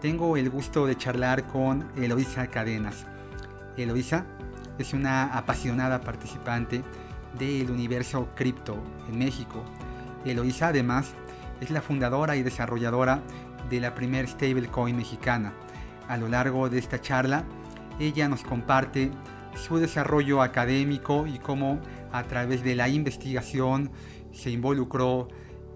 tengo 0.00 0.38
el 0.38 0.48
gusto 0.48 0.86
de 0.86 0.96
charlar 0.96 1.46
con 1.46 1.86
Eloisa 1.96 2.46
Cadenas. 2.46 3.04
Eloisa 3.76 4.24
es 4.78 4.94
una 4.94 5.36
apasionada 5.36 6.00
participante 6.00 6.82
del 7.38 7.70
universo 7.70 8.30
cripto 8.34 8.78
en 9.08 9.18
México. 9.18 9.62
Eloisa 10.24 10.68
además 10.68 11.12
es 11.60 11.70
la 11.70 11.82
fundadora 11.82 12.36
y 12.36 12.42
desarrolladora 12.42 13.22
de 13.68 13.80
la 13.80 13.94
primer 13.94 14.26
stablecoin 14.26 14.96
mexicana. 14.96 15.52
A 16.08 16.16
lo 16.16 16.28
largo 16.28 16.70
de 16.70 16.78
esta 16.78 17.00
charla, 17.00 17.44
ella 17.98 18.26
nos 18.26 18.42
comparte 18.42 19.10
su 19.54 19.76
desarrollo 19.76 20.40
académico 20.40 21.26
y 21.26 21.38
cómo 21.38 21.78
a 22.10 22.22
través 22.24 22.64
de 22.64 22.74
la 22.74 22.88
investigación 22.88 23.90
se 24.32 24.50
involucró 24.50 25.28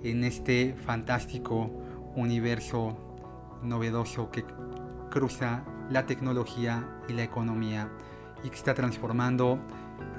en 0.03 0.25
este 0.25 0.75
fantástico 0.87 1.70
universo 2.17 3.04
novedoso 3.65 4.31
que 4.31 4.45
cruza 5.11 5.65
la 5.91 6.07
tecnología 6.07 6.89
y 7.09 7.12
la 7.12 7.23
economía 7.23 7.91
y 8.43 8.51
que 8.51 8.56
está 8.56 8.75
transformando 8.75 9.59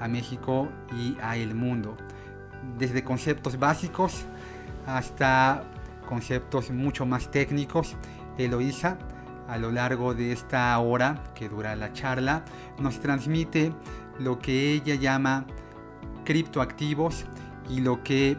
a 0.00 0.08
México 0.08 0.68
y 0.96 1.16
a 1.20 1.36
el 1.36 1.54
mundo. 1.54 1.96
Desde 2.78 3.04
conceptos 3.04 3.58
básicos 3.58 4.24
hasta 4.86 5.64
conceptos 6.08 6.70
mucho 6.70 7.06
más 7.06 7.30
técnicos, 7.30 7.96
Eloísa 8.38 8.98
a 9.48 9.58
lo 9.58 9.70
largo 9.70 10.14
de 10.14 10.32
esta 10.32 10.76
hora 10.78 11.22
que 11.34 11.48
dura 11.48 11.76
la 11.76 11.92
charla 11.92 12.44
nos 12.78 13.00
transmite 13.00 13.72
lo 14.18 14.38
que 14.38 14.72
ella 14.72 14.94
llama 14.96 15.46
criptoactivos 16.24 17.24
y 17.68 17.80
lo 17.80 18.02
que 18.02 18.36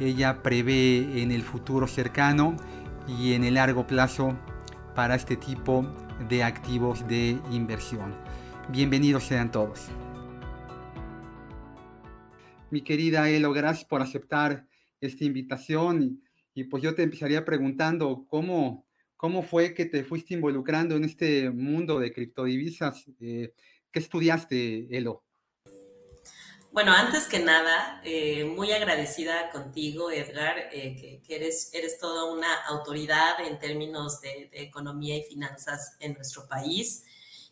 ella 0.00 0.42
prevé 0.42 1.22
en 1.22 1.30
el 1.30 1.42
futuro 1.42 1.86
cercano 1.86 2.56
y 3.06 3.34
en 3.34 3.44
el 3.44 3.54
largo 3.54 3.86
plazo 3.86 4.38
para 4.94 5.14
este 5.14 5.36
tipo 5.36 5.86
de 6.28 6.42
activos 6.42 7.06
de 7.08 7.38
inversión. 7.50 8.14
Bienvenidos 8.70 9.24
sean 9.24 9.50
todos. 9.50 9.88
Mi 12.70 12.82
querida 12.82 13.28
Elo, 13.28 13.52
gracias 13.52 13.84
por 13.84 14.00
aceptar 14.00 14.66
esta 15.00 15.24
invitación 15.24 16.22
y, 16.54 16.64
pues 16.64 16.82
yo 16.82 16.94
te 16.94 17.02
empezaría 17.02 17.44
preguntando 17.44 18.26
cómo, 18.28 18.86
cómo 19.16 19.42
fue 19.42 19.74
que 19.74 19.84
te 19.84 20.04
fuiste 20.04 20.34
involucrando 20.34 20.96
en 20.96 21.04
este 21.04 21.50
mundo 21.50 21.98
de 21.98 22.12
criptodivisas. 22.12 23.04
Eh, 23.20 23.52
¿Qué 23.90 23.98
estudiaste, 23.98 24.96
Elo? 24.96 25.23
Bueno, 26.74 26.90
antes 26.90 27.28
que 27.28 27.38
nada, 27.38 28.00
eh, 28.02 28.42
muy 28.44 28.72
agradecida 28.72 29.48
contigo, 29.52 30.10
Edgar, 30.10 30.58
eh, 30.72 31.22
que, 31.24 31.36
eres, 31.36 31.72
eres 31.72 32.00
toda 32.00 32.24
una 32.24 32.52
autoridad 32.64 33.38
en 33.46 33.60
términos 33.60 34.20
de, 34.20 34.50
economía 34.52 35.16
y 35.16 35.22
finanzas 35.22 35.96
en 36.00 36.14
nuestro 36.14 36.48
país 36.48 37.04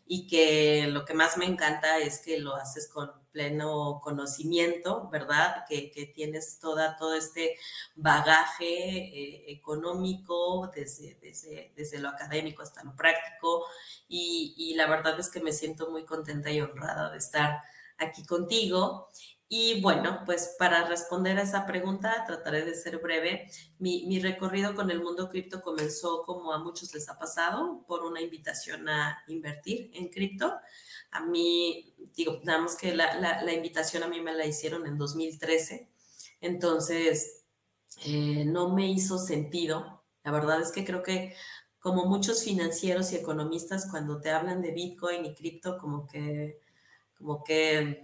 y 0.09 0.27
que 0.27 0.89
lo 0.89 1.05
que 1.05 1.15
más 1.15 1.37
me 1.37 1.45
encanta 1.45 1.99
es 1.99 2.19
que 2.19 2.41
lo 2.41 2.57
haces 2.57 2.89
con 2.89 3.13
pleno 3.31 4.01
conocimiento, 4.03 5.09
¿verdad? 5.09 5.67
Que, 5.69 6.13
tienes 6.13 6.59
toda, 6.59 6.97
todo 6.97 7.15
este 7.15 7.57
bagaje 7.95 8.65
eh, 8.67 9.53
económico 9.53 10.69
desde, 10.75 11.17
desde, 11.77 12.01
lo 12.01 12.09
académico 12.09 12.63
hasta 12.63 12.83
lo 12.83 12.97
práctico 12.97 13.67
y, 14.09 14.53
y 14.57 14.75
la 14.75 14.89
verdad 14.89 15.21
es 15.21 15.31
que 15.31 15.39
me 15.39 15.53
siento 15.53 15.93
muy 15.93 16.05
contenta 16.05 16.51
y 16.51 16.61
honrada 16.61 17.09
de 17.13 17.19
estar 17.19 17.61
aquí 18.03 18.25
contigo. 18.25 19.09
Y 19.55 19.83
bueno, 19.83 20.23
pues 20.25 20.57
para 20.59 20.89
responder 20.89 21.39
a 21.39 21.43
esa 21.43 21.67
pregunta, 21.67 22.25
trataré 22.27 22.65
de 22.65 22.75
ser 22.75 23.01
breve. 23.01 23.51
Mi, 23.79 24.19
recorrido 24.19 24.75
con 24.75 24.91
el 24.91 25.03
mundo 25.03 25.29
cripto 25.29 25.61
comenzó, 25.61 26.23
como 26.23 26.55
a 26.55 26.59
muchos 26.59 26.95
les 26.95 27.07
ha 27.11 27.19
pasado, 27.19 27.85
por 27.87 28.03
una 28.03 28.23
invitación 28.23 28.89
a 28.89 29.23
invertir 29.29 29.91
en 29.93 30.09
cripto. 30.09 30.55
A 31.11 31.21
mí, 31.27 31.95
digo, 32.15 32.41
nada 32.45 32.63
más 32.63 32.77
que 32.77 32.95
la, 32.95 33.53
invitación 33.53 34.03
a 34.03 34.09
mí 34.09 34.23
me 34.23 34.33
la 34.33 34.47
hicieron 34.47 34.87
en 34.87 34.97
2013. 34.97 35.87
Entonces, 36.41 37.45
eh, 38.07 38.47
no 38.47 38.71
me 38.71 38.91
hizo 38.91 39.19
sentido. 39.19 40.03
La 40.25 40.33
verdad 40.33 40.63
es 40.63 40.73
que 40.73 40.83
creo 40.83 41.03
que 41.03 41.35
como 41.79 42.07
muchos 42.07 42.43
financieros 42.43 43.13
y 43.13 43.17
economistas, 43.17 43.91
cuando 43.91 44.19
te 44.19 44.31
hablan 44.31 44.63
de 44.63 44.71
Bitcoin 44.71 45.27
y 45.27 45.35
cripto, 45.35 45.77
como 45.77 46.07
que 46.07 46.59
como 47.23 47.45
que 47.45 48.03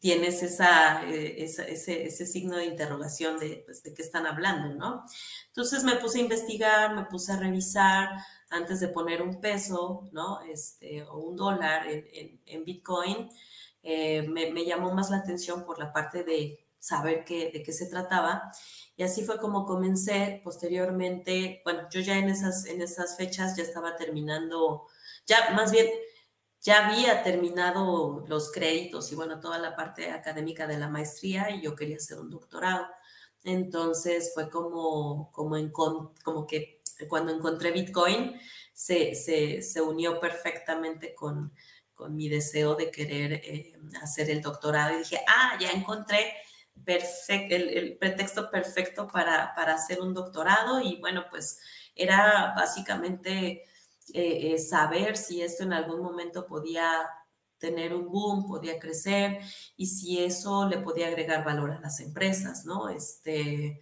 tienes 0.00 0.42
esa, 0.42 1.08
eh, 1.08 1.42
ese, 1.42 2.26
signo 2.26 2.56
de 2.56 2.66
interrogación 2.66 3.38
de, 3.38 3.62
pues, 3.64 3.82
de 3.82 3.94
qué 3.94 4.02
están 4.02 4.26
hablando, 4.26 4.74
¿no? 4.74 5.04
Entonces 5.48 5.84
me 5.84 5.96
puse 5.96 6.18
a 6.18 6.22
investigar, 6.22 6.94
me 6.94 7.04
puse 7.06 7.32
a 7.32 7.36
revisar 7.38 8.10
antes 8.50 8.80
de 8.80 8.88
poner 8.88 9.22
un 9.22 9.40
peso, 9.40 10.08
¿no? 10.12 10.40
Este, 10.42 11.02
o 11.02 11.18
un 11.18 11.36
dólar 11.36 11.86
en, 11.88 12.64
Bitcoin. 12.64 13.28
Eh, 13.82 14.26
me, 14.28 14.64
llamó 14.64 14.92
más 14.92 15.10
la 15.10 15.18
atención 15.18 15.64
por 15.64 15.78
la 15.78 15.92
parte 15.92 16.24
de 16.24 16.64
saber 16.78 17.24
qué, 17.24 17.50
de 17.52 17.62
qué 17.62 17.72
se 17.72 17.86
trataba. 17.86 18.52
Y 18.96 19.02
así 19.02 19.24
fue 19.24 19.38
como 19.38 19.66
comencé. 19.66 20.40
Posteriormente, 20.44 21.60
bueno, 21.64 21.88
yo 21.90 22.00
ya 22.00 22.18
en 22.18 22.28
esas, 22.28 22.66
en 22.66 22.82
esas 22.82 23.16
fechas 23.16 23.56
ya 23.56 23.62
estaba 23.62 23.96
terminando, 23.96 24.86
ya 25.26 25.50
más 25.54 25.72
bien 25.72 25.88
ya 26.60 26.86
había 26.86 27.22
terminado 27.22 28.24
los 28.26 28.50
créditos 28.50 29.12
y 29.12 29.14
bueno, 29.14 29.40
toda 29.40 29.58
la 29.58 29.76
parte 29.76 30.10
académica 30.10 30.66
de 30.66 30.78
la 30.78 30.88
maestría 30.88 31.50
y 31.50 31.62
yo 31.62 31.74
quería 31.74 31.96
hacer 31.96 32.18
un 32.18 32.30
doctorado. 32.30 32.86
Entonces 33.44 34.32
fue 34.34 34.50
como, 34.50 35.30
como, 35.32 35.56
en, 35.56 35.70
como 35.70 36.46
que 36.46 36.82
cuando 37.08 37.32
encontré 37.32 37.70
Bitcoin 37.70 38.38
se, 38.72 39.14
se, 39.14 39.80
unió 39.80 40.20
perfectamente 40.20 41.14
con, 41.14 41.52
con, 41.94 42.16
mi 42.16 42.28
deseo 42.28 42.74
de 42.74 42.90
querer 42.90 43.32
eh, 43.34 43.72
hacer 44.02 44.30
el 44.30 44.42
doctorado 44.42 44.94
y 44.94 44.98
dije, 44.98 45.20
ah, 45.28 45.56
ya 45.60 45.70
encontré 45.70 46.34
perfecto, 46.84 47.54
el, 47.54 47.68
el, 47.70 47.98
pretexto 47.98 48.50
perfecto 48.50 49.06
para, 49.06 49.54
para 49.54 49.74
hacer 49.74 50.00
un 50.00 50.14
doctorado 50.14 50.80
y 50.80 50.96
bueno, 51.00 51.26
pues 51.30 51.60
era 51.94 52.54
básicamente 52.56 53.64
eh, 54.14 54.52
eh, 54.54 54.58
saber 54.58 55.16
si 55.16 55.42
esto 55.42 55.62
en 55.64 55.72
algún 55.72 56.02
momento 56.02 56.46
podía 56.46 57.08
tener 57.58 57.94
un 57.94 58.10
boom, 58.10 58.46
podía 58.46 58.78
crecer 58.78 59.40
y 59.76 59.86
si 59.86 60.22
eso 60.22 60.68
le 60.68 60.78
podía 60.78 61.08
agregar 61.08 61.44
valor 61.44 61.72
a 61.72 61.80
las 61.80 62.00
empresas, 62.00 62.64
¿no? 62.64 62.88
Este, 62.88 63.80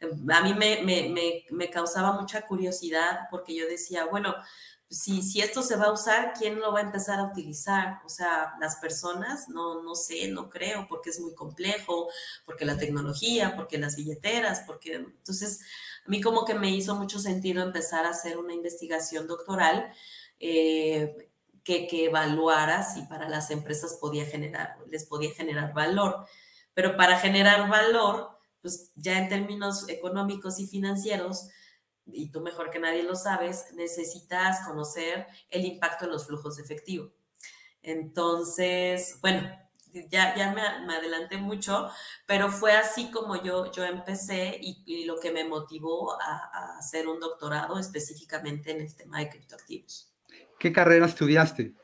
a 0.00 0.42
mí 0.42 0.54
me, 0.54 0.82
me, 0.82 1.44
me, 1.50 1.70
causaba 1.70 2.20
mucha 2.20 2.42
curiosidad 2.46 3.20
porque 3.30 3.54
yo 3.54 3.66
decía, 3.66 4.06
bueno, 4.06 4.34
si, 4.92 5.22
si, 5.22 5.40
esto 5.40 5.62
se 5.62 5.76
va 5.76 5.86
a 5.86 5.92
usar, 5.92 6.34
¿quién 6.38 6.60
lo 6.60 6.72
va 6.72 6.80
a 6.80 6.82
empezar 6.82 7.18
a 7.18 7.24
utilizar? 7.24 8.00
O 8.04 8.08
sea, 8.08 8.54
las 8.60 8.76
personas, 8.76 9.48
no, 9.48 9.82
no 9.82 9.94
sé, 9.94 10.28
no 10.28 10.50
creo, 10.50 10.86
porque 10.86 11.10
es 11.10 11.18
muy 11.20 11.34
complejo, 11.34 12.08
porque 12.44 12.66
la 12.66 12.76
tecnología, 12.76 13.56
porque 13.56 13.78
las 13.78 13.96
billeteras, 13.96 14.64
porque 14.66 14.94
entonces 14.94 15.60
a 16.06 16.10
mí 16.10 16.20
como 16.20 16.44
que 16.44 16.54
me 16.54 16.70
hizo 16.70 16.94
mucho 16.94 17.18
sentido 17.18 17.62
empezar 17.62 18.04
a 18.04 18.10
hacer 18.10 18.36
una 18.36 18.52
investigación 18.52 19.26
doctoral 19.26 19.92
eh, 20.38 21.30
que, 21.64 21.86
que, 21.86 22.06
evaluara 22.06 22.82
si 22.82 23.02
para 23.02 23.28
las 23.28 23.50
empresas 23.50 23.96
podía 24.00 24.26
generar, 24.26 24.76
les 24.88 25.06
podía 25.06 25.32
generar 25.32 25.72
valor. 25.72 26.26
Pero 26.74 26.96
para 26.96 27.18
generar 27.18 27.68
valor, 27.70 28.38
pues 28.60 28.92
ya 28.94 29.18
en 29.18 29.28
términos 29.28 29.88
económicos 29.88 30.58
y 30.58 30.66
financieros, 30.66 31.48
y 32.06 32.30
tú 32.30 32.40
mejor 32.40 32.70
que 32.70 32.78
nadie 32.78 33.02
lo 33.02 33.14
sabes, 33.14 33.66
necesitas 33.74 34.66
conocer 34.66 35.26
el 35.50 35.64
impacto 35.64 36.04
en 36.04 36.12
los 36.12 36.26
flujos 36.26 36.56
de 36.56 36.62
efectivo. 36.62 37.12
Entonces, 37.82 39.18
bueno, 39.20 39.48
ya, 40.10 40.34
ya 40.36 40.52
me, 40.52 40.62
adelanté 40.94 41.36
mucho, 41.36 41.88
pero 42.26 42.50
fue 42.50 42.72
así 42.72 43.10
como 43.10 43.42
yo, 43.42 43.70
yo 43.72 43.84
empecé 43.84 44.58
y, 44.60 45.04
lo 45.04 45.18
que 45.18 45.32
me 45.32 45.44
motivó 45.44 46.20
a, 46.20 46.78
hacer 46.78 47.08
un 47.08 47.20
doctorado 47.20 47.78
específicamente 47.78 48.70
en 48.70 48.80
el 48.80 48.94
tema 48.94 49.18
de 49.18 49.28
criptoactivos. 49.28 50.12
¿Qué 50.58 50.72
carrera 50.72 51.06
estudiaste? 51.06 51.74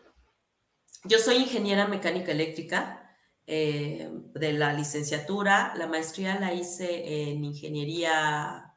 Yo 1.04 1.18
soy 1.18 1.36
ingeniera 1.36 1.86
mecánica 1.86 2.32
eléctrica 2.32 3.16
eh, 3.46 4.08
de 4.34 4.52
la 4.52 4.72
licenciatura. 4.72 5.72
La 5.76 5.86
maestría 5.86 6.38
la 6.38 6.54
hice 6.54 7.30
en 7.30 7.44
ingeniería 7.44 8.67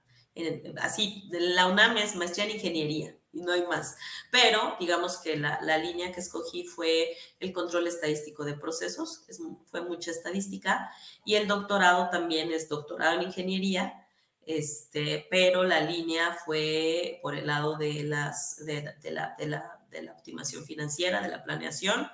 así, 0.82 1.28
la 1.32 1.68
UNAM 1.68 1.98
es 1.98 2.16
maestría 2.16 2.46
en 2.46 2.52
ingeniería 2.52 3.16
y 3.34 3.42
no 3.42 3.54
hay 3.54 3.66
más. 3.66 3.98
Pero 4.32 4.76
digamos 4.80 5.18
que 5.18 5.38
la, 5.38 5.60
la, 5.62 5.78
línea 5.78 6.12
que 6.12 6.20
escogí 6.20 6.66
fue 6.66 7.16
el 7.40 7.54
control 7.54 7.88
estadístico 7.88 8.44
de 8.44 8.56
procesos, 8.56 9.26
fue 9.66 9.82
mucha 9.82 10.12
estadística, 10.12 10.92
y 11.26 11.36
el 11.36 11.48
doctorado 11.48 12.10
también 12.10 12.52
es 12.52 12.70
doctorado 12.70 13.20
en 13.20 13.28
ingeniería, 13.28 14.06
este, 14.46 15.28
pero 15.30 15.64
la 15.64 15.82
línea 15.82 16.34
fue 16.34 17.20
por 17.22 17.36
el 17.36 17.48
lado 17.48 17.78
de, 17.78 18.04
las, 18.04 18.66
de, 18.66 18.84
la, 19.12 19.36
de, 19.38 19.48
la, 19.48 19.80
de 19.90 20.02
la 20.02 20.12
optimación 20.14 20.66
financiera, 20.66 21.22
de 21.22 21.30
la 21.30 21.44
planeación, 21.44 22.10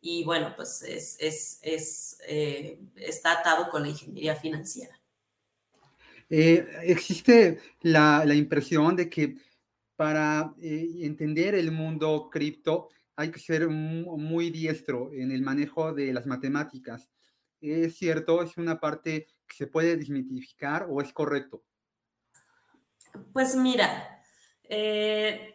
y 0.00 0.22
bueno, 0.24 0.54
pues 0.54 0.82
es, 0.82 1.16
es, 1.18 1.58
es 1.62 2.18
eh, 2.28 2.78
está 2.94 3.32
atado 3.32 3.68
con 3.70 3.82
la 3.82 3.88
ingeniería 3.88 4.36
financiera. 4.36 4.95
Eh, 6.28 6.66
existe 6.82 7.60
la, 7.82 8.24
impresión 8.34 8.96
de 8.96 9.08
que 9.08 9.36
para 9.94 10.54
eh, 10.60 10.88
entender 11.02 11.54
el 11.54 11.70
mundo 11.70 12.28
cripto 12.30 12.88
hay 13.14 13.30
que 13.30 13.38
ser 13.38 13.68
muy 13.68 14.50
diestro 14.50 15.10
en 15.12 15.30
el 15.30 15.42
manejo 15.42 15.92
de 15.94 16.12
las 16.12 16.26
matemáticas. 16.26 17.08
¿Es 17.60 17.96
cierto? 17.96 18.42
¿Es 18.42 18.56
una 18.58 18.78
parte 18.78 19.28
que 19.46 19.56
se 19.56 19.66
puede 19.66 19.96
desmitificar 19.96 20.86
o 20.90 21.00
es 21.00 21.12
correcto? 21.12 21.62
Pues 23.32 23.56
mira, 23.56 24.22
eh, 24.64 25.54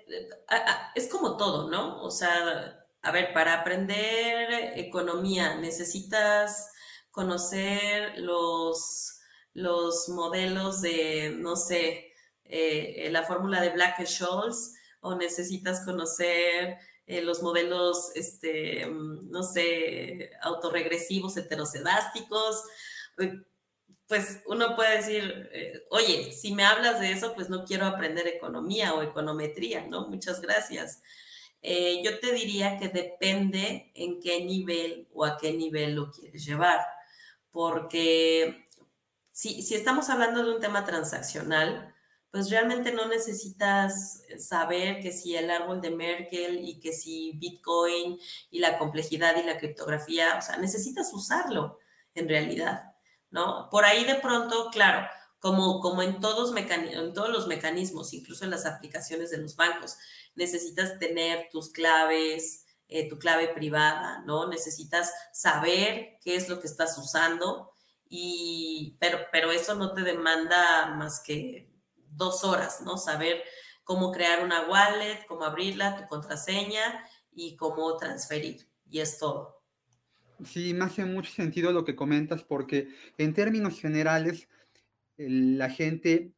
es 0.96 1.08
como 1.08 1.38
todo, 1.38 1.70
¿no? 1.70 2.02
O 2.02 2.10
sea, 2.10 2.88
a 3.04 3.12
ver, 3.12 3.34
para 3.34 3.62
aprender 3.62 4.74
economía 4.76 5.58
necesitas 5.58 6.72
conocer 7.12 8.18
los, 8.18 9.21
los 9.54 10.10
modelos 10.10 10.82
de, 10.82 11.36
no 11.38 11.56
sé, 11.56 12.12
eh, 12.54 13.08
la 13.12 13.24
fórmula 13.24 13.62
de 13.62 13.70
Black-Scholes 13.70 14.76
o 15.00 15.16
necesitas 15.16 15.86
conocer 15.86 16.78
eh, 17.08 17.22
los 17.22 17.42
modelos, 17.42 18.12
este, 18.16 18.86
mm, 18.86 19.32
no 19.32 19.44
sé, 19.44 20.32
autorregresivos 20.42 21.38
heterocedásticos. 21.38 22.64
Eh, 23.20 23.42
pues 24.08 24.42
uno 24.46 24.76
puede 24.76 24.98
decir, 24.98 25.50
oye, 25.90 26.34
si 26.34 26.54
me 26.54 26.66
hablas 26.66 27.00
de 27.00 27.14
eso, 27.14 27.34
pues 27.34 27.50
no 27.50 27.64
quiero 27.64 27.86
aprender 27.86 28.28
economía 28.28 28.94
o 28.94 29.02
econometría, 29.02 29.88
¿no? 29.88 30.10
Muchas 30.10 30.42
gracias. 30.42 31.02
yo 31.64 32.20
te 32.20 32.34
diría 32.34 32.78
que 32.78 32.90
depende 32.90 33.92
en 33.96 34.20
qué 34.20 34.44
nivel 34.44 35.08
o 35.14 35.24
a 35.24 35.38
qué 35.38 35.54
nivel 35.54 35.96
lo 35.96 36.12
quieres 36.12 36.46
llevar, 36.46 36.82
porque 37.52 38.68
si, 39.42 39.74
estamos 39.74 40.10
hablando 40.12 40.44
de 40.44 40.54
un 40.54 40.62
tema 40.62 40.86
transaccional, 40.86 41.96
pues 42.30 42.52
realmente 42.52 42.94
no 42.94 43.08
necesitas 43.08 44.22
saber 44.38 45.02
que 45.02 45.12
si 45.12 45.36
el 45.36 45.50
árbol 45.50 45.82
de 45.82 45.90
Merkel 45.90 46.60
y 46.64 46.80
que 46.80 46.94
si 46.94 47.32
Bitcoin 47.38 48.20
y 48.52 48.60
la 48.60 48.78
complejidad 48.78 49.36
y 49.38 49.44
la 49.44 49.58
criptografía, 49.58 50.38
o 50.38 50.42
sea, 50.44 50.58
necesitas 50.58 51.12
usarlo 51.12 51.80
en 52.14 52.30
realidad, 52.30 52.94
¿no? 53.32 53.68
Por 53.72 53.84
ahí 53.84 54.06
de 54.06 54.16
pronto, 54.16 54.70
claro, 54.72 55.08
como, 55.40 55.80
como 55.80 56.04
en, 56.04 56.20
todos 56.20 56.56
en 56.56 57.14
todos 57.14 57.30
los 57.30 57.48
mecanismos, 57.48 58.14
incluso 58.14 58.46
en 58.46 58.52
las 58.52 58.68
aplicaciones 58.68 59.32
de 59.32 59.38
los 59.38 59.56
bancos, 59.56 59.98
necesitas 60.36 61.00
tener 61.00 61.50
tus 61.52 61.72
claves, 61.72 62.68
eh, 62.88 63.10
tu 63.10 63.18
clave 63.18 63.48
privada, 63.48 64.22
¿no? 64.28 64.48
Necesitas 64.48 65.12
saber 65.34 66.20
qué 66.24 66.36
es 66.36 66.48
lo 66.48 66.60
que 66.60 66.68
estás 66.68 66.96
usando, 67.00 67.71
y, 68.14 68.98
pero, 69.00 69.52
eso 69.52 69.76
no 69.76 69.94
te 69.94 70.02
demanda 70.02 70.94
más 70.98 71.24
que 71.26 71.72
dos 72.10 72.44
horas, 72.44 72.82
¿no? 72.82 72.98
Saber 72.98 73.42
cómo 73.86 74.12
crear 74.12 74.44
una 74.44 74.68
wallet, 74.68 75.26
cómo 75.30 75.46
abrirla, 75.46 75.96
tu 75.96 76.08
contraseña 76.10 77.06
y 77.32 77.56
cómo 77.56 77.96
transferir. 77.96 78.68
Y 78.90 79.00
es 79.00 79.18
todo. 79.18 79.64
Sí, 80.44 80.74
me 80.74 80.84
hace 80.84 81.06
mucho 81.06 81.32
sentido 81.32 81.72
lo 81.72 81.86
que 81.86 81.96
comentas 81.96 82.44
porque 82.44 82.90
en 83.18 83.34
términos 83.34 83.80
generales 83.80 84.50
la 85.16 85.70
gente 85.70 86.34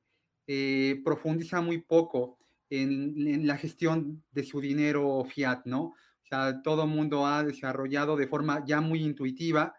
eh, 0.46 1.02
profundiza 1.04 1.60
muy 1.62 1.80
poco 1.82 2.38
en, 2.70 3.48
la 3.48 3.58
gestión 3.58 4.24
de 4.30 4.44
su 4.44 4.62
dinero 4.62 5.26
fiat, 5.26 5.64
¿no? 5.66 5.86
O 5.86 6.26
sea, 6.30 6.62
todo 6.62 6.84
el 6.84 6.90
mundo 6.90 7.26
ha 7.26 7.44
desarrollado 7.44 8.16
de 8.16 8.28
forma 8.28 8.64
ya 8.64 8.80
muy 8.80 9.02
intuitiva 9.02 9.74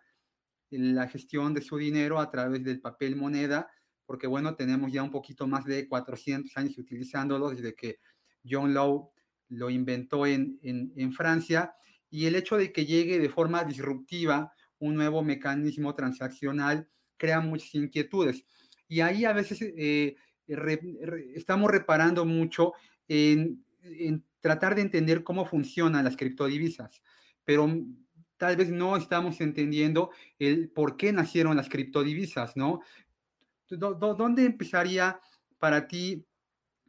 la 0.79 1.09
gestión 1.09 1.55
de 1.55 1.63
su 1.63 1.77
dinero 1.77 2.21
a 2.21 2.31
través 2.31 2.63
del 2.65 2.81
papel 2.81 3.17
moneda 3.17 3.69
porque 4.07 4.27
bueno, 4.27 4.55
tenemos 4.55 4.93
ya 4.93 5.03
un 5.03 5.11
poquito 5.11 5.47
más 5.47 5.65
de 5.65 5.89
400 5.89 6.57
años 6.57 6.79
utilizándolo 6.79 7.51
desde 7.51 7.75
que 7.75 7.99
John 8.49 8.75
Law 8.75 9.11
lo 9.49 9.71
inventó 9.71 10.27
en, 10.27 10.59
en, 10.63 11.13
Francia, 11.13 11.75
y 12.11 12.27
el 12.27 12.35
hecho 12.35 12.57
de 12.57 12.73
que 12.73 12.87
llegue 12.87 13.19
de 13.19 13.29
forma 13.29 13.65
disruptiva 13.65 14.53
un 14.79 14.95
nuevo 14.95 15.23
mecanismo 15.23 15.95
transaccional 15.95 16.89
crea 17.17 17.41
muchas 17.41 17.75
inquietudes. 17.75 18.45
Y 18.89 19.01
ahí 19.01 19.25
a 19.25 19.33
veces 19.33 19.59
eh, 19.63 20.17
estamos 21.35 21.71
reparando 21.71 22.25
mucho 22.25 22.73
en, 23.09 23.65
en, 23.83 24.25
tratar 24.41 24.75
de 24.75 24.83
entender 24.83 25.23
cómo 25.25 25.47
funcionan 25.47 26.05
las 26.05 26.17
criptodivisas, 26.17 27.03
pero 27.45 27.69
tal 28.37 28.57
vez 28.57 28.71
no 28.71 28.97
estamos 28.97 29.41
entendiendo 29.41 30.11
el 30.39 30.69
por 30.71 30.97
qué 30.97 31.13
nacieron 31.13 31.57
las 31.57 31.69
criptodivisas, 31.69 32.57
¿no? 32.57 32.81
¿Dónde 33.69 34.45
empezaría 34.45 35.21
para 35.59 35.89
ti 35.89 36.27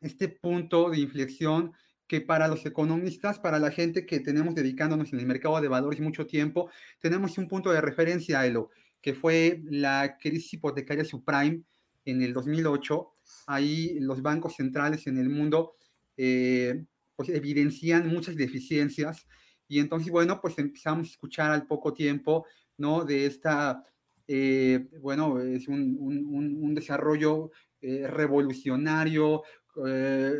este 0.01 0.27
punto 0.27 0.89
de 0.89 1.00
inflexión 1.00 1.74
que 2.07 2.21
para 2.21 2.47
los 2.47 2.65
economistas, 2.65 3.39
para 3.39 3.59
la 3.59 3.71
gente 3.71 4.06
que 4.06 4.19
tenemos 4.19 4.53
dedicándonos 4.53 5.12
en 5.13 5.19
el 5.19 5.25
mercado 5.25 5.59
de 5.59 5.68
valores 5.68 6.00
mucho 6.00 6.27
tiempo, 6.27 6.69
tenemos 7.00 7.38
un 7.38 7.48
punto 7.48 7.71
de 7.71 7.81
referencia, 7.81 8.45
Elo, 8.45 8.69
que 9.01 9.13
fue 9.13 9.62
la 9.65 10.18
crisis 10.19 10.53
hipotecaria 10.53 11.06
subprime 11.06 11.63
en 12.06 12.21
el 12.21 12.33
2008. 12.33 13.12
Ahí 13.48 14.00
los 14.00 14.21
bancos 14.21 14.56
centrales 14.56 15.07
en 15.07 15.18
el 15.18 15.30
mundo 15.30 15.75
eh, 16.18 16.86
pues 17.15 17.30
evidencian 17.30 18.07
muchas 18.07 18.36
deficiencias 18.36 19.25
y 19.67 19.79
entonces, 19.79 20.12
bueno, 20.12 20.39
pues 20.41 20.57
empezamos 20.59 21.07
a 21.07 21.12
escuchar 21.12 21.51
al 21.51 21.65
poco 21.67 21.94
tiempo, 21.94 22.45
¿no? 22.77 23.06
De 23.06 23.25
esta 23.25 23.83
eh, 24.27 24.88
bueno, 25.01 25.39
es 25.39 25.67
un, 25.67 25.97
un, 26.00 26.73
desarrollo 26.73 27.51
eh, 27.81 28.07
revolucionario, 28.07 29.44
eh, 29.85 30.33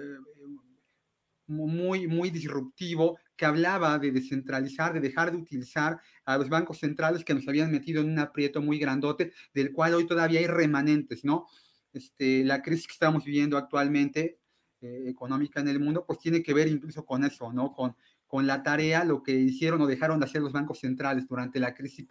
muy, 1.48 2.08
muy 2.08 2.32
disruptivo, 2.32 3.20
que 3.38 3.46
hablaba 3.46 4.00
de 4.00 4.12
descentralizar, 4.12 4.94
de 4.94 5.02
dejar 5.02 5.32
de 5.32 5.38
utilizar 5.38 6.00
a 6.26 6.38
los 6.38 6.50
bancos 6.50 6.80
centrales 6.80 7.24
que 7.24 7.36
nos 7.36 7.48
habían 7.48 7.72
metido 7.72 8.02
en 8.02 8.10
un 8.10 8.20
aprieto 8.20 8.62
muy 8.62 8.80
grandote, 8.80 9.34
del 9.54 9.72
cual 9.72 9.94
hoy 9.94 10.08
todavía 10.08 10.40
hay 10.40 10.48
remanentes, 10.48 11.24
¿no? 11.24 11.46
Este, 11.94 12.44
la 12.44 12.62
crisis 12.62 12.88
que 12.88 12.94
estamos 12.94 13.24
viviendo 13.24 13.58
actualmente 13.58 14.40
económica 14.82 15.62
en 15.62 15.68
el 15.68 15.80
mundo, 15.80 16.06
pues 16.06 16.20
tiene 16.20 16.44
que 16.44 16.54
ver 16.54 16.68
incluso 16.68 17.06
con 17.06 17.24
eso, 17.24 17.52
¿no? 17.52 17.74
Con 17.74 17.96
con 18.36 18.48
la 18.48 18.64
tarea, 18.64 19.06
lo 19.06 19.24
que 19.24 19.32
hicieron 19.32 19.80
o 19.80 19.88
dejaron 19.88 20.20
de 20.20 20.26
hacer 20.26 20.42
los 20.42 20.52
bancos 20.52 20.80
centrales 20.80 21.26
durante 21.26 21.58
la 21.58 21.74
crisis 21.74 22.06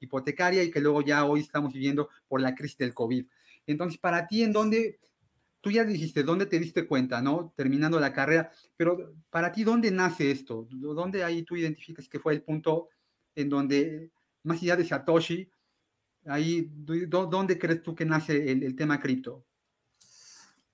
hipotecaria 0.00 0.64
y 0.64 0.72
que 0.72 0.80
luego 0.80 1.02
ya 1.02 1.24
hoy 1.24 1.38
estamos 1.38 1.72
viviendo 1.72 2.08
por 2.26 2.40
la 2.40 2.56
crisis 2.56 2.78
del 2.78 2.92
COVID. 2.92 3.24
Entonces, 3.68 3.96
para 3.96 4.26
ti, 4.26 4.42
¿en 4.42 4.52
dónde, 4.52 4.98
tú 5.60 5.70
ya 5.70 5.84
dijiste, 5.84 6.24
dónde 6.24 6.46
te 6.46 6.58
diste 6.58 6.84
cuenta, 6.84 7.22
¿no? 7.22 7.52
Terminando 7.54 8.00
la 8.00 8.12
carrera, 8.12 8.50
pero 8.76 9.14
para 9.30 9.52
ti, 9.52 9.62
¿dónde 9.62 9.92
nace 9.92 10.32
esto? 10.32 10.66
¿Dónde 10.68 11.22
ahí 11.22 11.44
tú 11.44 11.54
identificas 11.54 12.08
que 12.08 12.18
fue 12.18 12.32
el 12.32 12.42
punto 12.42 12.88
en 13.36 13.48
donde, 13.48 14.10
más 14.42 14.60
allá 14.60 14.74
de 14.74 14.84
Satoshi, 14.84 15.48
ahí, 16.24 16.72
¿dónde 16.72 17.56
crees 17.56 17.84
tú 17.84 17.94
que 17.94 18.04
nace 18.04 18.50
el, 18.50 18.64
el 18.64 18.74
tema 18.74 18.98
cripto? 18.98 19.46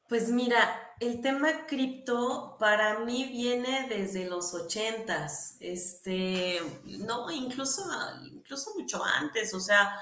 Pues 0.09 0.31
mira, 0.31 0.95
el 1.01 1.21
tema 1.21 1.67
cripto 1.67 2.57
para 2.59 3.01
mí 3.01 3.25
viene 3.25 3.87
desde 3.91 4.25
los 4.25 4.55
ochentas, 4.55 5.57
este, 5.61 6.59
no, 6.85 7.31
incluso, 7.31 7.83
incluso 8.33 8.73
mucho 8.79 9.05
antes, 9.05 9.53
o 9.53 9.61
sea, 9.61 9.95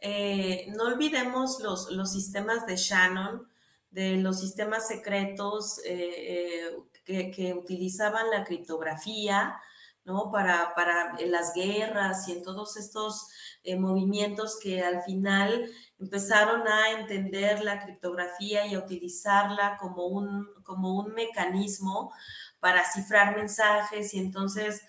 eh, 0.00 0.66
no 0.76 0.84
olvidemos 0.84 1.58
los, 1.60 1.90
los, 1.90 2.12
sistemas 2.12 2.64
de 2.64 2.76
Shannon, 2.76 3.48
de 3.90 4.18
los 4.18 4.38
sistemas 4.38 4.86
secretos 4.86 5.80
eh, 5.84 6.68
eh, 6.68 6.76
que, 7.04 7.30
que, 7.32 7.52
utilizaban 7.52 8.30
la 8.30 8.44
criptografía, 8.44 9.60
¿no? 10.04 10.30
Para, 10.30 10.74
para 10.74 11.16
las 11.26 11.54
guerras 11.54 12.28
y 12.28 12.32
en 12.32 12.42
todos 12.42 12.76
estos 12.76 13.28
eh, 13.62 13.76
movimientos 13.76 14.58
que 14.60 14.82
al 14.82 15.02
final 15.02 15.70
empezaron 15.98 16.66
a 16.66 16.92
entender 16.98 17.62
la 17.62 17.78
criptografía 17.78 18.66
y 18.66 18.74
a 18.74 18.78
utilizarla 18.78 19.76
como 19.78 20.06
un, 20.06 20.48
como 20.64 20.98
un 20.98 21.12
mecanismo 21.14 22.12
para 22.58 22.84
cifrar 22.84 23.36
mensajes 23.36 24.14
y 24.14 24.18
entonces 24.18 24.82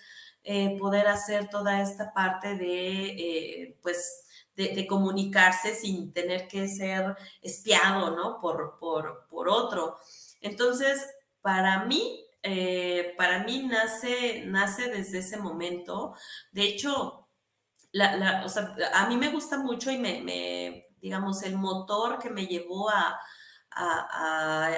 eh, 0.43 0.75
poder 0.79 1.07
hacer 1.07 1.49
toda 1.49 1.81
esta 1.81 2.13
parte 2.13 2.55
de, 2.55 3.05
eh, 3.09 3.77
pues, 3.83 4.25
de, 4.55 4.87
comunicarse 4.87 5.75
sin 5.75 6.13
tener 6.13 6.47
que 6.47 6.67
ser 6.67 7.15
espiado, 7.41 8.15
¿no? 8.15 8.39
Por, 8.41 8.77
por, 8.79 9.49
otro. 9.49 9.97
Entonces, 10.41 11.07
para 11.41 11.85
mí, 11.85 12.25
eh, 12.43 13.13
para 13.17 13.43
mí 13.43 13.63
nace, 13.67 14.43
nace 14.45 14.89
desde 14.89 15.19
ese 15.19 15.38
momento. 15.38 16.15
De 16.51 16.63
hecho, 16.63 17.27
a 18.00 19.07
mí 19.07 19.17
me 19.17 19.29
gusta 19.29 19.57
mucho 19.57 19.91
y 19.91 19.98
me, 19.98 20.88
digamos, 21.01 21.43
el 21.43 21.55
motor 21.55 22.19
que 22.19 22.29
me 22.29 22.48
llevó 22.48 22.89
a, 22.89 23.19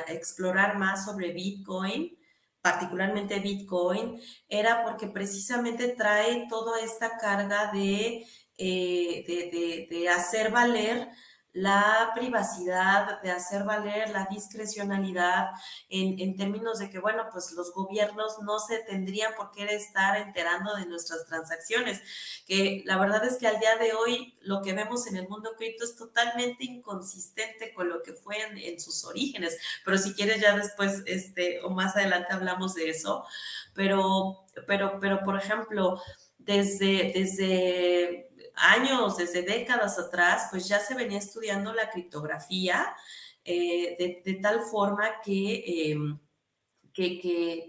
explorar 0.08 0.78
más 0.78 1.06
sobre 1.06 1.32
Bitcoin, 1.32 2.16
particularmente 2.62 3.40
Bitcoin, 3.40 4.22
era 4.48 4.84
porque 4.84 5.08
precisamente 5.08 5.90
trae 5.90 6.46
toda 6.48 6.80
esta 6.80 7.18
carga 7.18 7.72
de, 7.72 8.24
eh, 8.58 9.88
de 9.90 10.10
hacer 10.10 10.52
valer 10.52 11.10
la 11.54 12.12
privacidad, 12.16 13.22
de 13.22 13.30
hacer 13.30 13.64
valer 13.64 14.10
la 14.10 14.28
discrecionalidad 14.30 15.52
en, 15.88 16.36
términos 16.36 16.80
de 16.80 16.90
que, 16.90 16.98
bueno, 16.98 17.28
pues 17.32 17.52
los 17.52 17.72
gobiernos 17.74 18.40
no 18.42 18.58
se 18.58 18.80
tendrían 18.80 19.36
por 19.36 19.52
qué 19.52 19.66
estar 19.66 20.18
enterando 20.18 20.76
de 20.76 20.88
nuestras 20.88 21.26
transacciones, 21.28 22.02
que 22.48 22.82
la 22.86 22.98
verdad 22.98 23.24
es 23.24 23.38
que 23.38 23.46
al 23.46 23.60
día 23.60 23.78
de 23.78 23.94
hoy 23.94 24.36
lo 24.42 24.64
que 24.64 24.74
vemos 24.74 25.06
en 25.06 25.16
el 25.16 25.30
mundo 25.30 25.52
cripto 25.56 25.84
es 25.84 25.96
totalmente 25.96 26.66
inconsistente 26.66 27.72
con 27.74 27.88
lo 27.88 28.02
que 28.02 28.14
fue 28.14 28.38
en, 28.42 28.80
sus 28.80 29.06
orígenes, 29.06 29.56
pero 29.86 30.00
si 30.00 30.16
quieres 30.16 30.42
ya 30.42 30.58
después, 30.58 31.04
este, 31.06 31.62
o 31.62 31.70
más 31.70 31.96
adelante 31.96 32.34
hablamos 32.34 32.74
de 32.74 32.90
eso, 32.90 33.26
pero, 33.76 34.44
pero, 34.66 34.98
pero, 35.00 35.24
por 35.24 35.38
ejemplo, 35.38 36.02
desde, 36.40 37.12
desde 37.14 38.33
años, 38.56 39.18
desde 39.18 39.42
décadas 39.42 39.98
atrás, 40.00 40.48
pues 40.52 40.68
ya 40.68 40.80
se 40.80 40.96
venía 40.96 41.18
estudiando 41.18 41.74
la 41.74 41.90
criptografía 41.90 42.96
eh, 43.46 44.22
de, 44.24 44.34
tal 44.36 44.62
forma 44.62 45.10
em, 45.26 46.18
que, 46.94 47.20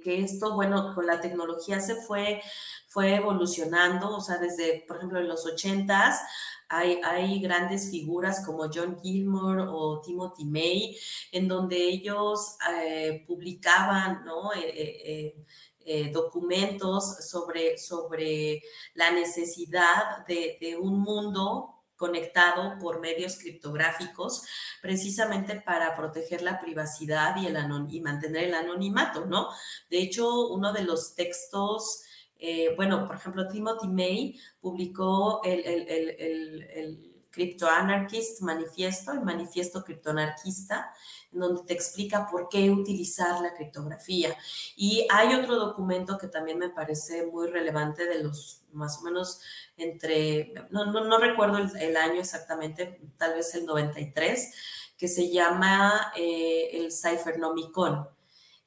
que, 0.02 0.20
esto, 0.20 0.54
bueno, 0.54 0.94
con 0.94 1.06
la 1.06 1.20
tecnología 1.20 1.80
se 1.80 1.96
fue, 1.96 2.40
fue 2.88 3.16
evolucionando, 3.16 4.16
o 4.16 4.20
sea, 4.20 4.38
desde, 4.38 4.84
por 4.86 4.98
ejemplo, 4.98 5.18
en 5.18 5.28
los 5.28 5.46
ochentas, 5.46 6.20
hay, 6.68 7.00
hay, 7.04 7.40
grandes 7.40 7.90
figuras 7.90 8.44
como 8.44 8.70
John 8.72 8.98
Gilmore 9.02 9.64
o 9.68 10.00
Timothy 10.00 10.44
May, 10.44 10.96
en 11.32 11.48
donde 11.48 11.76
ellos 11.76 12.56
eh, 12.82 13.24
publicaban, 13.26 14.24
¿no? 14.24 14.50
Eh, 15.86 16.10
documentos 16.10 17.28
sobre, 17.28 17.76
sobre 17.76 18.62
la 18.94 19.10
necesidad 19.10 20.26
de, 20.26 20.78
un 20.80 21.00
mundo 21.00 21.82
conectado 21.94 22.78
por 22.78 23.00
medios 23.00 23.36
criptográficos, 23.36 24.46
precisamente 24.80 25.60
para 25.60 25.94
proteger 25.94 26.40
la 26.40 26.58
privacidad 26.58 27.36
y, 27.36 27.46
el 27.46 27.58
y 27.90 28.00
mantener 28.00 28.44
el 28.44 28.54
anonimato, 28.54 29.26
¿no? 29.26 29.50
De 29.90 29.98
hecho, 29.98 30.48
uno 30.48 30.72
de 30.72 30.84
los 30.84 31.14
textos, 31.14 32.02
eh, 32.38 32.74
bueno, 32.76 33.06
por 33.06 33.16
ejemplo, 33.16 33.46
Timothy 33.46 33.88
May 33.88 34.40
publicó 34.62 35.42
el, 35.44 35.60
el, 35.66 35.88
el, 35.90 36.62
el 36.62 37.14
Crypto 37.34 37.68
Anarchist 37.68 38.40
Manifiesto, 38.42 39.12
el 39.12 39.20
manifiesto 39.20 39.82
criptoanarquista, 39.82 40.94
donde 41.40 41.62
te 41.64 41.74
explica 41.74 42.26
por 42.30 42.48
qué 42.48 42.70
utilizar 42.70 43.40
la 43.40 43.54
criptografía. 43.54 44.36
Y 44.76 45.06
hay 45.10 45.34
otro 45.34 45.56
documento 45.56 46.18
que 46.18 46.28
también 46.28 46.58
me 46.58 46.70
parece 46.70 47.26
muy 47.26 47.48
relevante 47.48 48.06
de 48.06 48.22
los 48.22 48.62
más 48.72 48.98
o 48.98 49.02
menos 49.02 49.40
entre, 49.76 50.52
no, 50.70 50.86
no, 50.86 51.18
recuerdo 51.18 51.58
el, 51.58 51.96
año 51.96 52.20
exactamente, 52.20 53.00
tal 53.16 53.34
vez 53.34 53.54
el 53.54 53.66
93, 53.66 54.52
que 54.96 55.08
se 55.08 55.30
llama 55.30 56.12
eh, 56.16 56.70
el 56.72 56.90
Cyphernomicon 56.92 58.08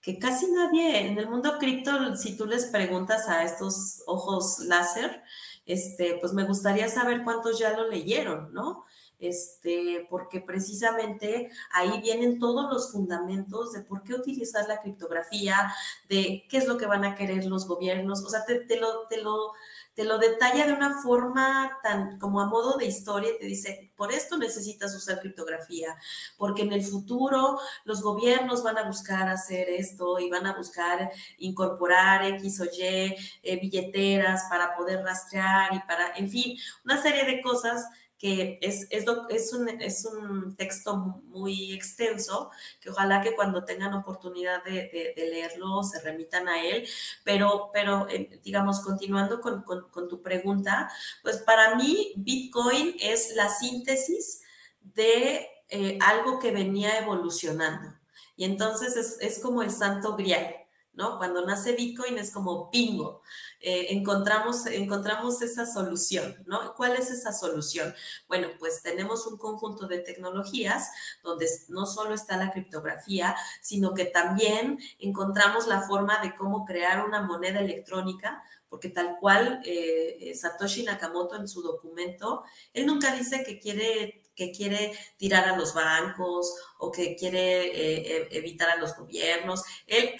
que 0.08 0.20
casi 0.20 0.50
nadie 0.50 1.06
en 1.06 1.18
el 1.18 1.28
mundo 1.28 1.58
cripto, 1.60 2.16
si 2.16 2.38
tú 2.38 2.46
les 2.46 2.68
preguntas 2.68 3.28
a 3.28 3.44
estos 3.44 4.04
ojos 4.08 4.60
láser, 4.60 5.22
este, 5.66 6.18
pues 6.22 6.32
me 6.32 6.46
gustaría 6.46 6.88
saber 6.88 7.26
cuántos 7.26 7.60
ya 7.60 7.76
lo 7.76 7.90
leyeron, 7.90 8.54
¿no? 8.54 8.86
Este, 9.20 10.06
porque 10.10 10.42
precisamente 10.42 11.50
ahí 11.72 12.02
vienen 12.02 12.40
todos 12.40 12.72
los 12.72 12.92
fundamentos 12.92 13.74
de 13.74 13.82
por 13.82 14.04
qué 14.04 14.14
utilizar 14.14 14.68
la 14.68 14.80
criptografía, 14.80 15.74
de 16.10 16.46
qué 16.50 16.58
es 16.58 16.68
lo 16.68 16.78
que 16.78 16.86
van 16.86 17.06
a 17.06 17.16
querer 17.16 17.46
los 17.46 17.68
gobiernos, 17.68 18.24
o 18.24 18.30
sea, 18.30 18.46
te, 18.46 18.80
lo, 18.80 19.08
te, 19.08 19.22
lo, 19.22 19.54
te 19.96 20.04
lo 20.04 20.18
detalla 20.20 20.68
de 20.68 20.74
una 20.74 21.02
forma 21.02 21.78
tan 21.82 22.20
como 22.20 22.42
a 22.42 22.46
modo 22.46 22.78
de 22.78 22.86
historia, 22.86 23.32
te 23.40 23.46
dice, 23.46 23.92
por 23.96 24.12
esto 24.12 24.38
necesitas 24.38 24.96
usar 24.96 25.20
criptografía, 25.20 25.96
porque 26.38 26.62
en 26.62 26.74
el 26.74 26.84
futuro 26.84 27.60
los 27.86 28.02
gobiernos 28.02 28.64
van 28.64 28.78
a 28.78 28.84
buscar 28.84 29.28
hacer 29.28 29.70
esto 29.70 30.20
y 30.20 30.30
van 30.30 30.46
a 30.46 30.56
buscar 30.56 31.12
incorporar 31.38 32.24
X 32.26 32.62
o 32.62 32.66
Y 32.66 33.16
eh, 33.42 33.60
billeteras 33.60 34.46
para 34.50 34.76
poder 34.76 35.04
rastrear 35.04 35.74
y 35.74 35.80
para, 35.80 36.16
en 36.16 36.30
fin, 36.30 36.58
una 36.86 37.02
serie 37.02 37.26
de 37.26 37.42
cosas 37.42 37.88
que 38.18 38.58
es, 38.62 38.88
es, 38.90 39.06
es, 39.30 39.54
un, 39.54 39.70
es, 39.70 40.06
un, 40.06 40.56
texto 40.56 40.96
muy 41.26 41.74
extenso, 41.74 42.50
que 42.80 42.90
ojalá 42.90 43.22
que 43.22 43.36
cuando 43.36 43.64
tengan 43.64 43.94
oportunidad 43.94 44.64
de, 44.64 45.14
de, 45.16 45.30
leerlo 45.30 45.84
se 45.84 46.02
remitan 46.02 46.48
a 46.48 46.64
él, 46.64 46.88
pero, 47.24 47.70
pero 47.72 48.08
eh, 48.10 48.40
digamos, 48.44 48.80
continuando 48.80 49.40
con, 49.40 49.64
con, 49.64 50.08
tu 50.08 50.22
pregunta, 50.22 50.92
pues 51.22 51.38
para 51.38 51.76
mí 51.76 52.14
Bitcoin 52.16 52.96
es 53.00 53.36
la 53.36 53.50
síntesis 53.50 54.42
de 54.82 55.48
eh, 55.70 56.00
algo 56.02 56.40
que 56.40 56.52
venía 56.52 56.98
evolucionando. 56.98 57.94
Y 58.36 58.46
entonces 58.46 58.96
es, 58.96 59.18
es 59.22 59.40
como 59.40 59.62
el 59.62 59.72
santo 59.72 60.16
grial, 60.16 60.56
¿no? 60.94 61.18
Cuando 61.18 61.46
nace 61.46 61.74
Bitcoin 61.74 62.18
es 62.18 62.32
como 62.32 62.70
bingo. 62.72 63.22
Eh, 63.60 63.88
encontramos, 63.90 64.66
encontramos 64.68 65.42
esa 65.42 65.66
solución, 65.66 66.36
¿no? 66.46 66.76
¿Cuál 66.76 66.96
es 66.96 67.10
esa 67.10 67.34
solución? 67.34 67.94
Bueno, 68.28 68.50
pues 68.60 68.84
tenemos 68.84 69.26
un 69.26 69.38
conjunto 69.38 69.88
de 69.88 70.00
tecnologías 70.00 70.92
donde 71.24 71.48
no 71.70 71.86
solo 71.86 72.14
está 72.14 72.38
la 72.38 72.52
criptografía, 72.52 73.36
sino 73.62 73.94
que 73.94 74.06
también 74.06 74.80
encontramos 75.00 75.68
la 75.68 75.82
forma 75.82 76.20
de 76.22 76.36
cómo 76.36 76.66
crear 76.66 77.06
una 77.06 77.22
moneda 77.22 77.60
electrónica, 77.60 78.44
porque 78.70 78.90
tal 78.90 79.18
cual 79.20 79.62
eh, 79.66 80.34
Satoshi 80.36 80.84
Nakamoto 80.84 81.36
en 81.36 81.48
su 81.48 81.62
documento, 81.62 82.44
él 82.74 82.86
nunca 82.86 83.16
dice 83.16 83.44
que 83.44 83.60
quiere 83.60 84.24
que 84.38 84.52
quiere 84.52 84.94
tirar 85.18 85.50
a 85.50 85.58
los 85.58 85.74
bancos 85.74 86.54
o 86.78 86.92
que 86.92 87.16
quiere 87.16 87.66
eh, 87.66 88.28
evitar 88.32 88.70
a 88.70 88.76
los 88.76 88.96
gobiernos. 88.96 89.64
Él 89.88 90.12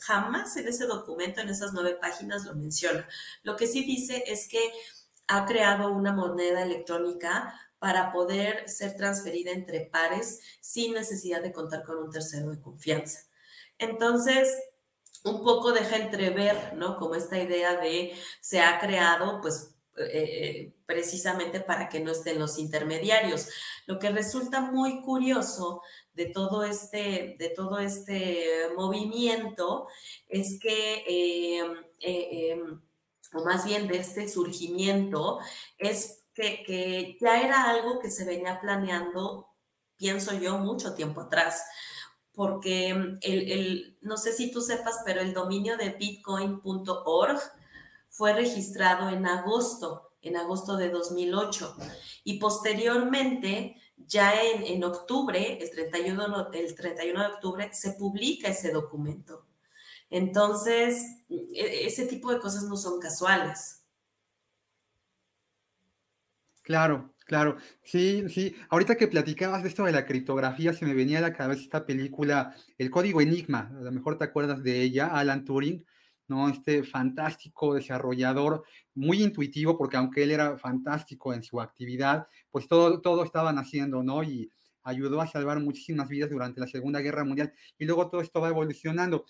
jamás 0.00 0.56
en 0.56 0.68
ese 0.68 0.86
documento, 0.86 1.40
en 1.40 1.48
esas 1.48 1.72
nueve 1.72 1.98
páginas, 2.00 2.44
lo 2.44 2.54
menciona. 2.54 3.06
Lo 3.42 3.56
que 3.56 3.66
sí 3.66 3.84
dice 3.84 4.24
es 4.26 4.48
que 4.48 4.72
ha 5.28 5.46
creado 5.46 5.92
una 5.92 6.12
moneda 6.12 6.62
electrónica 6.62 7.54
para 7.78 8.12
poder 8.12 8.68
ser 8.68 8.96
transferida 8.96 9.52
entre 9.52 9.80
pares 9.80 10.40
sin 10.60 10.94
necesidad 10.94 11.42
de 11.42 11.52
contar 11.52 11.82
con 11.84 11.96
un 11.96 12.10
tercero 12.10 12.50
de 12.50 12.60
confianza. 12.60 13.20
Entonces, 13.78 14.54
un 15.24 15.42
poco 15.42 15.72
deja 15.72 15.96
entrever, 15.96 16.74
¿no? 16.74 16.96
Como 16.96 17.14
esta 17.14 17.38
idea 17.38 17.76
de 17.76 18.14
se 18.40 18.60
ha 18.60 18.78
creado, 18.78 19.40
pues, 19.40 19.74
eh, 19.96 20.72
precisamente 20.86 21.60
para 21.60 21.88
que 21.88 22.00
no 22.00 22.12
estén 22.12 22.38
los 22.38 22.58
intermediarios. 22.58 23.48
Lo 23.86 23.98
que 23.98 24.10
resulta 24.10 24.60
muy 24.60 25.02
curioso 25.02 25.82
de 26.20 26.26
todo 26.26 26.64
este, 26.64 27.34
de 27.38 27.48
todo 27.56 27.78
este 27.78 28.68
movimiento 28.76 29.88
es 30.28 30.60
que, 30.60 31.02
eh, 31.08 31.62
eh, 31.98 32.50
em, 32.50 32.82
o 33.32 33.44
más 33.44 33.64
bien 33.64 33.88
de 33.88 33.96
este 33.96 34.28
surgimiento, 34.28 35.38
es 35.78 36.26
que, 36.34 36.62
que 36.62 37.16
ya 37.18 37.40
era 37.40 37.70
algo 37.70 38.00
que 38.00 38.10
se 38.10 38.26
venía 38.26 38.60
planeando, 38.60 39.48
pienso 39.96 40.34
yo, 40.38 40.58
mucho 40.58 40.94
tiempo 40.94 41.22
atrás 41.22 41.64
porque 42.32 42.90
el, 42.90 43.18
el, 43.22 43.98
no 44.02 44.16
sé 44.16 44.32
si 44.32 44.50
tú 44.50 44.60
sepas, 44.60 45.00
pero 45.04 45.20
el 45.20 45.34
dominio 45.34 45.76
de 45.76 45.90
bitcoin.org 45.90 47.40
fue 48.08 48.32
registrado 48.32 49.08
en 49.10 49.26
agosto, 49.26 50.12
en 50.22 50.36
agosto 50.36 50.76
de 50.76 50.90
2008. 50.90 51.76
Y 52.24 52.38
posteriormente, 52.38 53.79
ya 54.06 54.32
en, 54.42 54.82
octubre, 54.84 55.58
el 55.60 55.70
31, 55.70 56.50
el 56.52 56.74
31 56.74 57.20
de 57.20 57.26
octubre, 57.26 57.68
se 57.72 57.92
publica 57.92 58.48
ese 58.48 58.72
documento. 58.72 59.46
Entonces, 60.10 61.24
e, 61.28 61.86
ese 61.86 62.06
tipo 62.06 62.32
de 62.32 62.40
cosas 62.40 62.64
no 62.64 62.76
son 62.76 63.00
casuales. 63.00 63.82
Claro, 66.62 67.14
claro. 67.26 67.56
Sí, 67.82 68.24
sí. 68.28 68.54
Ahorita 68.68 68.96
que 68.96 69.08
platicabas 69.08 69.62
de 69.62 69.68
esto 69.68 69.84
de 69.84 69.92
la 69.92 70.06
criptografía, 70.06 70.72
se 70.72 70.84
me 70.84 70.94
venía 70.94 71.18
a 71.18 71.22
la 71.22 71.32
cabeza 71.32 71.62
esta 71.62 71.86
película, 71.86 72.54
El 72.78 72.90
Código 72.90 73.20
Enigma. 73.20 73.72
A 73.76 73.82
lo 73.82 73.92
mejor 73.92 74.18
te 74.18 74.24
acuerdas 74.24 74.62
de 74.62 74.82
ella, 74.82 75.08
Alan 75.08 75.44
Turing 75.44 75.84
¿no? 76.30 76.48
Este 76.48 76.84
fantástico 76.84 77.74
desarrollador, 77.74 78.64
muy 78.94 79.22
intuitivo, 79.22 79.76
porque 79.76 79.96
aunque 79.96 80.22
él 80.22 80.30
era 80.30 80.56
fantástico 80.56 81.34
en 81.34 81.42
su 81.42 81.60
actividad, 81.60 82.28
pues 82.50 82.68
todo, 82.68 83.00
todo 83.00 83.24
estaban 83.24 83.58
haciendo, 83.58 84.02
¿no? 84.02 84.22
Y 84.22 84.50
ayudó 84.82 85.20
a 85.20 85.26
salvar 85.26 85.60
muchísimas 85.60 86.08
vidas 86.08 86.30
durante 86.30 86.60
la 86.60 86.66
Segunda 86.66 87.00
Guerra 87.00 87.24
Mundial 87.24 87.52
y 87.78 87.84
luego 87.84 88.08
todo 88.08 88.20
esto 88.20 88.40
va 88.40 88.48
evolucionando. 88.48 89.26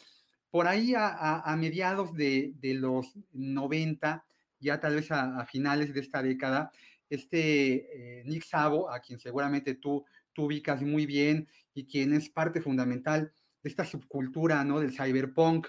Por 0.51 0.67
ahí 0.67 0.95
a, 0.97 1.57
mediados 1.59 2.15
de, 2.15 2.55
los 2.63 3.15
90, 3.33 4.25
ya 4.59 4.81
tal 4.81 4.97
vez 4.97 5.11
a, 5.11 5.45
finales 5.47 5.95
de 5.95 6.01
esta 6.01 6.23
década, 6.23 6.71
este 7.09 8.21
eh, 8.21 8.25
Nick 8.25 8.45
Savo, 8.45 8.91
a 8.91 9.01
quien 9.01 9.19
seguramente 9.19 9.75
tú, 9.75 10.05
tú 10.33 10.45
ubicas 10.45 10.83
muy 10.83 11.07
bien 11.07 11.49
y 11.73 11.87
quien 11.87 12.13
es 12.13 12.29
parte 12.29 12.61
fundamental 12.61 13.33
de 13.63 13.71
esta 13.71 13.85
subcultura, 13.85 14.65
¿no? 14.65 14.81
Del 14.81 14.93
cyberpunk, 14.93 15.69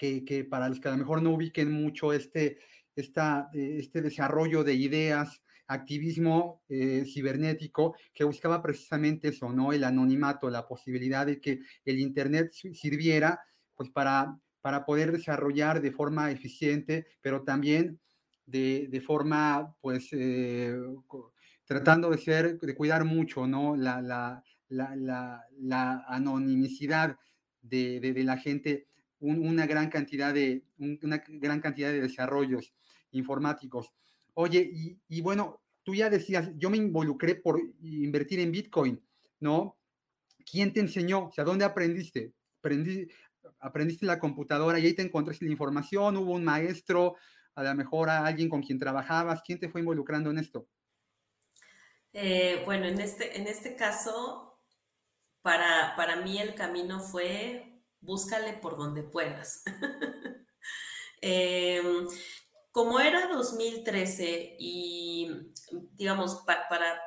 que, 0.00 0.46
para 0.48 0.68
los 0.68 0.80
que 0.80 0.88
a 0.88 0.92
lo 0.92 0.98
mejor 0.98 1.22
no 1.22 1.30
ubiquen 1.34 1.70
mucho 1.70 2.12
este, 2.12 2.58
esta, 2.96 3.50
eh, 3.52 3.76
este 3.78 4.00
desarrollo 4.00 4.64
de 4.64 4.74
ideas, 4.74 5.42
activismo 5.66 6.62
eh, 6.68 7.04
cibernético 7.06 7.94
que 8.12 8.24
buscaba 8.24 8.60
precisamente 8.60 9.28
eso, 9.28 9.52
¿no? 9.52 9.72
El 9.72 9.84
anonimato, 9.84 10.50
la 10.50 10.66
posibilidad 10.66 11.26
de 11.26 11.40
que 11.40 11.60
el 11.84 12.00
Internet 12.00 12.50
sirviera 12.52 13.40
pues 13.76 13.90
para, 13.90 14.36
para 14.60 14.84
poder 14.84 15.12
desarrollar 15.12 15.80
de 15.80 15.92
forma 15.92 16.30
eficiente, 16.30 17.06
pero 17.20 17.44
también 17.44 18.00
de, 18.46 18.88
de 18.90 19.00
forma, 19.00 19.76
pues, 19.80 20.08
eh, 20.12 20.76
tratando 21.64 22.10
de 22.10 22.18
ser, 22.18 22.58
de 22.58 22.74
cuidar 22.74 23.04
mucho, 23.04 23.46
¿no? 23.46 23.76
La, 23.76 24.02
la, 24.02 24.42
la, 24.68 25.44
la 25.56 26.04
anonimicidad 26.08 27.16
de, 27.62 28.00
de, 28.00 28.24
la 28.24 28.38
gente, 28.38 28.88
una 29.20 29.66
gran 29.66 29.90
cantidad 29.90 30.32
de, 30.34 30.64
una 30.78 31.22
gran 31.28 31.60
cantidad 31.60 31.90
de 31.90 32.00
desarrollos 32.00 32.72
informáticos. 33.12 33.92
Oye, 34.34 34.98
y, 35.08 35.20
bueno, 35.20 35.60
tú 35.82 35.94
ya 35.94 36.08
decías, 36.10 36.50
yo 36.56 36.70
me 36.70 36.76
involucré 36.76 37.34
por 37.34 37.60
invertir 37.82 38.40
en 38.40 38.52
Bitcoin, 38.52 39.00
¿no? 39.40 39.76
¿Quién 40.50 40.72
te 40.72 40.80
enseñó? 40.80 41.26
O 41.26 41.32
sea, 41.32 41.44
¿dónde 41.44 41.64
aprendiste? 41.64 42.32
Aprendí, 42.58 43.08
aprendiste 43.60 44.06
la 44.06 44.18
computadora 44.18 44.78
y 44.78 44.86
ahí 44.86 44.94
te 44.94 45.02
encontraste 45.02 45.44
la 45.44 45.52
información, 45.52 46.16
hubo 46.16 46.32
un 46.32 46.44
maestro, 46.44 47.16
a 47.54 47.62
lo 47.62 47.74
mejor 47.74 48.08
a 48.08 48.24
alguien 48.24 48.48
con 48.48 48.62
quien 48.62 48.78
trabajabas, 48.78 49.42
¿quién 49.42 49.58
te 49.58 49.68
fue 49.68 49.80
involucrando 49.80 50.30
en 50.30 50.38
esto? 50.38 50.66
Eh, 52.12 52.62
bueno, 52.64 52.86
en 52.86 53.00
este, 53.00 53.38
en 53.38 53.46
este 53.46 53.76
caso, 53.76 54.58
para, 55.42 55.94
para 55.96 56.16
mí 56.16 56.38
el 56.38 56.54
camino 56.54 57.00
fue 57.00 57.69
búscale 58.00 58.54
por 58.54 58.76
donde 58.76 59.02
puedas. 59.02 59.62
eh, 61.22 61.82
como 62.72 63.00
era 63.00 63.26
2013 63.28 64.56
y, 64.58 65.52
digamos, 65.92 66.36
para, 66.46 66.68
para, 66.68 67.04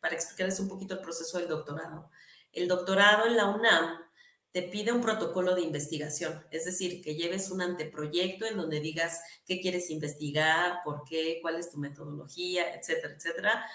para 0.00 0.14
explicarles 0.14 0.60
un 0.60 0.68
poquito 0.68 0.94
el 0.94 1.00
proceso 1.00 1.38
del 1.38 1.48
doctorado, 1.48 2.10
el 2.52 2.68
doctorado 2.68 3.26
en 3.26 3.36
la 3.36 3.46
UNAM 3.46 4.06
te 4.56 4.62
pide 4.62 4.90
un 4.90 5.02
protocolo 5.02 5.54
de 5.54 5.60
investigación, 5.60 6.46
es 6.50 6.64
decir, 6.64 7.02
que 7.02 7.14
lleves 7.14 7.50
un 7.50 7.60
anteproyecto 7.60 8.46
en 8.46 8.56
donde 8.56 8.80
digas 8.80 9.20
qué 9.44 9.60
quieres 9.60 9.90
investigar, 9.90 10.78
por 10.82 11.04
qué, 11.04 11.40
cuál 11.42 11.56
es 11.56 11.70
tu 11.70 11.76
metodología, 11.76 12.74
etcétera, 12.74 13.14
etcétera. 13.14 13.66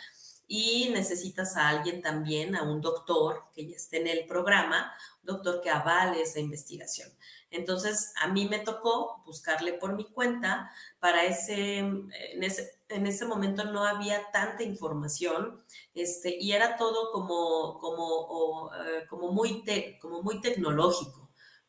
Y 0.54 0.90
necesitas 0.90 1.56
a 1.56 1.70
alguien 1.70 2.02
también, 2.02 2.58
a 2.58 2.64
un 2.64 2.82
doctor 2.82 3.46
que 3.56 3.70
ya 3.70 3.78
esté 3.78 4.02
en 4.02 4.08
el 4.08 4.26
programa, 4.26 4.92
un 5.22 5.28
doctor 5.28 5.62
que 5.62 5.70
avale 5.70 6.22
esa 6.22 6.42
investigación. 6.42 7.10
Entonces, 7.52 8.12
a 8.22 8.28
mí 8.28 8.50
me 8.50 8.60
tocó 8.60 9.24
buscarle 9.26 9.72
por 9.72 9.96
mi 9.96 10.12
cuenta. 10.12 10.70
Para 11.00 11.24
ese, 11.24 11.78
en 11.78 12.44
ese, 12.44 12.82
en 12.90 13.08
ese 13.08 13.24
momento 13.24 13.64
no 13.64 13.86
había 13.86 14.30
tanta 14.32 14.64
información 14.64 15.64
este, 15.94 16.36
y 16.38 16.52
era 16.52 16.76
todo 16.76 17.14
como, 17.14 17.80
como, 17.80 18.72
eh, 18.76 19.06
como, 19.10 19.32
muy, 19.32 19.64
como 20.02 20.22
muy 20.22 20.42
tecnológico. 20.42 21.21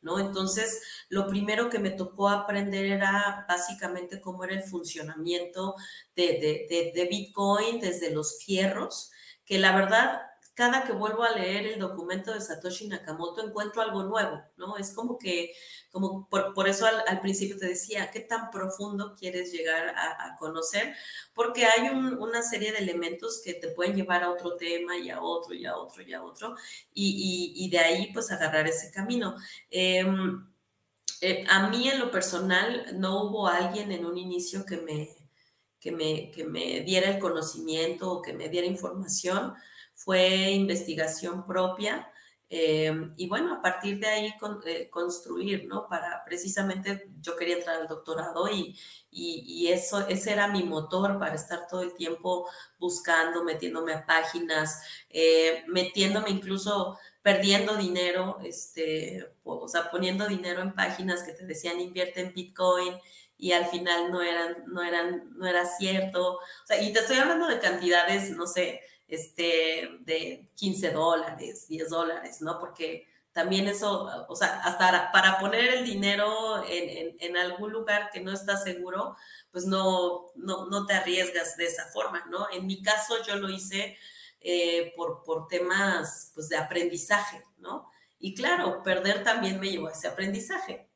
¿No? 0.03 0.19
Entonces, 0.19 0.83
lo 1.09 1.29
primero 1.29 1.71
que 1.71 1.79
me 1.79 1.91
tocó 1.91 2.29
aprender 2.29 2.87
era 2.87 3.47
básicamente 3.49 4.21
cómo 4.21 4.43
era 4.43 4.55
el 4.55 4.65
funcionamiento 4.65 5.77
de, 6.17 6.67
de, 6.69 6.93
de 6.93 7.09
Bitcoin 7.09 7.79
desde 7.79 8.11
los 8.11 8.43
fierros, 8.45 9.13
que 9.45 9.59
la 9.59 9.75
verdad 9.75 10.23
cada 10.55 10.85
que 10.85 10.93
vuelvo 10.93 11.23
a 11.23 11.31
leer 11.31 11.67
el 11.67 11.81
documento 11.81 12.33
de 12.33 12.41
Satoshi 12.41 12.87
Nakamoto 12.89 13.47
encuentro 13.47 13.81
algo 13.81 14.03
nuevo, 14.03 14.43
¿no? 14.59 14.77
Es 14.77 14.93
como 14.93 15.19
que, 15.19 15.55
como 15.91 16.29
por, 16.29 16.69
eso 16.69 16.87
al, 16.87 17.21
principio 17.21 17.57
te 17.57 17.67
decía, 17.67 18.11
¿qué 18.11 18.21
tan 18.21 18.51
profundo 18.51 19.15
quieres 19.19 19.51
llegar 19.51 19.95
a, 19.97 20.37
conocer? 20.39 20.95
Porque 21.35 21.65
hay 21.65 21.89
una 21.89 22.43
serie 22.43 22.73
de 22.73 22.79
elementos 22.79 23.41
que 23.43 23.55
te 23.55 23.69
pueden 23.69 23.97
llevar 23.97 24.25
a 24.25 24.31
otro 24.31 24.57
tema 24.57 24.99
y 24.99 25.09
a 25.09 25.23
otro 25.23 25.55
y 25.55 25.65
a 25.65 25.77
otro 25.77 26.03
y 26.03 26.13
a 26.13 26.23
otro, 26.23 26.55
y, 26.93 27.69
de 27.71 27.79
ahí 27.79 28.13
pues 28.13 28.31
agarrar 28.31 28.67
ese 28.69 28.91
camino. 28.91 29.37
Em, 29.71 30.47
eh, 31.23 31.45
a 31.49 31.69
mí 31.69 31.89
en 31.89 31.99
lo 31.99 32.11
personal 32.11 32.99
no 32.99 33.25
hubo 33.25 33.47
alguien 33.47 33.91
en 33.93 34.05
un 34.05 34.19
inicio 34.19 34.67
que 34.67 34.77
me, 34.77 35.09
que 35.81 35.93
me, 35.93 36.31
que 36.31 36.45
me 36.45 36.81
diera 36.81 37.11
el 37.11 37.19
conocimiento 37.19 38.13
o 38.13 38.23
que 38.23 38.33
me 38.35 38.49
diera 38.49 38.67
información 38.67 39.55
fue 40.05 40.51
investigación 40.51 41.47
propia. 41.47 42.09
Eh, 42.55 42.93
y 43.17 43.29
bueno, 43.29 43.55
a 43.55 43.63
partir 43.63 43.99
de 43.99 44.07
ahí 44.07 44.35
eh, 44.67 44.91
construir, 44.91 45.67
¿no? 45.67 45.89
Para 45.89 46.23
precisamente 46.27 47.09
yo 47.21 47.35
quería 47.35 47.57
entrar 47.57 47.81
al 47.81 47.89
doctorado 47.89 48.47
y, 48.51 48.79
y, 49.11 49.69
eso, 49.69 50.07
ese 50.07 50.33
era 50.33 50.49
mi 50.49 50.63
motor 50.63 51.19
para 51.19 51.35
estar 51.35 51.67
todo 51.67 51.81
el 51.83 51.95
tiempo 51.95 52.47
buscando, 52.79 53.43
metiéndome 53.43 53.95
a 53.95 54.05
páginas, 54.05 54.83
eh, 55.09 55.65
metiéndome 55.69 56.29
incluso 56.29 56.99
perdiendo 57.23 57.77
dinero, 57.77 58.39
este, 58.45 59.33
o 59.45 59.67
sea, 59.67 59.91
poniendo 59.91 60.27
dinero 60.27 60.61
en 60.61 60.75
páginas 60.75 61.23
que 61.23 61.33
te 61.33 61.47
decían 61.47 61.81
invierte 61.81 62.21
en 62.21 62.35
Bitcoin 62.35 62.95
y 63.39 63.53
al 63.53 63.67
final 63.67 64.11
no 64.13 64.21
eran, 64.23 64.65
no 64.67 64.83
eran, 64.83 65.31
no 65.37 65.47
era 65.47 65.65
cierto. 65.65 66.35
O 66.35 66.67
sea, 66.67 66.83
y 66.83 66.93
te 66.93 67.01
estoy 67.01 67.17
hablando 67.17 67.47
de 67.49 67.61
cantidades, 67.61 68.31
no 68.31 68.47
sé, 68.47 68.83
este, 69.13 69.91
de 70.01 70.49
15 70.55 70.91
dólares, 70.91 71.69
10 71.69 71.91
dólares, 71.91 72.41
¿no? 72.41 72.59
Porque 72.59 73.07
también 73.33 73.69
eso, 73.69 74.09
o 74.27 74.35
sea, 74.35 74.61
hasta 74.61 75.13
para 75.13 75.39
poner 75.39 75.75
el 75.75 75.85
dinero 75.85 76.65
en, 76.67 77.17
en, 77.21 77.37
algún 77.37 77.73
lugar 77.73 78.09
que 78.11 78.21
no 78.21 78.33
está 78.33 78.57
seguro, 78.57 79.15
pues 79.51 79.67
no, 79.67 80.29
no, 80.37 80.67
no, 80.71 80.87
te 80.87 80.95
arriesgas 80.95 81.59
de 81.59 81.67
esa 81.67 81.85
forma, 81.93 82.25
¿no? 82.31 82.47
En 82.55 82.67
mi 82.67 82.83
caso 82.83 83.17
yo 83.27 83.37
lo 83.37 83.51
hice 83.51 83.99
eh, 84.41 84.95
por, 84.97 85.23
por 85.25 85.47
temas 85.47 86.33
pues, 86.35 86.49
de 86.49 86.57
aprendizaje, 86.57 87.45
¿no? 87.59 87.91
Y 88.19 88.35
claro, 88.35 88.83
perder 88.83 89.23
también 89.23 89.61
me 89.61 89.71
llevó 89.71 89.89
a 89.89 89.93
ese 89.93 90.09
aprendizaje. 90.09 90.89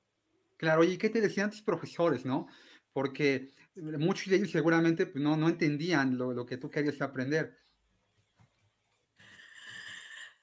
Claro, 0.57 0.85
¿y 0.85 0.96
qué 0.96 1.11
te 1.11 1.20
decían 1.20 1.50
tus 1.50 1.61
profesores, 1.61 2.24
no? 2.24 2.46
Porque 2.94 3.52
muchos 3.74 4.31
de 4.31 4.37
ellos 4.37 4.52
seguramente 4.52 5.05
pues, 5.05 5.22
no, 5.22 5.37
no 5.37 5.50
entendían 5.50 6.16
lo, 6.16 6.33
lo 6.33 6.46
que 6.46 6.57
tú 6.57 6.70
querías 6.70 7.02
aprender. 7.02 7.65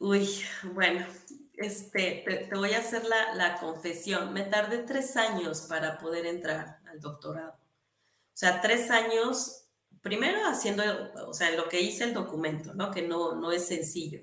Uy, 0.04 0.28
bueno, 0.74 1.06
este, 1.54 2.26
te, 2.28 2.56
voy 2.58 2.74
a 2.74 2.80
hacer 2.80 3.04
la, 3.06 3.58
confesión. 3.62 4.34
Me 4.34 4.44
tardé 4.44 4.80
tres 4.80 5.16
años 5.16 5.62
para 5.70 5.98
poder 5.98 6.26
entrar 6.26 6.82
al 6.92 7.00
doctorado. 7.00 7.54
O 7.54 8.36
sea, 8.36 8.60
tres 8.60 8.92
años, 8.92 9.70
primero 10.02 10.46
haciendo, 10.46 10.84
o 11.26 11.34
sea, 11.34 11.52
lo 11.52 11.70
que 11.70 11.80
hice 11.80 12.04
el 12.04 12.14
documento, 12.14 12.74
¿no? 12.74 12.92
Que 12.92 13.04
no, 13.04 13.36
no 13.36 13.54
es 13.54 13.66
sencillo. 13.66 14.20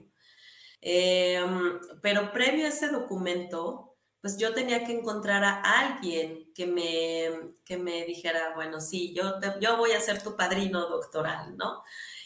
Em, 0.82 1.80
pero 2.02 2.30
previo 2.30 2.66
a 2.66 2.68
ese 2.68 2.88
documento, 2.88 3.96
pues 4.20 4.36
yo 4.36 4.52
tenía 4.52 4.84
que 4.84 4.92
encontrar 4.92 5.42
a 5.44 5.62
alguien 5.62 6.52
que 6.54 6.66
me, 6.66 7.54
que 7.64 7.78
me 7.78 8.04
dijera, 8.04 8.52
bueno, 8.54 8.82
sí, 8.82 9.14
yo, 9.14 9.40
yo 9.62 9.78
voy 9.78 9.92
a 9.92 10.00
ser 10.00 10.22
tu 10.22 10.36
padrino 10.36 10.88
doctoral, 10.90 11.56
¿no? 11.56 11.82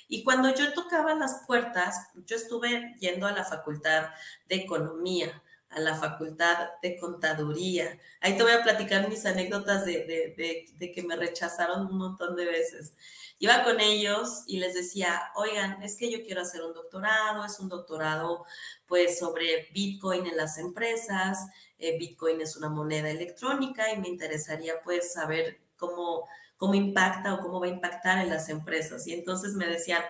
Y 0.08 0.22
cuando 0.22 0.54
yo 0.54 0.72
tocaba 0.72 1.14
las 1.14 1.44
puertas, 1.46 2.08
yo 2.26 2.36
estuve 2.36 2.94
yendo 3.00 3.26
a 3.26 3.32
la 3.32 3.44
facultad 3.44 4.10
de 4.48 4.56
economía, 4.56 5.42
a 5.74 5.80
la 5.80 5.96
facultad 5.96 6.70
de 6.82 6.96
contaduría. 6.96 7.98
Ahí 8.20 8.36
te 8.36 8.42
voy 8.42 8.52
a 8.52 8.62
platicar 8.62 9.08
mis 9.08 9.26
anécdotas 9.26 9.84
de, 9.84 10.92
que 10.94 11.02
me 11.02 11.16
rechazaron 11.16 11.86
un 11.86 11.98
montón 11.98 12.36
de 12.36 12.44
veces. 12.44 12.94
Iba 13.38 13.64
con 13.64 13.80
ellos 13.80 14.44
y 14.46 14.58
les 14.58 14.74
decía, 14.74 15.20
oigan, 15.34 15.82
es 15.82 15.96
que 15.96 16.10
yo 16.10 16.22
quiero 16.22 16.42
hacer 16.42 16.62
un 16.62 16.72
doctorado, 16.72 17.44
es 17.44 17.58
un 17.58 17.68
doctorado 17.68 18.44
pues 18.86 19.18
sobre 19.18 19.68
Bitcoin 19.72 20.26
en 20.26 20.36
las 20.36 20.58
empresas, 20.58 21.46
eh, 21.78 21.98
Bitcoin 21.98 22.40
es 22.40 22.56
una 22.56 22.68
moneda 22.68 23.10
electrónica 23.10 23.92
y 23.92 23.98
me 23.98 24.08
interesaría 24.08 24.80
pues 24.82 25.12
saber 25.12 25.60
cómo 25.76 26.28
cómo 26.56 26.74
impacta 26.74 27.34
o 27.34 27.40
cómo 27.40 27.60
va 27.60 27.66
a 27.66 27.70
impactar 27.70 28.18
en 28.18 28.30
las 28.30 28.48
empresas. 28.48 29.06
Y 29.06 29.12
entonces 29.14 29.54
me 29.54 29.66
decían, 29.66 30.02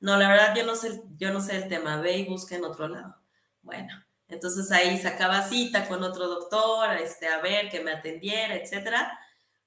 no, 0.00 0.16
la 0.18 0.28
verdad 0.28 0.54
yo 0.54 0.64
no 0.66 0.76
sé, 0.76 1.02
yo 1.16 1.32
no 1.32 1.40
sé 1.40 1.56
el 1.56 1.68
tema, 1.68 2.00
ve 2.00 2.18
y 2.18 2.28
busca 2.28 2.56
en 2.56 2.64
otro 2.64 2.88
lado. 2.88 3.16
Bueno, 3.62 3.92
Entonces 4.28 4.70
ahí 4.72 4.98
sacaba 4.98 5.42
cita 5.42 5.88
con 5.88 6.02
otro 6.02 6.28
doctor, 6.28 6.90
este, 6.96 7.28
a 7.28 7.40
ver, 7.40 7.68
que 7.70 7.80
me 7.80 7.92
atendiera, 7.92 8.54
etcétera. 8.56 9.18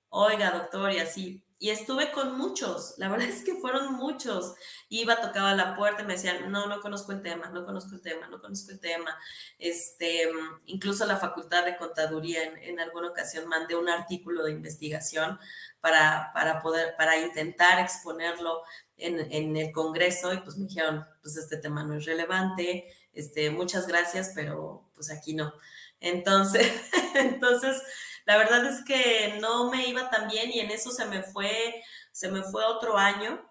Oiga, 0.09 0.51
doctor, 0.51 0.91
y 0.93 0.99
así. 0.99 1.43
Y 1.61 1.71
estuve 1.71 2.11
con 2.13 2.37
muchos, 2.37 2.93
la 2.97 3.09
verdad 3.09 3.27
es 3.27 3.43
que 3.43 3.55
fueron 3.55 3.93
muchos. 3.95 4.55
Iba, 4.89 5.21
tocaba 5.21 5.53
la 5.55 5.75
puerta 5.75 6.03
y 6.03 6.05
me 6.05 6.13
decían, 6.13 6.51
no, 6.51 6.67
no 6.67 6.81
conozco 6.81 7.11
el 7.11 7.21
tema, 7.21 7.49
no 7.49 7.65
conozco 7.65 7.95
el 7.95 8.01
tema, 8.01 8.27
no 8.27 8.39
conozco 8.41 8.71
el 8.71 8.79
tema. 8.79 9.17
Este, 9.57 10.29
incluso 10.65 11.05
la 11.05 11.17
Facultad 11.17 11.65
de 11.65 11.77
Contaduría 11.77 12.43
en, 12.43 12.57
en 12.57 12.79
alguna 12.79 13.09
ocasión 13.09 13.47
mandé 13.47 13.75
un 13.75 13.89
artículo 13.89 14.43
de 14.43 14.51
investigación 14.51 15.37
para, 15.81 16.31
para 16.33 16.61
poder, 16.61 16.95
para 16.97 17.17
intentar 17.17 17.79
exponerlo 17.79 18.63
en, 18.97 19.31
en, 19.31 19.55
el 19.55 19.71
Congreso 19.71 20.33
y 20.33 20.39
pues 20.39 20.57
me 20.57 20.67
dijeron, 20.67 21.05
pues 21.21 21.37
este 21.37 21.57
tema 21.57 21.83
no 21.83 21.95
es 21.95 22.05
relevante, 22.05 22.93
este, 23.13 23.49
muchas 23.49 23.87
gracias, 23.87 24.31
pero 24.35 24.89
pues 24.93 25.11
aquí 25.11 25.33
no. 25.33 25.53
Entonces, 25.99 26.71
entonces, 27.15 27.81
la 28.25 28.37
verdad 28.37 28.65
es 28.65 28.83
que 28.83 29.37
no 29.41 29.69
me 29.71 29.87
iba 29.87 30.09
tan 30.09 30.27
bien 30.27 30.51
y 30.51 30.59
en 30.59 30.71
eso 30.71 30.91
se 30.91 31.05
me 31.05 31.23
fue, 31.23 31.83
se 32.11 32.29
me 32.29 32.43
fue 32.43 32.63
otro 32.65 32.97
año. 32.97 33.45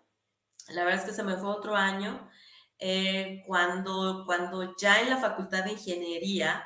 La 0.68 0.84
verdad 0.84 1.00
es 1.00 1.06
que 1.06 1.16
se 1.16 1.22
me 1.22 1.36
fue 1.36 1.48
otro 1.48 1.74
año. 1.76 2.30
Eh, 2.78 3.42
cuando, 3.46 4.22
cuando 4.24 4.76
ya 4.76 5.00
en 5.00 5.10
la 5.10 5.16
Facultad 5.16 5.64
de 5.64 5.72
Ingeniería 5.72 6.64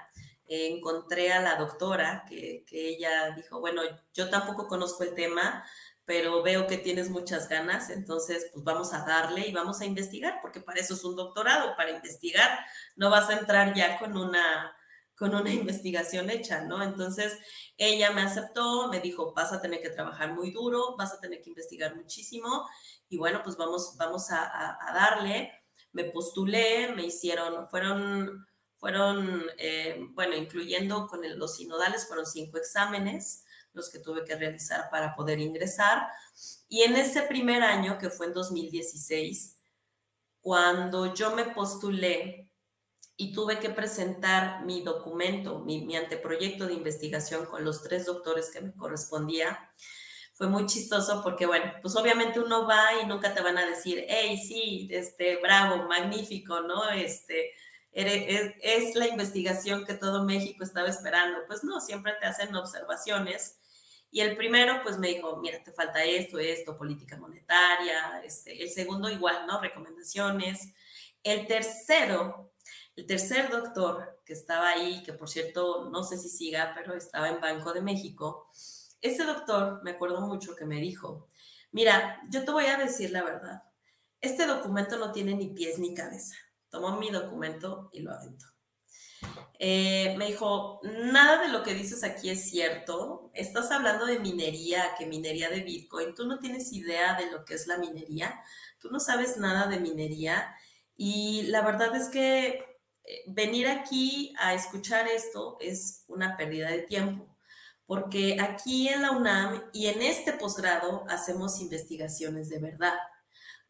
encontré 0.53 1.33
a 1.33 1.41
la 1.41 1.57
doctora, 1.57 2.25
que, 2.29 2.65
que 2.67 2.89
ella 2.89 3.31
dijo, 3.37 3.61
bueno, 3.61 3.83
yo 4.15 4.31
tampoco 4.31 4.67
conozco 4.69 5.05
el 5.05 5.15
tema, 5.15 5.65
pero 6.05 6.43
veo 6.43 6.67
que 6.67 6.79
tienes 6.79 7.11
muchas 7.11 7.49
ganas, 7.49 7.91
entonces 7.91 8.51
pues 8.53 8.65
vamos 8.65 8.93
a 8.93 9.05
darle 9.05 9.47
y 9.47 9.53
vamos 9.53 9.81
a 9.81 9.85
investigar, 9.85 10.41
porque 10.43 10.61
para 10.61 10.81
eso 10.81 10.95
es 10.95 11.05
un 11.05 11.17
doctorado, 11.17 11.77
para 11.77 11.91
investigar, 11.91 12.59
no 12.97 13.11
vas 13.11 13.31
a 13.31 13.39
entrar 13.39 13.75
ya 13.75 13.99
con 13.99 14.17
una, 14.17 14.77
con 15.17 15.35
una 15.35 15.51
investigación 15.53 16.29
hecha, 16.31 16.63
¿no? 16.63 16.83
Entonces 16.83 17.39
ella 17.77 18.11
me 18.11 18.23
aceptó, 18.23 18.89
me 18.89 19.01
dijo, 19.01 19.33
vas 19.33 19.53
a 19.53 19.61
tener 19.61 19.81
que 19.81 19.91
trabajar 19.91 20.33
muy 20.33 20.51
duro, 20.51 20.97
vas 20.97 21.13
a 21.13 21.21
tener 21.21 21.41
que 21.41 21.51
investigar 21.51 21.95
muchísimo, 21.95 22.67
y 23.13 23.19
bueno, 23.19 23.43
pues 23.45 23.57
vamos, 23.59 23.95
vamos 23.99 24.31
a, 24.31 24.79
a, 24.89 24.95
darle. 24.95 25.53
Me 25.93 26.05
postulé, 26.05 26.95
me 26.97 27.05
hicieron, 27.05 27.69
fueron, 27.69 28.47
fueron, 28.83 29.45
eh, 29.59 30.09
bueno, 30.11 30.35
incluyendo 30.35 31.07
con 31.07 31.21
los 31.39 31.55
sinodales, 31.55 32.09
fueron 32.09 32.27
cinco 32.27 32.59
exámenes 32.59 33.45
los 33.73 33.89
que 33.89 34.01
tuve 34.01 34.25
que 34.25 34.35
realizar 34.35 34.91
para 34.91 35.15
poder 35.15 35.39
ingresar. 35.39 36.09
Y 36.69 36.83
en 36.83 36.97
ese 36.97 37.23
primer 37.23 37.63
año, 37.63 37.97
que 37.97 38.11
fue 38.11 38.27
en 38.27 38.33
2016, 38.35 39.57
cuando 40.41 41.15
yo 41.15 41.31
me 41.31 41.45
postulé 41.45 42.51
y 43.17 43.33
tuve 43.33 43.61
que 43.61 43.71
presentar 43.71 44.65
mi 44.65 44.83
documento, 44.83 45.61
mi, 45.61 45.95
anteproyecto 45.95 46.67
de 46.67 46.75
investigación 46.75 47.47
con 47.47 47.65
los 47.65 47.85
tres 47.85 48.07
doctores 48.07 48.51
que 48.51 48.63
me 48.63 48.75
correspondía, 48.75 49.73
fue 50.35 50.49
muy 50.49 50.67
chistoso 50.67 51.23
porque, 51.23 51.47
bueno, 51.47 51.73
pues 51.81 51.95
obviamente 51.95 52.41
uno 52.41 52.67
va 52.67 53.01
y 53.01 53.07
nunca 53.07 53.33
te 53.33 53.43
van 53.43 53.59
a 53.59 53.65
decir, 53.65 54.05
hey, 54.09 54.37
sí, 54.37 54.89
este, 54.91 55.37
bravo, 55.37 55.87
magnífico, 55.87 56.63
¿no? 56.63 56.91
Este, 56.91 57.53
es, 57.93 58.95
la 58.95 59.07
investigación 59.07 59.85
que 59.85 59.95
todo 59.95 60.25
México 60.25 60.65
estaba 60.65 60.89
esperando. 60.89 61.41
Pues 61.47 61.65
no, 61.65 61.81
siempre 61.81 62.15
te 62.21 62.27
hacen 62.27 62.55
observaciones 62.55 63.59
y 64.11 64.21
el 64.21 64.37
primero, 64.37 64.83
pues 64.83 64.99
me 64.99 65.09
dijo, 65.09 65.39
mira, 65.39 65.63
te 65.63 65.73
falta 65.73 66.05
esto, 66.05 66.39
esto, 66.39 66.77
política 66.77 67.17
monetaria. 67.17 68.23
Este, 68.25 68.63
el 68.63 68.71
segundo, 68.71 69.09
igual, 69.09 69.47
¿no? 69.47 69.61
Recomendaciones. 69.61 70.75
El 71.23 71.47
tercero, 71.47 72.53
el 72.95 73.07
tercer 73.07 73.51
doctor 73.51 74.21
que 74.25 74.35
estaba 74.35 74.69
ahí, 74.69 75.03
que 75.03 75.13
por 75.15 75.29
cierto, 75.29 75.89
no 75.91 76.05
sé 76.05 76.19
si 76.19 76.29
siga, 76.29 76.73
pero 76.75 76.95
estaba 76.95 77.29
en 77.29 77.41
Banco 77.41 77.73
de 77.73 77.81
México, 77.81 78.51
ese 79.01 79.25
doctor, 79.25 79.81
me 79.83 79.93
acuerdo 79.93 80.21
mucho 80.21 80.55
que 80.55 80.65
me 80.65 80.77
dijo, 80.77 81.29
mira, 81.73 82.21
yo 82.31 82.45
te 82.45 82.51
voy 82.53 82.67
a 82.67 82.77
decir 82.77 83.11
la 83.11 83.25
verdad, 83.25 83.65
este 84.21 84.47
documento 84.47 84.97
no 84.97 85.11
tiene 85.11 85.35
ni 85.35 85.49
pies 85.49 85.79
ni 85.79 85.95
cabeza. 85.95 86.37
Tomó 86.73 86.97
mi 86.97 87.11
documento 87.11 87.91
y 87.93 88.01
lo 88.01 88.15
aventó. 88.15 88.47
Eh, 89.59 90.15
me 90.17 90.29
dijo, 90.29 90.81
nada 90.83 91.43
de 91.43 91.49
lo 91.49 91.63
que 91.63 91.75
dices 91.75 92.03
aquí 92.03 92.31
es 92.31 92.49
cierto. 92.49 93.31
Estás 93.35 93.71
hablando 93.71 94.07
de 94.07 94.19
minería, 94.21 94.95
que 94.99 95.05
minería 95.05 95.51
de 95.51 95.61
Bitcoin. 95.61 96.15
Tú 96.15 96.27
no 96.27 96.39
tienes 96.39 96.73
idea 96.73 97.15
de 97.15 97.31
lo 97.31 97.45
que 97.45 97.55
es 97.55 97.67
la 97.67 97.77
minería. 97.77 98.43
Tú 98.81 98.91
no 98.91 99.01
sabes 99.01 99.37
nada 99.37 99.67
de 99.67 99.81
minería. 99.81 100.57
Y 100.97 101.43
la 101.49 101.61
verdad 101.61 101.95
es 101.95 102.09
que 102.09 102.65
eh, 103.05 103.23
venir 103.27 103.69
aquí 103.69 104.35
a 104.39 104.55
escuchar 104.55 105.07
esto 105.09 105.59
es 105.61 106.07
una 106.09 106.39
pérdida 106.39 106.71
de 106.71 106.81
tiempo. 106.81 107.37
Porque 107.85 108.39
aquí 108.41 108.89
en 108.89 109.03
la 109.03 109.11
UNAM 109.11 109.63
y 109.75 109.89
en 109.89 110.01
este 110.01 110.33
posgrado 110.33 111.05
hacemos 111.11 111.61
investigaciones 111.61 112.49
de 112.49 112.61
verdad 112.61 112.95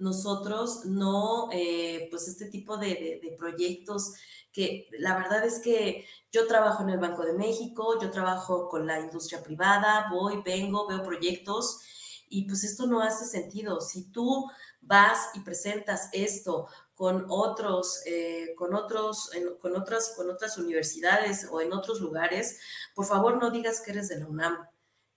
nosotros 0.02 0.84
no, 0.84 1.48
eh, 1.52 2.08
pues 2.10 2.26
este 2.26 2.46
tipo 2.46 2.76
de, 2.76 3.20
proyectos 3.38 4.14
que 4.52 4.88
la 4.98 5.16
verdad 5.16 5.44
es 5.46 5.60
que 5.60 6.04
yo 6.30 6.46
trabajo 6.46 6.82
en 6.82 6.90
el 6.90 6.98
Banco 6.98 7.22
de 7.22 7.32
México, 7.32 7.98
yo 8.00 8.10
trabajo 8.10 8.68
con 8.68 8.86
la 8.86 9.00
industria 9.00 9.42
privada, 9.42 10.08
voy, 10.10 10.42
vengo, 10.44 10.86
veo 10.88 11.02
proyectos 11.02 11.80
y 12.28 12.46
pues 12.46 12.64
esto 12.64 12.86
no 12.86 13.00
hace 13.00 13.24
sentido. 13.24 13.80
Si 13.80 14.10
tú 14.10 14.50
vas 14.80 15.30
y 15.34 15.40
presentas 15.40 16.10
esto 16.12 16.66
con 16.94 17.26
otros, 17.28 18.02
eh, 18.04 18.54
con 18.56 18.74
otros, 18.74 19.30
con 19.60 19.76
otras, 19.76 20.14
con 20.16 20.28
otras 20.30 20.58
universidades 20.58 21.48
o 21.50 21.60
en 21.60 21.72
otros 21.72 22.00
lugares, 22.00 22.58
por 22.94 23.06
favor 23.06 23.40
no 23.40 23.50
digas 23.50 23.80
que 23.80 23.92
eres 23.92 24.08
de 24.08 24.18
la 24.18 24.26
UNAM. 24.26 24.68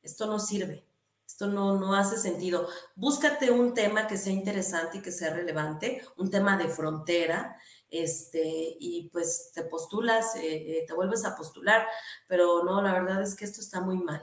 Esto 0.03 0.27
no 0.27 0.39
sirve. 0.39 0.85
Esto 1.25 1.47
no, 1.47 1.79
no 1.79 1.95
hace 1.95 2.17
sentido. 2.17 2.67
Búscate 2.95 3.51
un 3.51 3.73
tema 3.73 4.07
que 4.07 4.17
sea 4.17 4.31
interesante 4.31 4.99
y 4.99 5.01
que 5.01 5.11
sea 5.11 5.33
relevante, 5.33 6.01
un 6.17 6.29
tema 6.29 6.57
de 6.57 6.69
frontera, 6.69 7.57
este, 7.89 8.41
y 8.79 9.09
pues 9.11 9.51
te 9.53 9.63
postulas, 9.63 10.35
eh, 10.35 10.79
eh, 10.79 10.85
te 10.87 10.93
vuelves 10.93 11.25
a 11.25 11.35
postular, 11.35 11.87
pero 12.27 12.63
no, 12.63 12.81
la 12.81 12.93
verdad 12.93 13.21
es 13.21 13.35
que 13.35 13.45
esto 13.45 13.61
está 13.61 13.81
muy 13.81 13.97
mal. 13.97 14.21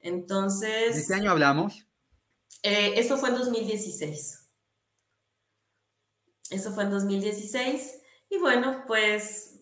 Entonces... 0.00 0.96
¿De 0.96 1.06
qué 1.06 1.20
año 1.20 1.30
hablamos? 1.30 1.86
Eh, 2.62 2.94
eso 2.96 3.16
fue 3.16 3.30
en 3.30 3.36
2016. 3.36 4.48
Eso 6.50 6.72
fue 6.72 6.84
en 6.84 6.90
2016. 6.90 8.00
Y 8.30 8.38
bueno, 8.38 8.84
pues 8.86 9.60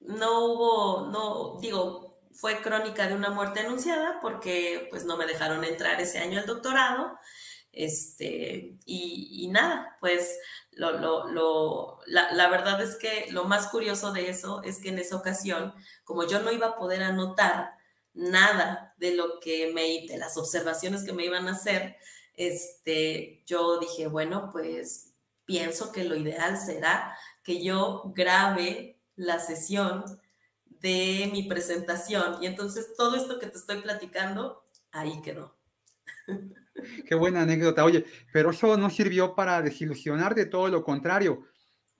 no 0.00 0.44
hubo, 0.46 1.10
no, 1.10 1.58
digo, 1.60 2.05
fue 2.36 2.60
crónica 2.60 3.08
de 3.08 3.14
una 3.14 3.30
muerte 3.30 3.60
anunciada 3.60 4.20
porque 4.20 4.86
pues 4.90 5.04
no 5.04 5.16
me 5.16 5.26
dejaron 5.26 5.64
entrar 5.64 6.00
ese 6.00 6.18
año 6.18 6.38
al 6.38 6.46
doctorado. 6.46 7.18
Este, 7.72 8.78
y, 8.86 9.48
nada, 9.52 9.98
pues 10.00 10.38
lo, 10.72 11.28
lo, 11.28 11.98
la, 12.06 12.32
la, 12.32 12.48
verdad 12.48 12.80
es 12.80 12.96
que 12.96 13.26
lo 13.30 13.44
más 13.44 13.68
curioso 13.68 14.12
de 14.12 14.30
eso 14.30 14.62
es 14.62 14.78
que 14.78 14.88
en 14.88 14.98
esa 14.98 15.16
ocasión, 15.16 15.74
como 16.04 16.26
yo 16.26 16.40
no 16.40 16.52
iba 16.52 16.68
a 16.68 16.76
poder 16.76 17.02
anotar 17.02 17.72
nada 18.14 18.94
de 18.96 19.14
lo 19.14 19.40
que 19.40 19.72
me, 19.74 20.06
de 20.10 20.16
las 20.16 20.38
observaciones 20.38 21.04
que 21.04 21.12
me 21.12 21.26
iban 21.26 21.48
a 21.48 21.52
hacer, 21.52 21.96
este, 22.34 23.42
yo 23.46 23.78
dije, 23.78 24.06
bueno, 24.06 24.48
pues 24.50 25.12
pienso 25.44 25.92
que 25.92 26.04
lo 26.04 26.16
ideal 26.16 26.58
será 26.58 27.16
que 27.42 27.62
yo 27.62 28.12
grabe 28.14 28.98
la 29.16 29.38
sesión 29.38 30.04
de 30.80 31.28
mi 31.32 31.44
presentación. 31.44 32.42
Y 32.42 32.46
entonces 32.46 32.94
todo 32.96 33.16
esto 33.16 33.38
que 33.38 33.46
te 33.46 33.58
estoy 33.58 33.80
platicando, 33.80 34.64
ahí 34.92 35.20
quedó. 35.22 35.56
Qué 37.06 37.14
buena 37.14 37.42
anécdota. 37.42 37.84
Oye, 37.84 38.04
pero 38.32 38.50
eso 38.50 38.76
no 38.76 38.90
sirvió 38.90 39.34
para 39.34 39.62
desilusionar 39.62 40.34
de 40.34 40.46
todo 40.46 40.68
lo 40.68 40.84
contrario, 40.84 41.46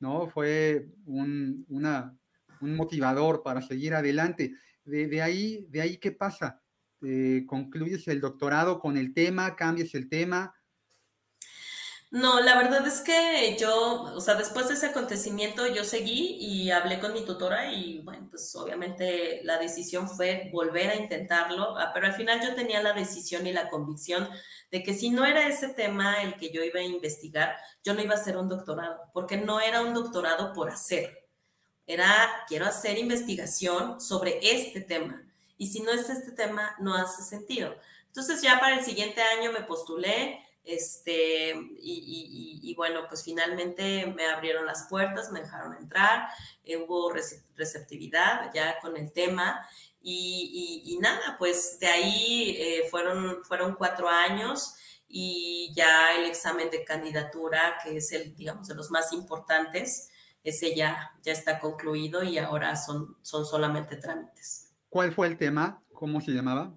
¿no? 0.01 0.29
Fue 0.29 0.89
un, 1.07 1.65
una, 1.69 2.17
un 2.61 2.77
motivador 2.77 3.43
para 3.43 3.63
seguir 3.63 3.95
adelante. 3.95 4.55
De, 4.85 5.09
de, 5.09 5.23
ahí, 5.23 5.67
de 5.71 5.81
ahí, 5.81 5.97
¿qué 5.97 6.13
pasa? 6.13 6.63
Eh, 7.03 7.45
¿Concluyes 7.47 8.07
el 8.09 8.21
doctorado 8.21 8.79
con 8.79 8.97
el 8.97 9.13
tema? 9.13 9.57
¿Cambias 9.57 9.95
el 9.95 10.09
tema? 10.09 10.55
No, 12.17 12.41
la 12.41 12.57
verdad 12.57 12.87
es 12.87 13.03
que 13.03 13.59
yo, 13.61 14.05
o 14.15 14.21
sea, 14.23 14.37
después 14.37 14.69
de 14.69 14.75
ese 14.75 14.87
acontecimiento 14.87 15.67
yo 15.67 15.85
seguí 15.85 16.39
y 16.41 16.71
hablé 16.71 16.99
con 16.99 17.13
mi 17.13 17.27
tutora 17.27 17.71
y 17.71 17.99
bueno, 18.05 18.29
pues 18.31 18.55
obviamente 18.57 19.43
la 19.45 19.59
decisión 19.59 20.09
fue 20.09 20.49
volver 20.51 20.89
a 20.89 20.97
intentarlo, 20.97 21.77
ah, 21.77 21.91
pero 21.93 22.07
al 22.07 22.15
final 22.15 22.41
yo 22.41 22.55
tenía 22.55 22.83
la 22.83 22.95
decisión 22.95 23.47
y 23.47 23.53
la 23.53 23.69
convicción 23.69 24.31
de 24.71 24.83
que 24.83 24.95
si 24.95 25.11
no 25.11 25.27
era 25.27 25.47
ese 25.47 25.69
tema 25.69 26.23
el 26.23 26.37
que 26.37 26.51
yo 26.51 26.65
iba 26.65 26.81
a 26.81 26.85
investigar, 26.85 27.55
yo 27.85 27.93
no 27.93 28.01
iba 28.01 28.15
a 28.15 28.19
hacer 28.19 28.39
un 28.39 28.49
doctorado, 28.49 28.99
porque 29.13 29.37
no 29.37 29.61
era 29.61 29.83
un 29.83 29.93
doctorado 29.93 30.55
por 30.55 30.71
hacer, 30.71 31.29
era 31.87 32.09
quiero 32.49 32.65
hacer 32.65 32.97
investigación 32.97 34.01
sobre 34.01 34.39
este 34.41 34.81
tema 34.81 35.23
y 35.59 35.67
si 35.67 35.81
no 35.81 35.91
es 35.93 36.09
este 36.09 36.33
tema 36.33 36.77
no 36.79 36.95
hace 36.95 37.23
sentido. 37.23 37.77
Entonces 38.07 38.41
ya 38.41 38.59
para 38.59 38.79
el 38.79 38.85
siguiente 38.87 39.21
año 39.21 39.53
me 39.53 39.61
postulé 39.61 40.46
Este, 40.67 41.55
y, 41.79 42.75
bueno, 42.77 43.03
pues 43.09 43.23
finalmente 43.23 44.13
me 44.17 44.27
abrieron 44.27 44.67
las 44.67 44.89
puertas, 44.89 45.31
me 45.31 45.41
dejaron 45.41 45.77
entrar, 45.77 46.29
eh, 46.65 46.77
hubo 46.77 47.13
receptividad 47.55 48.51
ya 48.53 48.81
con 48.81 48.97
el 48.97 49.13
tema 49.13 49.65
y, 50.01 50.99
nada, 51.01 51.37
pues 51.39 51.79
de 51.79 51.87
ahí 51.87 52.57
eh, 52.59 52.89
fueron, 52.91 53.45
fueron 53.45 53.77
cuatro 53.77 54.09
años 54.09 54.75
y 55.07 55.73
ya 55.75 56.17
el 56.17 56.25
examen 56.25 56.69
de 56.71 56.85
candidatura, 56.85 57.79
que 57.85 57.99
es 57.99 58.11
el, 58.11 58.35
digamos, 58.35 58.67
de 58.67 58.75
los 58.75 58.91
más 58.91 59.13
importantes, 59.13 60.11
ese 60.43 60.75
ya, 60.75 61.13
ya 61.23 61.33
está 61.33 61.61
concluido 61.61 62.25
y 62.25 62.39
ahora 62.39 62.75
son, 62.75 63.17
son 63.23 63.47
solamente 63.47 63.97
trámites. 63.97 64.75
¿Cuál 64.89 65.13
fue 65.13 65.29
el 65.29 65.39
tema? 65.39 65.83
¿Cómo 65.93 66.21
se 66.21 66.33
llamaba? 66.33 66.75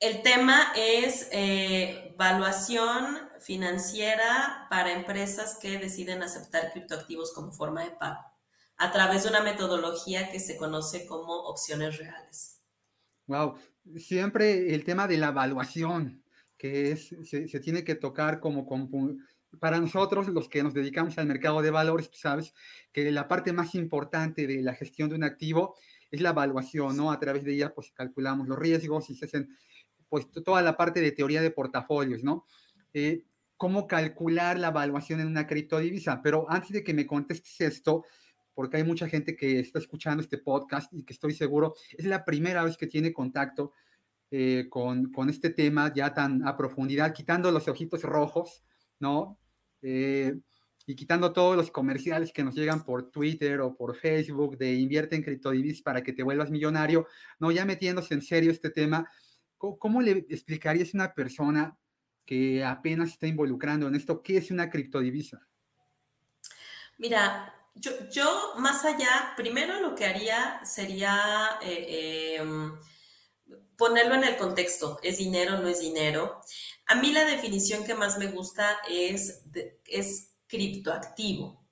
El 0.00 0.22
tema 0.22 0.72
es 0.76 1.28
eh, 1.32 2.12
evaluación 2.14 3.18
financiera 3.40 4.66
para 4.70 4.92
empresas 4.92 5.58
que 5.60 5.78
deciden 5.78 6.22
aceptar 6.22 6.72
criptoactivos 6.72 7.32
como 7.32 7.52
forma 7.52 7.84
de 7.84 7.90
pago 7.90 8.20
a 8.76 8.90
través 8.90 9.22
de 9.22 9.30
una 9.30 9.42
metodología 9.42 10.30
que 10.30 10.40
se 10.40 10.56
conoce 10.56 11.06
como 11.06 11.32
opciones 11.44 11.98
reales. 11.98 12.60
Wow, 13.26 13.56
siempre 13.96 14.74
el 14.74 14.84
tema 14.84 15.06
de 15.06 15.16
la 15.16 15.28
evaluación, 15.28 16.24
que 16.58 16.92
es, 16.92 17.14
se, 17.24 17.60
tiene 17.60 17.84
que 17.84 17.94
tocar 17.94 18.40
como, 18.40 18.66
como, 18.66 19.16
para 19.60 19.78
nosotros, 19.78 20.28
los 20.28 20.48
que 20.48 20.62
nos 20.62 20.74
dedicamos 20.74 21.16
al 21.18 21.26
mercado 21.26 21.62
de 21.62 21.70
valores, 21.70 22.10
sabes 22.12 22.52
que 22.92 23.10
la 23.10 23.28
parte 23.28 23.52
más 23.52 23.74
importante 23.74 24.46
de 24.46 24.62
la 24.62 24.74
gestión 24.74 25.08
de 25.08 25.14
un 25.14 25.24
activo 25.24 25.76
es 26.10 26.20
la 26.20 26.30
evaluación, 26.30 26.96
¿no? 26.96 27.10
A 27.10 27.18
través 27.18 27.44
de 27.44 27.54
ella, 27.54 27.74
pues 27.74 27.92
calculamos 27.92 28.48
los 28.48 28.58
riesgos 28.58 29.10
y 29.10 29.14
se 29.14 29.24
hacen 29.24 29.56
pues 30.14 30.30
toda 30.44 30.62
la 30.62 30.76
parte 30.76 31.00
de 31.00 31.10
teoría 31.10 31.42
de 31.42 31.50
portafolios, 31.50 32.22
¿no? 32.22 32.46
Eh, 32.92 33.24
cómo 33.56 33.88
calcular 33.88 34.56
la 34.60 34.68
evaluación 34.68 35.18
en 35.18 35.26
una 35.26 35.48
criptodivisa. 35.48 36.22
Pero 36.22 36.46
antes 36.48 36.70
de 36.70 36.84
que 36.84 36.94
me 36.94 37.04
contestes 37.04 37.60
esto, 37.60 38.04
porque 38.54 38.76
hay 38.76 38.84
mucha 38.84 39.08
gente 39.08 39.34
que 39.34 39.58
está 39.58 39.80
escuchando 39.80 40.22
este 40.22 40.38
podcast 40.38 40.92
y 40.94 41.02
que 41.02 41.14
estoy 41.14 41.34
seguro 41.34 41.74
es 41.98 42.04
la 42.04 42.24
primera 42.24 42.62
vez 42.62 42.76
que 42.76 42.86
tiene 42.86 43.12
contacto 43.12 43.72
eh, 44.30 44.68
con, 44.70 45.10
con, 45.10 45.30
este 45.30 45.50
tema 45.50 45.92
ya 45.92 46.14
tan 46.14 46.46
a 46.46 46.56
profundidad, 46.56 47.12
quitando 47.12 47.50
los 47.50 47.66
ojitos 47.66 48.02
rojos, 48.02 48.62
¿no? 49.00 49.36
Eh, 49.82 50.38
y 50.86 50.94
quitando 50.94 51.32
todos 51.32 51.56
los 51.56 51.72
comerciales 51.72 52.32
que 52.32 52.44
nos 52.44 52.54
llegan 52.54 52.84
por 52.84 53.10
Twitter 53.10 53.60
o 53.62 53.74
por 53.74 53.96
Facebook 53.96 54.58
de 54.58 54.74
invierte 54.74 55.16
en 55.16 55.24
criptodivisas 55.24 55.82
para 55.82 56.04
que 56.04 56.12
te 56.12 56.22
vuelvas 56.22 56.52
millonario, 56.52 57.08
¿no? 57.40 57.50
Ya 57.50 57.64
metiéndose 57.64 58.14
en 58.14 58.22
serio 58.22 58.52
este 58.52 58.70
tema, 58.70 59.10
¿Cómo, 59.78 60.00
le 60.00 60.26
explicarías 60.28 60.94
a 60.94 60.96
una 60.96 61.14
persona 61.14 61.76
que 62.24 62.64
apenas 62.64 63.10
está 63.10 63.26
involucrando 63.26 63.86
en 63.88 63.94
esto 63.94 64.22
qué 64.22 64.38
es 64.38 64.50
una 64.50 64.70
criptodivisa? 64.70 65.46
Mira, 66.98 67.54
yo, 67.74 68.54
más 68.58 68.84
allá, 68.84 69.34
primero 69.36 69.80
lo 69.80 69.94
que 69.94 70.06
haría 70.06 70.64
sería 70.64 71.58
eh, 71.62 72.36
em, 72.38 72.78
ponerlo 73.76 74.14
en 74.14 74.24
el 74.24 74.36
contexto, 74.36 74.98
es 75.02 75.18
dinero, 75.18 75.58
no 75.58 75.68
es 75.68 75.80
dinero. 75.80 76.40
A 76.86 76.94
mí 76.94 77.12
la 77.12 77.24
definición 77.24 77.84
que 77.84 77.94
más 77.94 78.18
me 78.18 78.28
gusta 78.28 78.78
es, 78.88 79.44
es 79.86 80.34
criptoactivo 80.46 81.63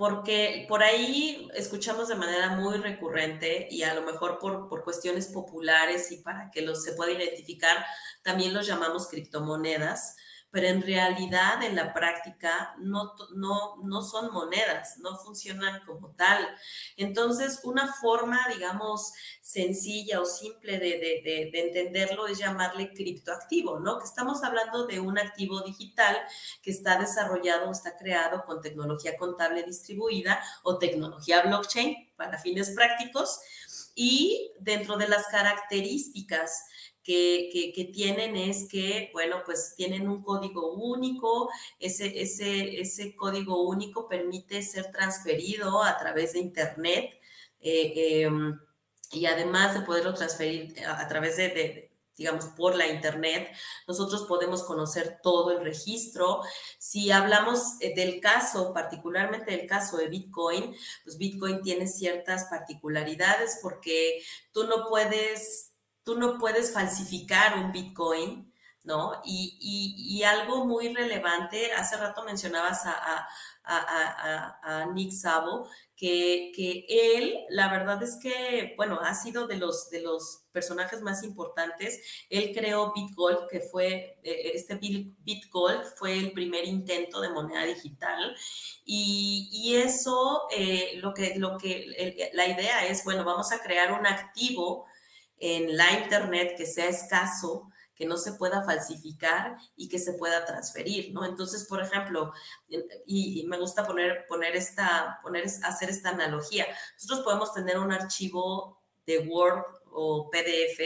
porque 0.00 0.64
por 0.66 0.82
ahí 0.82 1.46
escuchamos 1.52 2.08
de 2.08 2.14
manera 2.14 2.56
muy 2.56 2.78
recurrente 2.78 3.68
y 3.70 3.82
a 3.82 3.92
lo 3.92 4.00
mejor 4.00 4.38
por, 4.38 4.66
por 4.66 4.82
cuestiones 4.82 5.28
populares 5.28 6.10
y 6.10 6.22
para 6.22 6.50
que 6.50 6.62
los 6.62 6.82
se 6.82 6.94
pueda 6.94 7.12
identificar, 7.12 7.84
también 8.22 8.54
los 8.54 8.66
llamamos 8.66 9.08
criptomonedas 9.08 10.16
pero 10.50 10.66
en 10.66 10.82
realidad 10.82 11.62
en 11.62 11.76
la 11.76 11.92
práctica 11.94 12.74
no, 12.78 13.14
no, 13.34 13.76
no 13.84 14.02
son 14.02 14.32
monedas, 14.32 14.98
no 14.98 15.16
funcionan 15.16 15.84
como 15.86 16.10
tal. 16.12 16.46
Entonces, 16.96 17.60
una 17.64 17.92
forma, 17.92 18.40
digamos, 18.52 19.12
sencilla 19.40 20.20
o 20.20 20.24
simple 20.24 20.78
de, 20.78 20.98
de, 20.98 21.50
de, 21.52 21.60
entenderlo 21.60 22.26
es 22.26 22.38
llamarle 22.38 22.92
criptoactivo, 22.92 23.78
¿no? 23.78 23.98
Que 23.98 24.04
estamos 24.04 24.42
hablando 24.42 24.86
de 24.86 25.00
un 25.00 25.18
activo 25.18 25.60
digital 25.62 26.16
que 26.62 26.70
está 26.70 26.98
desarrollado 26.98 27.68
o 27.68 27.72
está 27.72 27.96
creado 27.96 28.44
con 28.44 28.60
tecnología 28.60 29.16
contable 29.16 29.62
distribuida 29.62 30.42
o 30.62 30.78
tecnología 30.78 31.42
blockchain 31.42 32.10
para 32.16 32.38
fines 32.38 32.70
prácticos 32.70 33.40
y 33.94 34.52
dentro 34.58 34.96
de 34.96 35.08
las 35.08 35.26
características 35.26 36.64
que, 37.02 37.90
tienen 37.92 38.36
es 38.36 38.68
que, 38.68 39.10
bueno, 39.12 39.42
pues 39.44 39.74
tienen 39.76 40.08
un 40.08 40.22
código 40.22 40.72
único, 40.72 41.50
ese, 41.78 42.20
ese, 42.20 42.80
ese 42.80 43.16
código 43.16 43.62
único 43.62 44.08
permite 44.08 44.62
ser 44.62 44.90
transferido 44.90 45.82
a 45.82 45.96
través 45.98 46.34
de 46.34 46.40
Internet 46.40 47.20
eh, 47.60 48.22
em, 48.24 48.58
y 49.12 49.26
además 49.26 49.74
de 49.74 49.80
poderlo 49.80 50.14
transferir 50.14 50.74
a, 50.86 51.06
través 51.08 51.36
de, 51.36 51.90
digamos, 52.16 52.46
por 52.56 52.76
la 52.76 52.86
Internet, 52.86 53.50
nosotros 53.88 54.24
podemos 54.28 54.62
conocer 54.62 55.18
todo 55.22 55.50
el 55.50 55.64
registro. 55.64 56.42
Si 56.78 57.10
hablamos 57.10 57.80
eh, 57.80 57.94
del 57.94 58.20
caso, 58.20 58.72
particularmente 58.72 59.50
del 59.50 59.66
caso 59.66 59.96
de 59.96 60.08
Bitcoin, 60.08 60.76
pues 61.02 61.18
Bitcoin 61.18 61.60
tiene 61.62 61.88
ciertas 61.88 62.44
particularidades 62.44 63.58
porque 63.62 64.22
tú 64.52 64.64
no 64.64 64.88
puedes 64.88 65.69
tú 66.04 66.18
no 66.18 66.38
puedes 66.38 66.72
falsificar 66.72 67.58
un 67.58 67.72
Bitcoin, 67.72 68.50
¿no? 68.84 69.20
Y, 69.24 70.22
algo 70.22 70.66
muy 70.66 70.94
relevante, 70.94 71.72
hace 71.72 71.96
rato 71.96 72.24
mencionabas 72.24 72.82
a, 72.84 73.26
Nick 74.94 75.12
Sabo, 75.12 75.68
que, 75.96 76.50
que, 76.54 76.86
él, 76.88 77.38
la 77.50 77.70
verdad 77.70 78.02
es 78.02 78.18
que, 78.20 78.74
bueno, 78.76 78.98
ha 79.00 79.14
sido 79.14 79.46
de 79.46 79.56
los, 79.56 79.90
de 79.90 80.00
los 80.00 80.44
personajes 80.50 81.02
más 81.02 81.22
importantes. 81.22 82.00
Él 82.30 82.52
creó 82.54 82.92
BitGold, 82.92 83.48
que 83.48 83.60
fue, 83.60 84.18
eh, 84.22 84.52
este 84.54 84.74
BitGold 84.76 85.84
fue 85.96 86.18
el 86.18 86.32
primer 86.32 86.64
intento 86.64 87.20
de 87.20 87.30
moneda 87.30 87.64
digital. 87.64 88.34
Y, 88.84 89.74
eso, 89.76 90.48
eh, 90.56 90.92
lo 90.96 91.14
que, 91.14 91.34
lo 91.36 91.56
que, 91.58 92.30
la 92.32 92.48
idea 92.48 92.86
es, 92.86 93.04
bueno, 93.04 93.24
vamos 93.24 93.52
a 93.52 93.62
crear 93.62 93.92
un 93.92 94.06
activo 94.06 94.86
en 95.40 95.76
la 95.76 96.00
Internet 96.00 96.54
que 96.56 96.66
sea 96.66 96.86
escaso, 96.86 97.70
que 98.00 98.06
no 98.06 98.16
se 98.16 98.32
pueda 98.32 98.64
falsificar 98.64 99.56
y 99.76 99.88
que 99.88 99.98
se 99.98 100.14
pueda 100.14 100.46
transferir, 100.46 101.12
¿no? 101.12 101.24
Entonces, 101.26 101.64
por 101.64 101.82
ejemplo, 101.82 102.32
y, 103.04 103.44
me 103.46 103.58
gusta 103.58 103.86
poner, 103.86 104.24
poner 104.26 104.56
esta, 104.56 105.18
poner, 105.22 105.44
hacer 105.44 105.90
esta 105.90 106.08
analogía. 106.08 106.66
Nosotros 106.94 107.20
podemos 107.20 107.52
tener 107.52 107.78
un 107.78 107.92
archivo 107.92 108.80
de 109.04 109.18
Word 109.18 109.64
o 109.92 110.30
PDF 110.30 110.80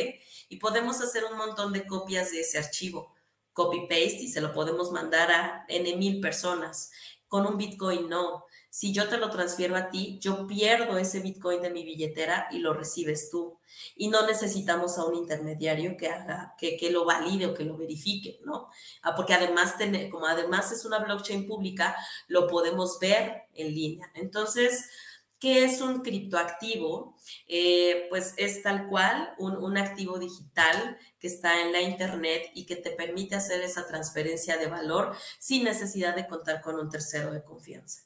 y 0.48 0.56
podemos 0.56 1.00
hacer 1.00 1.24
un 1.24 1.36
montón 1.36 1.72
de 1.72 1.86
copias 1.86 2.32
de 2.32 2.40
ese 2.40 2.58
archivo, 2.58 3.14
copy-paste, 3.52 4.22
y 4.22 4.28
se 4.28 4.40
lo 4.40 4.52
podemos 4.52 4.90
mandar 4.90 5.30
a 5.30 5.64
N 5.68 5.96
mil 5.96 6.20
personas. 6.20 6.90
Con 7.28 7.46
un 7.46 7.56
Bitcoin 7.56 8.08
no. 8.08 8.44
Si 8.74 8.92
yo 8.92 9.08
te 9.08 9.18
lo 9.18 9.30
transfiero 9.30 9.76
a 9.76 9.88
ti, 9.88 10.18
yo 10.20 10.48
pierdo 10.48 10.98
ese 10.98 11.20
Bitcoin 11.20 11.62
de 11.62 11.70
mi 11.70 11.84
billetera 11.84 12.48
y 12.50 12.58
lo 12.58 12.74
recibes 12.74 13.30
tú. 13.30 13.60
Y 13.94 14.08
no 14.08 14.26
necesitamos 14.26 14.98
a 14.98 15.04
un 15.04 15.14
intermediario 15.14 15.96
que 15.96 16.08
haga, 16.08 16.56
que, 16.58 16.90
lo 16.90 17.04
valide 17.04 17.46
o 17.46 17.54
que 17.54 17.62
lo 17.62 17.76
verifique, 17.76 18.40
¿no? 18.44 18.68
Ah, 19.02 19.14
porque 19.14 19.32
además, 19.32 19.76
como 20.10 20.26
además 20.26 20.72
es 20.72 20.84
una 20.84 20.98
blockchain 20.98 21.46
pública, 21.46 21.94
lo 22.26 22.48
podemos 22.48 22.98
ver 22.98 23.44
en 23.54 23.72
línea. 23.72 24.10
Entonces, 24.16 24.90
¿qué 25.38 25.62
es 25.62 25.80
un 25.80 26.02
criptoactivo? 26.02 27.16
Eh, 27.46 28.08
pues 28.10 28.34
es 28.38 28.60
tal 28.64 28.88
cual 28.88 29.36
un, 29.38 29.56
un 29.56 29.78
activo 29.78 30.18
digital 30.18 30.98
que 31.20 31.28
está 31.28 31.62
en 31.62 31.70
la 31.70 31.80
internet 31.80 32.50
y 32.54 32.66
que 32.66 32.74
te 32.74 32.90
permite 32.90 33.36
hacer 33.36 33.62
esa 33.62 33.86
transferencia 33.86 34.56
de 34.56 34.66
valor 34.66 35.16
sin 35.38 35.62
necesidad 35.62 36.16
de 36.16 36.26
contar 36.26 36.60
con 36.60 36.74
un 36.74 36.90
tercero 36.90 37.30
de 37.30 37.44
confianza. 37.44 38.03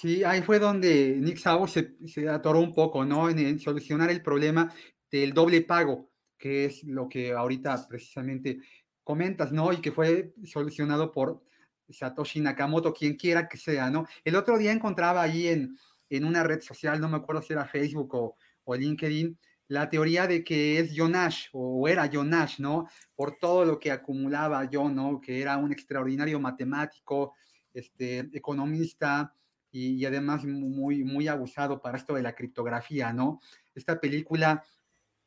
Sí, 0.00 0.24
ahí 0.24 0.40
fue 0.40 0.58
donde 0.58 1.18
Nick 1.18 1.36
Szabo 1.36 1.68
se, 1.68 1.94
atoró 2.26 2.60
un 2.60 2.72
poco, 2.72 3.04
¿no? 3.04 3.28
En, 3.28 3.58
solucionar 3.58 4.08
el 4.08 4.22
problema 4.22 4.72
del 5.10 5.34
doble 5.34 5.60
pago, 5.60 6.08
que 6.38 6.64
es 6.64 6.82
lo 6.84 7.06
que 7.06 7.32
ahorita 7.32 7.86
precisamente 7.86 8.60
comentas, 9.04 9.52
¿no? 9.52 9.70
Y 9.74 9.82
que 9.82 9.92
fue 9.92 10.32
solucionado 10.44 11.12
por 11.12 11.42
Satoshi 11.90 12.40
Nakamoto, 12.40 12.94
quien 12.94 13.16
quiera 13.16 13.46
que 13.46 13.58
sea, 13.58 13.90
¿no? 13.90 14.06
El 14.24 14.36
otro 14.36 14.56
día 14.56 14.72
encontraba 14.72 15.20
ahí 15.20 15.48
en, 15.48 15.76
en 16.08 16.24
una 16.24 16.44
red 16.44 16.62
social, 16.62 16.98
no 16.98 17.10
me 17.10 17.18
acuerdo 17.18 17.42
si 17.42 17.52
era 17.52 17.66
Facebook 17.66 18.14
o, 18.14 18.36
o 18.64 18.74
LinkedIn, 18.74 19.38
la 19.68 19.90
teoría 19.90 20.26
de 20.26 20.42
que 20.42 20.78
es 20.78 20.92
John 20.96 21.12
Nash, 21.12 21.48
o 21.52 21.86
era 21.86 22.08
John 22.10 22.30
Nash, 22.30 22.58
¿no? 22.58 22.88
Por 23.14 23.36
todo 23.36 23.66
lo 23.66 23.78
que 23.78 23.90
acumulaba 23.90 24.66
John, 24.72 24.94
¿no? 24.94 25.20
Que 25.20 25.42
era 25.42 25.58
un 25.58 25.72
extraordinario 25.72 26.40
matemático, 26.40 27.34
este, 27.74 28.30
economista, 28.32 29.34
y, 29.72 30.04
además 30.04 30.44
muy, 30.44 31.04
muy 31.04 31.28
abusado 31.28 31.80
para 31.80 31.98
esto 31.98 32.14
de 32.14 32.22
la 32.22 32.34
criptografía, 32.34 33.12
¿no? 33.12 33.40
Esta 33.74 34.00
película 34.00 34.64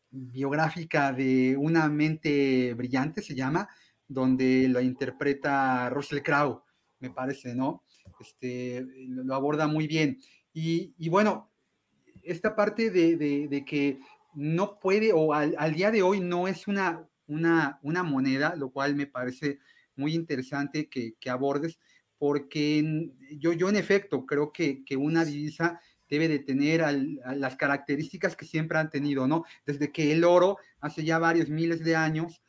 biográfica 0.09 1.11
de 1.11 1.55
una 1.57 1.89
mente 1.89 2.73
brillante 2.75 3.21
se 3.21 3.35
llama, 3.35 3.67
donde 4.07 4.67
lo 4.67 4.81
interpreta 4.81 5.89
Russell 5.89 6.21
Crowe, 6.21 6.63
me 6.99 7.09
parece, 7.09 7.55
¿no? 7.55 7.83
Este, 8.19 8.85
lo 9.07 9.35
aborda 9.35 9.67
muy 9.67 9.87
bien. 9.87 10.19
Y, 10.53 11.09
bueno, 11.09 11.51
esta 12.21 12.55
parte 12.55 12.91
de, 12.91 13.65
que 13.65 13.99
no 14.35 14.79
puede, 14.79 15.11
o 15.13 15.33
al, 15.33 15.73
día 15.73 15.91
de 15.91 16.03
hoy 16.03 16.19
no 16.19 16.47
es 16.47 16.67
una, 16.67 17.07
una, 17.27 17.79
una, 17.81 18.03
moneda, 18.03 18.55
lo 18.55 18.69
cual 18.69 18.95
me 18.95 19.07
parece 19.07 19.59
muy 19.95 20.13
interesante 20.13 20.89
que, 20.89 21.15
abordes, 21.29 21.79
porque 22.23 23.11
yo, 23.31 23.51
yo 23.51 23.67
en 23.67 23.75
efecto 23.75 24.25
creo 24.25 24.53
que, 24.53 24.85
que 24.85 24.95
una 24.95 25.25
divisa 25.25 25.81
debe 26.09 26.29
de 26.29 26.39
tener 26.39 26.81
las 27.35 27.57
características 27.57 28.37
que 28.37 28.45
siempre 28.45 28.77
han 28.77 28.89
tenido, 28.89 29.27
¿no? 29.27 29.43
Desde 29.65 29.91
que 29.91 30.13
el 30.13 30.23
oro, 30.23 30.55
hace 30.79 31.03
ya 31.03 31.19
varios 31.19 31.49
miles 31.49 31.83
de 31.83 31.97
años, 31.97 32.41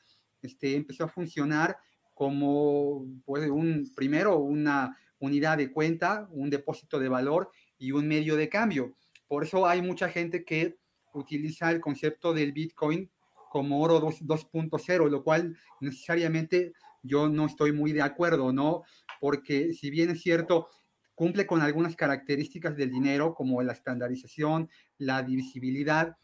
este, 0.43 0.77
empezó 0.77 1.03
a 1.03 1.09
funcionar 1.09 1.77
como, 2.15 3.05
pues, 3.25 3.51
un, 3.51 3.91
primero, 3.97 4.39
una 4.39 4.97
unidad 5.19 5.59
de 5.59 5.73
cuenta, 5.73 6.29
un 6.31 6.51
depósito 6.51 7.01
de 7.01 7.09
valor 7.09 7.51
y 7.77 7.91
un 7.91 8.07
medio 8.07 8.37
de 8.37 8.49
cambio. 8.49 8.95
Por 9.27 9.43
eso 9.43 9.67
hay 9.67 9.83
mucha 9.83 10.09
gente 10.09 10.45
que 10.45 10.77
utiliza 11.15 11.69
el 11.73 11.81
concepto 11.81 12.33
del 12.33 12.53
Bitcoin 12.53 13.11
como 13.51 13.83
oro 13.83 14.01
2.0, 14.01 15.11
lo 15.11 15.25
cual 15.25 15.59
necesariamente 15.81 16.75
yo 17.05 17.29
no 17.29 17.47
estoy 17.47 17.73
muy 17.73 17.93
de 17.93 18.03
acuerdo, 18.03 18.53
¿no? 18.53 18.83
Porque 19.21 19.73
si 19.73 19.91
bien 19.91 20.11
es 20.11 20.23
cierto, 20.23 20.69
cumple 21.15 21.47
con 21.47 21.61
algunas 21.61 21.95
características 21.95 22.77
del 22.77 22.91
dinero, 22.91 23.35
como 23.35 23.63
la 23.63 23.73
estandarización, 23.73 24.69
la 24.99 25.23
divisibilidad, 25.23 26.17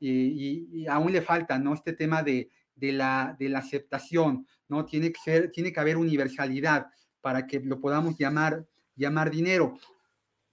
y, 0.00 0.86
aún 0.86 1.12
le 1.12 1.22
falta, 1.22 1.58
¿no? 1.58 1.74
Este 1.74 1.92
tema 1.92 2.22
de, 2.22 2.50
la, 2.76 3.36
de 3.38 3.48
la 3.48 3.58
aceptación, 3.58 4.46
¿no? 4.68 4.86
Tiene 4.86 5.12
que, 5.12 5.20
ser, 5.20 5.50
tiene 5.50 5.72
que 5.72 5.80
haber 5.80 5.96
universalidad 5.96 6.86
para 7.20 7.46
que 7.46 7.60
lo 7.60 7.80
podamos 7.80 8.16
llamar, 8.16 8.64
llamar 8.96 9.30
dinero. 9.30 9.76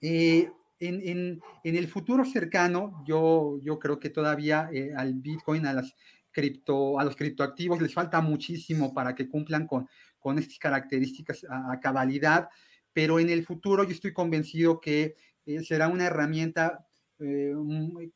Eh, 0.00 0.50
en, 0.78 1.40
el 1.62 1.88
futuro 1.88 2.24
cercano, 2.24 3.02
yo, 3.06 3.58
yo 3.62 3.78
creo 3.78 3.98
que 3.98 4.10
todavía 4.10 4.68
eh, 4.72 4.92
al 4.96 5.14
Bitcoin, 5.14 5.66
a, 5.66 5.72
las 5.72 5.94
cripto, 6.36 7.00
a 7.00 7.04
los 7.04 7.16
criptoactivos 7.16 7.80
les 7.80 7.94
falta 7.94 8.20
muchísimo 8.20 8.92
para 8.92 9.14
que 9.14 9.28
cumplan 9.28 9.66
con, 9.66 9.88
con 10.18 10.38
estas 10.38 10.58
características 10.58 11.46
a 11.48 11.80
cabalidad 11.80 12.48
pero 12.96 13.20
en 13.20 13.28
el 13.28 13.44
futuro 13.44 13.84
yo 13.84 13.90
estoy 13.90 14.14
convencido 14.14 14.80
que 14.80 15.16
eh, 15.44 15.62
será 15.62 15.88
una 15.88 16.06
herramienta 16.06 16.88
eh, 17.18 17.54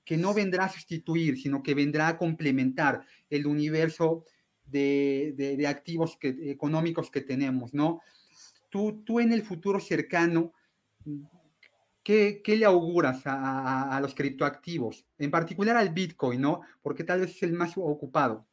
que 0.07 0.17
no 0.17 0.33
vendrá 0.33 0.65
a 0.65 0.73
sustituir, 0.73 1.39
sino 1.39 1.63
que 1.63 1.75
vendrá 1.75 2.09
a 2.09 2.17
complementar 2.17 3.05
el 3.29 3.47
universo 3.47 4.25
de, 4.65 5.63
activos 5.69 6.17
económicos 6.23 7.11
que 7.11 7.21
tenemos, 7.21 7.75
¿no? 7.75 8.01
Tú, 8.71 9.03
tú 9.05 9.21
en 9.21 9.35
el 9.35 9.43
futuro 9.43 9.81
cercano, 9.81 10.55
¿qué, 12.45 12.57
le 12.57 12.65
auguras 12.65 13.27
a, 13.27 13.97
a, 13.97 14.01
los 14.01 14.15
criptoactivos? 14.15 15.05
En 15.19 15.31
particular 15.31 15.77
al 15.77 15.91
Bitcoin, 15.91 16.41
¿no? 16.41 16.63
Porque 16.83 17.05
tal 17.05 17.21
vez 17.21 17.37
es 17.37 17.43
el 17.43 17.53
más 17.53 17.73
ocupado. 17.77 18.47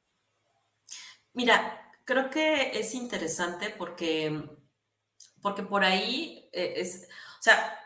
Mira, 1.34 1.92
creo 2.06 2.30
que 2.30 2.78
es 2.80 2.94
interesante 2.94 3.74
porque 3.78 4.58
porque 5.42 5.64
por 5.64 5.84
ahí 5.84 6.50
eh, 6.52 6.74
es, 6.78 7.08
o 7.40 7.42
sea, 7.42 7.80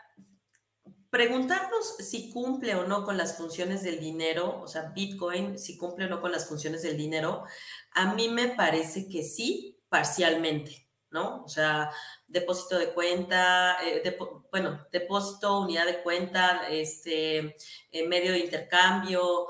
preguntarnos 1.10 1.96
si 1.98 2.30
cumple 2.30 2.74
o 2.74 2.86
no 2.86 3.04
con 3.04 3.16
las 3.16 3.36
funciones 3.36 3.82
del 3.82 4.00
dinero, 4.00 4.60
o 4.60 4.68
sea, 4.68 4.90
Bitcoin, 4.90 5.58
si 5.58 5.76
cumple 5.76 6.06
o 6.06 6.08
no 6.08 6.20
con 6.20 6.32
las 6.32 6.48
funciones 6.48 6.82
del 6.82 6.96
dinero, 6.96 7.44
a 7.92 8.14
mí 8.14 8.28
me 8.28 8.48
parece 8.48 9.08
que 9.08 9.22
sí, 9.22 9.78
parcialmente, 9.88 10.88
¿no? 11.12 11.44
O 11.44 11.48
sea, 11.48 11.90
depósito 12.26 12.78
de 12.78 12.92
cuenta, 12.92 13.76
eh, 13.84 14.18
bueno, 14.50 14.86
depósito, 14.90 15.60
unidad 15.60 15.86
de 15.86 16.02
cuenta, 16.02 16.68
este, 16.68 17.56
eh, 17.90 18.08
medio 18.08 18.32
de 18.32 18.40
intercambio. 18.40 19.46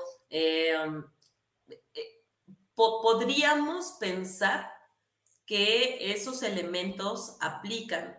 podríamos 2.75 3.97
pensar 3.99 4.71
que 5.45 6.11
esos 6.11 6.43
elementos 6.43 7.37
aplican, 7.39 8.17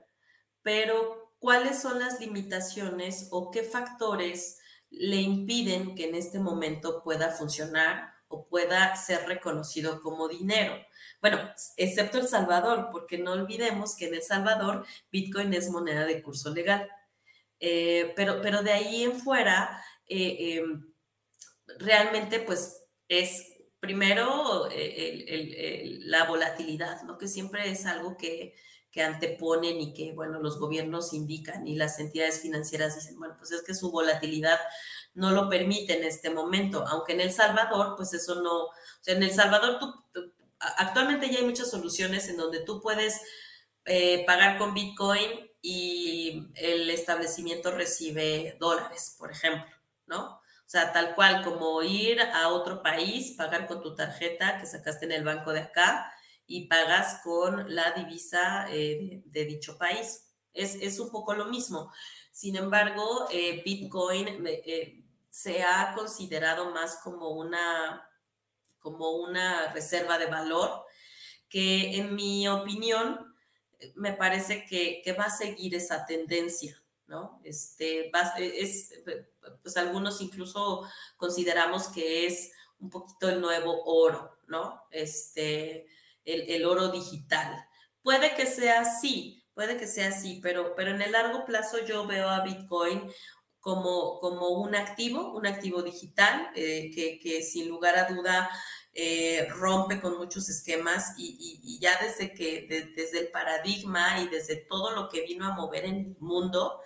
pero 0.63 1.35
¿cuáles 1.39 1.81
son 1.81 1.99
las 1.99 2.21
limitaciones 2.21 3.29
o 3.31 3.51
qué 3.51 3.63
factores 3.63 4.59
le 4.91 5.17
impiden 5.17 5.95
que 5.95 6.09
en 6.09 6.15
este 6.15 6.39
momento 6.39 7.03
pueda 7.03 7.31
funcionar 7.31 8.15
o 8.29 8.47
pueda 8.47 8.95
ser 8.97 9.27
reconocido 9.27 10.01
como 10.01 10.29
dinero? 10.29 10.75
Bueno, 11.25 11.41
excepto 11.79 12.19
El 12.19 12.29
Salvador, 12.29 12.91
porque 12.93 13.17
no 13.17 13.33
olvidemos 13.33 13.97
que 13.97 14.09
en 14.09 14.15
El 14.15 14.23
Salvador 14.23 14.85
Bitcoin 15.11 15.55
es 15.55 15.71
moneda 15.71 16.05
de 16.05 16.23
curso 16.23 16.53
legal. 16.53 16.87
Eh, 17.59 18.13
pero, 18.15 18.43
pero 18.43 18.63
de 18.63 18.73
ahí 18.73 19.05
en 19.05 19.19
fuera, 19.19 19.83
eh, 20.07 20.59
em, 20.59 20.93
realmente 21.79 22.41
pues 22.41 22.79
es 23.09 23.55
Primero, 23.81 24.69
eh, 24.71 25.99
la 26.05 26.25
volatilidad, 26.25 27.03
¿no? 27.03 27.19
que 27.19 27.29
siempre 27.29 27.71
es 27.71 27.85
algo 27.85 28.17
que, 28.17 28.55
anteponen 28.97 29.81
y 29.81 29.93
que, 29.93 30.13
bueno, 30.13 30.41
los 30.41 30.59
gobiernos 30.59 31.13
indican 31.13 31.67
y 31.67 31.75
las 31.75 31.99
entidades 31.99 32.41
financieras 32.41 32.95
dicen, 32.95 33.19
bueno, 33.19 33.35
pues 33.37 33.51
es 33.51 33.63
que 33.63 33.75
su 33.75 33.91
volatilidad 33.91 34.59
no 35.15 35.33
lo 35.33 35.51
permite 35.51 35.99
en 35.99 36.05
este 36.05 36.31
momento, 36.31 36.87
aunque 36.87 37.13
en 37.13 37.21
El 37.21 37.33
Salvador, 37.33 37.95
pues 37.97 38.15
eso 38.15 38.41
no, 38.41 38.67
o 38.67 38.73
sea, 39.03 39.17
en 39.17 39.23
El 39.23 39.33
Salvador 39.33 39.79
tú, 39.81 40.33
actualmente 40.77 41.31
ya 41.31 41.39
hay 41.39 41.45
muchas 41.45 41.71
soluciones 41.71 42.29
en 42.29 42.37
donde 42.37 42.61
tú 42.61 42.81
puedes 42.81 43.21
eh, 43.85 44.25
pagar 44.27 44.59
con 44.59 44.75
Bitcoin 44.75 45.51
y 45.61 46.49
el 46.57 46.91
establecimiento 46.91 47.71
recibe 47.71 48.57
dólares, 48.61 49.17
por 49.19 49.31
ejemplo, 49.31 49.75
¿no? 50.07 50.37
O 50.37 50.69
sea, 50.75 50.93
tal 50.93 51.15
cual 51.15 51.45
como 51.45 51.83
ir 51.83 52.21
a 52.21 52.49
otro 52.49 52.83
país, 52.83 53.35
pagar 53.37 53.67
con 53.67 53.83
tu 53.83 53.95
tarjeta 53.95 54.59
que 54.59 54.67
sacaste 54.67 55.05
en 55.05 55.13
el 55.13 55.25
banco 55.25 55.53
de 55.53 55.61
acá 55.61 56.13
y 56.47 56.67
pagas 56.69 57.21
con 57.23 57.75
la 57.75 57.93
divisa 57.93 58.67
eh, 58.71 59.23
de, 59.27 59.45
dicho 59.45 59.77
país. 59.79 60.31
Es, 60.53 60.99
un 61.01 61.11
poco 61.11 61.35
lo 61.35 61.47
mismo. 61.47 61.93
Sin 62.31 62.57
embargo, 62.57 63.29
eh, 63.31 63.63
Bitcoin 63.65 64.45
se 65.35 65.65
ha 65.65 65.93
considerado 65.97 66.71
más 66.71 67.01
como 67.03 67.31
una, 67.31 68.09
como 68.85 69.13
una 69.13 69.73
reserva 69.73 70.19
de 70.19 70.27
valor 70.27 70.85
que 71.49 71.97
en 71.97 72.15
mi 72.15 72.47
opinión 72.47 73.35
me 73.95 74.13
parece 74.13 74.67
que, 74.67 75.03
va 75.19 75.25
a 75.25 75.31
seguir 75.31 75.75
esa 75.75 76.05
tendencia. 76.05 76.79
¿no? 77.07 77.41
Este, 77.45 78.11
es, 78.39 78.93
pues 79.63 79.77
algunos 79.79 80.21
incluso 80.21 80.87
consideramos 81.17 81.89
que 81.89 82.27
es 82.27 82.53
un 82.79 82.91
poquito 82.91 83.31
el 83.31 83.41
nuevo 83.41 83.85
oro, 83.85 84.39
¿no? 84.49 84.83
Este, 84.91 85.87
el, 86.25 86.65
oro 86.67 86.89
digital. 86.89 87.67
Puede 88.03 88.35
que 88.35 88.45
sea 88.45 88.83
así, 88.83 89.47
puede 89.55 89.79
que 89.79 89.87
sea 89.87 90.09
así, 90.09 90.41
pero, 90.43 90.75
pero 90.75 90.91
en 90.91 91.01
el 91.01 91.13
largo 91.13 91.47
plazo 91.47 91.85
yo 91.87 92.07
veo 92.07 92.29
a 92.29 92.43
Bitcoin 92.43 93.11
como, 93.65 94.21
como 94.21 94.51
un 94.51 94.75
activo, 94.75 95.33
un 95.33 95.47
activo 95.47 95.83
digital, 95.83 96.51
eh, 96.55 96.91
que, 96.95 97.43
sin 97.43 97.67
lugar 97.67 97.97
a 97.97 98.13
duda 98.13 98.51
eh, 98.93 99.49
rompe 99.49 100.03
con 100.03 100.19
muchos 100.19 100.51
esquemas 100.51 101.15
y, 101.17 101.79
ya 101.81 101.99
desde 101.99 102.35
que, 102.35 102.93
desde 102.95 103.21
el 103.21 103.29
paradigma 103.29 104.21
y 104.21 104.29
desde 104.29 104.57
todo 104.57 104.91
lo 104.91 105.09
que 105.09 105.23
vino 105.23 105.47
a 105.47 105.55
mover 105.55 105.87
en 105.87 105.95
el 105.95 106.17
mundo, 106.21 106.79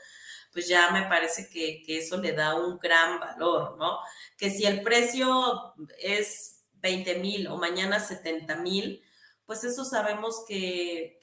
pues 0.52 0.68
ya 0.68 0.92
me 0.92 1.02
parece 1.06 1.50
que, 1.50 1.82
eso 1.88 2.16
le 2.18 2.30
da 2.32 2.54
un 2.54 2.78
gran 2.78 3.18
valor, 3.18 3.76
¿no? 3.76 3.98
Que 4.36 4.48
si 4.48 4.64
el 4.64 4.80
precio 4.82 5.74
es 5.98 6.62
20 6.74 7.16
mil 7.16 7.48
o 7.48 7.56
mañana 7.56 7.98
70 7.98 8.54
mil, 8.54 9.02
pues 9.48 9.64
eso 9.64 9.84
sabemos 9.84 10.44
que, 10.46 11.18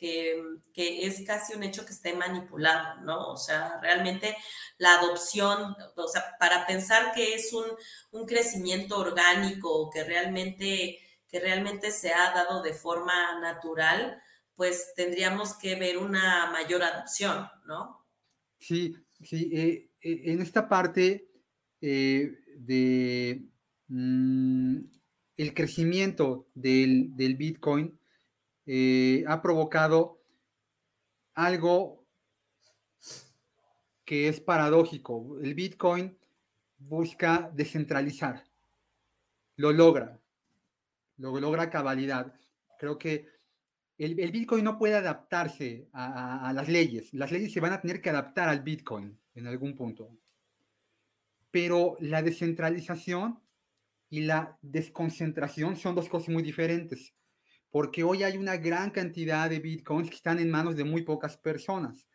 es 0.75 1.25
casi 1.25 1.53
un 1.53 1.63
hecho 1.63 1.85
que 1.85 1.93
esté 1.93 2.13
manipulado, 2.13 2.99
¿no? 3.03 3.29
O 3.29 3.37
sea, 3.37 3.79
realmente 3.81 4.35
la 4.77 4.95
adopción, 4.95 5.77
o 5.95 6.07
sea, 6.09 6.35
para 6.37 6.67
pensar 6.67 7.13
que 7.13 7.35
es 7.35 7.53
un, 7.53 7.65
un 8.11 8.25
crecimiento 8.25 8.99
orgánico, 8.99 9.89
que 9.89 10.03
realmente, 10.03 10.99
que 11.29 11.39
realmente 11.39 11.91
se 11.91 12.11
ha 12.13 12.33
dado 12.33 12.61
de 12.61 12.73
forma 12.73 13.39
natural, 13.39 14.21
pues 14.55 14.93
tendríamos 14.97 15.53
que 15.53 15.75
ver 15.75 15.97
una 15.97 16.51
mayor 16.51 16.83
adopción, 16.83 17.47
¿no? 17.65 18.05
Sí, 18.59 18.93
Sí, 19.21 19.49
eh, 19.53 19.89
eh, 20.01 20.21
en 20.25 20.41
esta 20.41 20.67
parte 20.67 21.29
eh, 21.81 22.31
de 22.57 23.45
mm, 23.87 24.77
el 25.37 25.53
crecimiento 25.53 26.47
del, 26.53 27.13
Bitcoin 27.37 27.97
ha 28.67 29.41
provocado 29.41 30.21
algo 31.33 32.05
que 34.05 34.27
es 34.27 34.39
paradójico. 34.39 35.39
El 35.41 35.55
Bitcoin 35.55 36.17
busca 36.77 37.51
descentralizar, 37.53 38.43
lo 39.57 39.71
logra, 39.71 40.19
lo 41.17 41.39
logra 41.39 41.69
cabalidad. 41.69 42.33
Creo 42.79 42.97
que 42.97 43.27
el, 43.97 44.31
Bitcoin 44.31 44.63
no 44.63 44.77
puede 44.77 44.95
adaptarse 44.95 45.87
a, 45.93 46.51
las 46.53 46.67
leyes. 46.67 47.13
Las 47.13 47.31
leyes 47.31 47.53
se 47.53 47.61
van 47.61 47.73
a 47.73 47.81
tener 47.81 48.01
que 48.01 48.09
adaptar 48.09 48.49
al 48.49 48.61
Bitcoin 48.61 49.17
en 49.33 49.47
algún 49.47 49.75
punto. 49.75 50.09
Pero 51.49 51.95
la 52.01 52.21
descentralización 52.21 53.39
y 54.09 54.21
la 54.21 54.57
desconcentración 54.61 55.77
son 55.77 55.95
dos 55.95 56.09
cosas 56.09 56.29
muy 56.29 56.43
diferentes. 56.43 57.13
Porque 57.75 58.05
hoy 58.05 58.23
hay 58.23 58.37
una 58.37 58.55
gran 58.55 58.89
cantidad 58.89 59.49
de 59.49 59.59
Bitcoins 59.59 60.09
que 60.09 60.15
están 60.15 60.39
en 60.39 60.49
manos 60.49 60.77
de 60.77 60.85
muy 60.85 61.01
pocas 61.01 61.35
personas. 61.35 62.07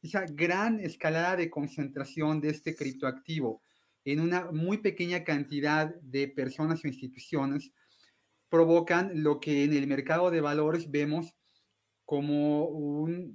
Esa 0.00 0.24
gran 0.24 0.78
escalada 0.78 1.34
de 1.34 1.50
concentración 1.50 2.40
de 2.40 2.50
este 2.50 2.76
criptoactivo 2.76 3.60
en 4.04 4.20
una 4.20 4.52
muy 4.52 4.78
pequeña 4.78 5.24
cantidad 5.24 5.92
de 5.96 6.28
personas 6.28 6.84
o 6.84 6.86
instituciones 6.86 7.72
provocan 8.48 9.24
lo 9.24 9.40
que 9.40 9.64
en 9.64 9.72
el 9.72 9.88
mercado 9.88 10.30
de 10.30 10.40
valores 10.40 10.88
vemos 10.88 11.34
como 12.04 12.66
un, 12.66 13.34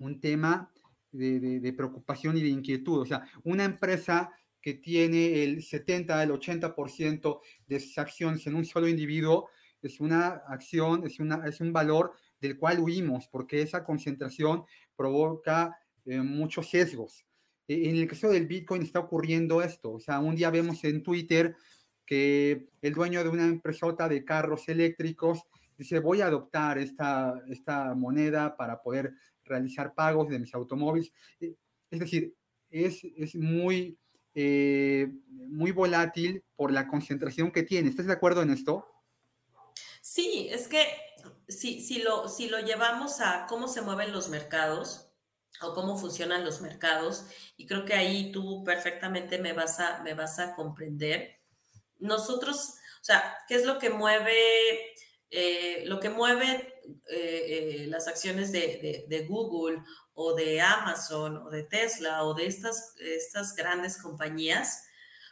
un 0.00 0.20
tema 0.20 0.70
de, 1.12 1.60
de, 1.60 1.72
preocupación 1.72 2.36
y 2.36 2.42
de 2.42 2.48
inquietud. 2.50 3.00
O 3.00 3.06
sea, 3.06 3.24
una 3.42 3.64
empresa 3.64 4.32
que 4.60 4.74
tiene 4.74 5.44
el 5.44 5.62
70, 5.62 6.22
el 6.22 6.30
80% 6.30 7.40
de 7.66 7.80
sus 7.80 7.96
acciones 7.96 8.46
en 8.46 8.54
un 8.54 8.66
solo 8.66 8.86
individuo, 8.86 9.48
es 9.82 10.00
una 10.00 10.28
acción, 10.48 11.04
es, 11.06 11.20
una, 11.20 11.46
es 11.46 11.60
un 11.60 11.72
valor 11.72 12.12
del 12.40 12.58
cual 12.58 12.80
huimos, 12.80 13.28
porque 13.28 13.62
esa 13.62 13.84
concentración 13.84 14.64
provoca 14.96 15.78
eh, 16.04 16.20
muchos 16.20 16.70
sesgos. 16.70 17.24
E, 17.68 17.88
en 17.88 17.96
el 17.96 18.08
caso 18.08 18.30
del 18.30 18.46
Bitcoin 18.46 18.82
está 18.82 19.00
ocurriendo 19.00 19.62
esto, 19.62 19.92
o 19.92 20.00
sea, 20.00 20.18
un 20.20 20.34
día 20.34 20.50
vemos 20.50 20.82
en 20.84 21.02
Twitter 21.02 21.56
que 22.04 22.68
el 22.82 22.94
dueño 22.94 23.22
de 23.22 23.28
una 23.28 23.46
empresota 23.46 24.08
de 24.08 24.24
carros 24.24 24.68
eléctricos 24.68 25.44
dice, 25.78 26.00
voy 26.00 26.20
a 26.20 26.26
adoptar 26.26 26.78
esta, 26.78 27.40
esta 27.48 27.94
moneda 27.94 28.56
para 28.56 28.82
poder 28.82 29.14
realizar 29.44 29.94
pagos 29.94 30.28
de 30.28 30.38
mis 30.38 30.54
automóviles. 30.54 31.12
E, 31.40 31.54
es 31.90 32.00
decir, 32.00 32.34
es, 32.70 33.02
es 33.16 33.34
muy, 33.34 33.98
eh, 34.34 35.10
muy 35.28 35.72
volátil 35.72 36.42
por 36.56 36.72
la 36.72 36.86
concentración 36.86 37.50
que 37.50 37.62
tiene. 37.62 37.88
¿Estás 37.88 38.06
de 38.06 38.12
acuerdo 38.12 38.42
en 38.42 38.50
esto? 38.50 38.86
Sí, 40.12 40.48
es 40.50 40.66
que 40.66 40.84
si, 41.46 41.80
si, 41.80 42.02
lo, 42.02 42.28
si 42.28 42.48
lo 42.48 42.58
llevamos 42.58 43.20
a 43.20 43.46
cómo 43.48 43.68
se 43.68 43.80
mueven 43.80 44.10
los 44.10 44.28
mercados, 44.28 45.08
o 45.62 45.72
cómo 45.72 45.96
funcionan 45.96 46.44
los 46.44 46.60
mercados, 46.60 47.26
y 47.56 47.64
creo 47.64 47.84
que 47.84 47.94
ahí 47.94 48.32
tú 48.32 48.64
perfectamente 48.64 49.38
me 49.38 49.52
vas 49.52 49.78
a, 49.78 50.02
me 50.02 50.14
vas 50.14 50.40
a 50.40 50.56
comprender 50.56 51.38
nosotros, 52.00 52.74
o 53.00 53.04
sea, 53.04 53.38
¿qué 53.46 53.54
es 53.54 53.64
lo 53.64 53.78
que 53.78 53.90
mueve, 53.90 54.34
eh, 55.30 55.84
lo 55.86 56.00
que 56.00 56.10
mueve 56.10 56.74
eh, 57.06 57.84
eh, 57.84 57.86
las 57.86 58.08
acciones 58.08 58.50
de, 58.50 59.26
Google 59.28 59.80
o 60.14 60.34
de 60.34 60.60
Amazon 60.60 61.36
o 61.36 61.50
de 61.50 61.62
Tesla 61.62 62.24
o 62.24 62.34
de 62.34 62.46
estas, 62.46 62.96
estas 62.98 63.54
grandes 63.54 63.96
compañías? 63.96 64.88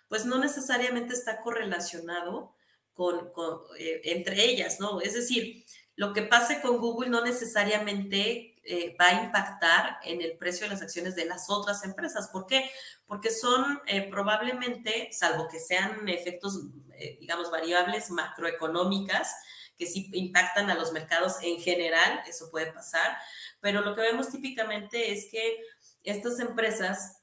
Pues 0.06 0.24
no 0.24 0.38
necesariamente 0.38 1.14
está 1.14 1.40
correlacionado 1.40 2.54
con, 2.98 3.30
entre 3.78 4.44
ellas, 4.44 4.80
¿no? 4.80 5.00
Es 5.00 5.14
decir, 5.14 5.64
lo 5.94 6.12
que 6.12 6.22
pase 6.22 6.60
con 6.60 6.78
Google 6.78 7.10
no 7.10 7.24
necesariamente 7.24 8.56
eh, 8.64 8.96
va 9.00 9.08
a 9.08 9.24
impactar 9.24 9.98
en 10.04 10.20
el 10.20 10.36
precio 10.36 10.66
de 10.66 10.74
las 10.74 10.82
acciones 10.82 11.14
de 11.14 11.24
las 11.24 11.48
otras 11.48 11.84
empresas. 11.84 12.28
¿Por 12.28 12.46
qué? 12.46 12.70
Porque 13.06 13.30
son 13.30 13.80
eh, 13.86 14.08
probablemente, 14.10 15.08
salvo 15.10 15.48
que 15.48 15.58
sean 15.58 16.08
efectos, 16.08 16.60
eh, 16.92 17.16
digamos, 17.20 17.50
variables 17.50 18.10
macroeconómicas, 18.10 19.34
que 19.78 19.86
sí 19.86 20.10
impactan 20.12 20.68
a 20.70 20.74
los 20.74 20.92
mercados 20.92 21.36
en 21.42 21.58
general, 21.60 22.20
eso 22.28 22.50
puede 22.50 22.72
pasar, 22.72 23.16
pero 23.60 23.80
lo 23.80 23.94
que 23.94 24.02
vemos 24.02 24.28
típicamente 24.28 25.12
es 25.12 25.28
que 25.30 25.60
estas 26.02 26.38
empresas 26.40 27.17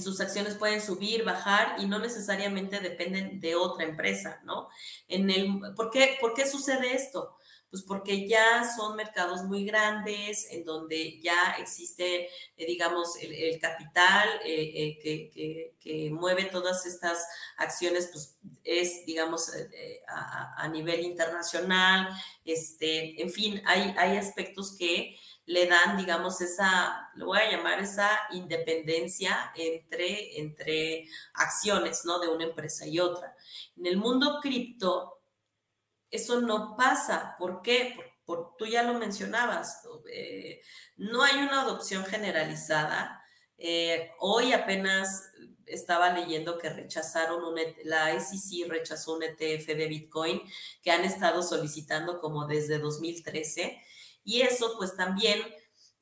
sus 0.00 0.20
acciones 0.20 0.54
pueden 0.54 0.80
subir, 0.80 1.24
bajar 1.24 1.76
y 1.80 1.86
no 1.86 1.98
necesariamente 1.98 2.80
dependen 2.80 3.40
de 3.40 3.54
otra 3.54 3.84
empresa, 3.84 4.40
¿no? 4.44 4.68
En 5.08 5.30
el, 5.30 5.60
¿por, 5.74 5.90
qué, 5.90 6.16
¿Por 6.20 6.34
qué 6.34 6.46
sucede 6.46 6.94
esto? 6.94 7.36
Pues 7.70 7.82
porque 7.82 8.28
ya 8.28 8.64
son 8.76 8.96
mercados 8.96 9.42
muy 9.42 9.64
grandes, 9.64 10.46
en 10.50 10.64
donde 10.64 11.20
ya 11.20 11.56
existe, 11.58 12.28
eh, 12.56 12.66
digamos, 12.66 13.16
el, 13.20 13.58
capital 13.58 14.28
eh, 14.44 14.98
eh, 15.04 15.74
que, 15.80 16.10
mueve 16.10 16.44
todas 16.44 16.86
estas 16.86 17.26
acciones, 17.58 18.08
pues 18.12 18.36
es, 18.64 19.04
digamos, 19.04 19.50
a, 20.08 20.68
nivel 20.68 21.00
internacional, 21.00 22.08
este, 22.44 23.20
en 23.20 23.30
fin, 23.30 23.62
hay, 23.66 23.94
hay 23.98 24.16
aspectos 24.16 24.76
que 24.76 25.16
le 25.46 25.66
dan, 25.66 25.96
digamos, 25.96 26.40
esa, 26.40 27.10
lo 27.14 27.26
voy 27.26 27.38
a 27.38 27.50
llamar 27.50 27.80
esa 27.80 28.10
independencia 28.32 29.52
entre, 29.54 30.40
entre 30.40 31.08
acciones, 31.34 32.04
¿no? 32.04 32.18
De 32.18 32.28
una 32.28 32.44
empresa 32.44 32.86
y 32.86 32.98
otra. 32.98 33.34
En 33.76 33.86
el 33.86 33.96
mundo 33.96 34.40
cripto, 34.42 35.22
eso 36.10 36.40
no 36.40 36.76
pasa. 36.76 37.36
¿Por 37.38 37.62
qué? 37.62 37.96
Por, 38.24 38.56
tú 38.58 38.66
ya 38.66 38.82
lo 38.82 38.94
mencionabas, 38.98 39.82
eh, 40.12 40.60
no 40.96 41.22
hay 41.22 41.36
una 41.36 41.62
adopción 41.62 42.04
generalizada. 42.04 43.22
Eh, 43.56 44.10
hoy 44.18 44.52
apenas 44.52 45.30
estaba 45.64 46.12
leyendo 46.12 46.58
que 46.58 46.70
rechazaron, 46.70 47.44
un, 47.44 47.58
e 47.58 47.76
la 47.84 48.18
SEC 48.18 48.68
rechazó 48.68 49.14
un 49.14 49.22
ETF 49.22 49.66
de 49.66 49.86
Bitcoin 49.86 50.42
que 50.82 50.90
han 50.90 51.04
estado 51.04 51.42
solicitando 51.42 52.20
como 52.20 52.46
desde 52.46 52.78
2013 52.78 53.80
y 54.26 54.42
eso 54.42 54.74
pues 54.76 54.94
también 54.96 55.40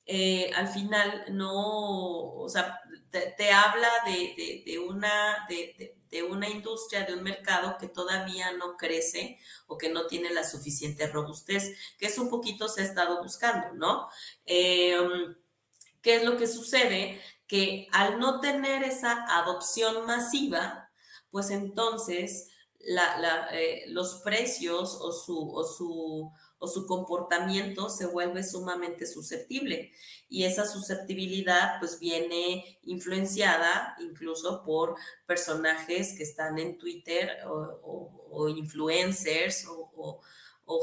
eh, 0.06 0.50
al 0.56 0.68
final 0.68 1.26
no, 1.30 1.52
o 1.52 2.48
sea, 2.48 2.80
te, 3.10 3.50
habla 3.52 3.88
de, 4.06 4.78
una, 4.78 5.46
de, 5.48 6.22
una 6.24 6.48
industria, 6.48 7.04
de 7.04 7.14
un 7.14 7.22
mercado 7.22 7.76
que 7.78 7.86
todavía 7.86 8.52
no 8.52 8.76
crece 8.76 9.38
o 9.66 9.78
que 9.78 9.90
no 9.90 10.06
tiene 10.06 10.32
la 10.32 10.42
suficiente 10.42 11.06
robustez, 11.06 11.76
que 11.98 12.06
es 12.06 12.18
un 12.18 12.28
poquito 12.28 12.66
se 12.66 12.80
ha 12.80 12.84
estado 12.84 13.22
buscando, 13.22 13.74
¿no? 13.74 14.08
Em, 14.46 15.36
¿Qué 16.02 16.16
es 16.16 16.24
lo 16.24 16.36
que 16.36 16.46
sucede? 16.46 17.20
Que 17.46 17.88
al 17.92 18.18
no 18.18 18.40
tener 18.40 18.82
esa 18.84 19.24
adopción 19.38 20.06
masiva, 20.06 20.90
pues 21.30 21.50
entonces 21.50 22.48
eh, 23.52 23.84
los 23.88 24.16
precios 24.16 24.98
o 25.00 25.12
su, 25.12 25.50
o 25.50 25.64
su 25.64 26.32
o 26.64 26.66
su 26.66 26.86
comportamiento 26.86 27.90
se 27.90 28.06
vuelve 28.06 28.42
sumamente 28.42 29.06
susceptible. 29.06 29.92
Y 30.30 30.44
esa 30.44 30.66
susceptibilidad 30.66 31.78
pues 31.78 31.98
viene 31.98 32.78
influenciada 32.84 33.94
incluso 34.00 34.64
por 34.64 34.96
personajes 35.26 36.14
que 36.16 36.22
están 36.22 36.58
en 36.58 36.78
Twitter 36.78 37.38
o, 37.44 38.48
influencers 38.48 39.66
o, 39.68 40.20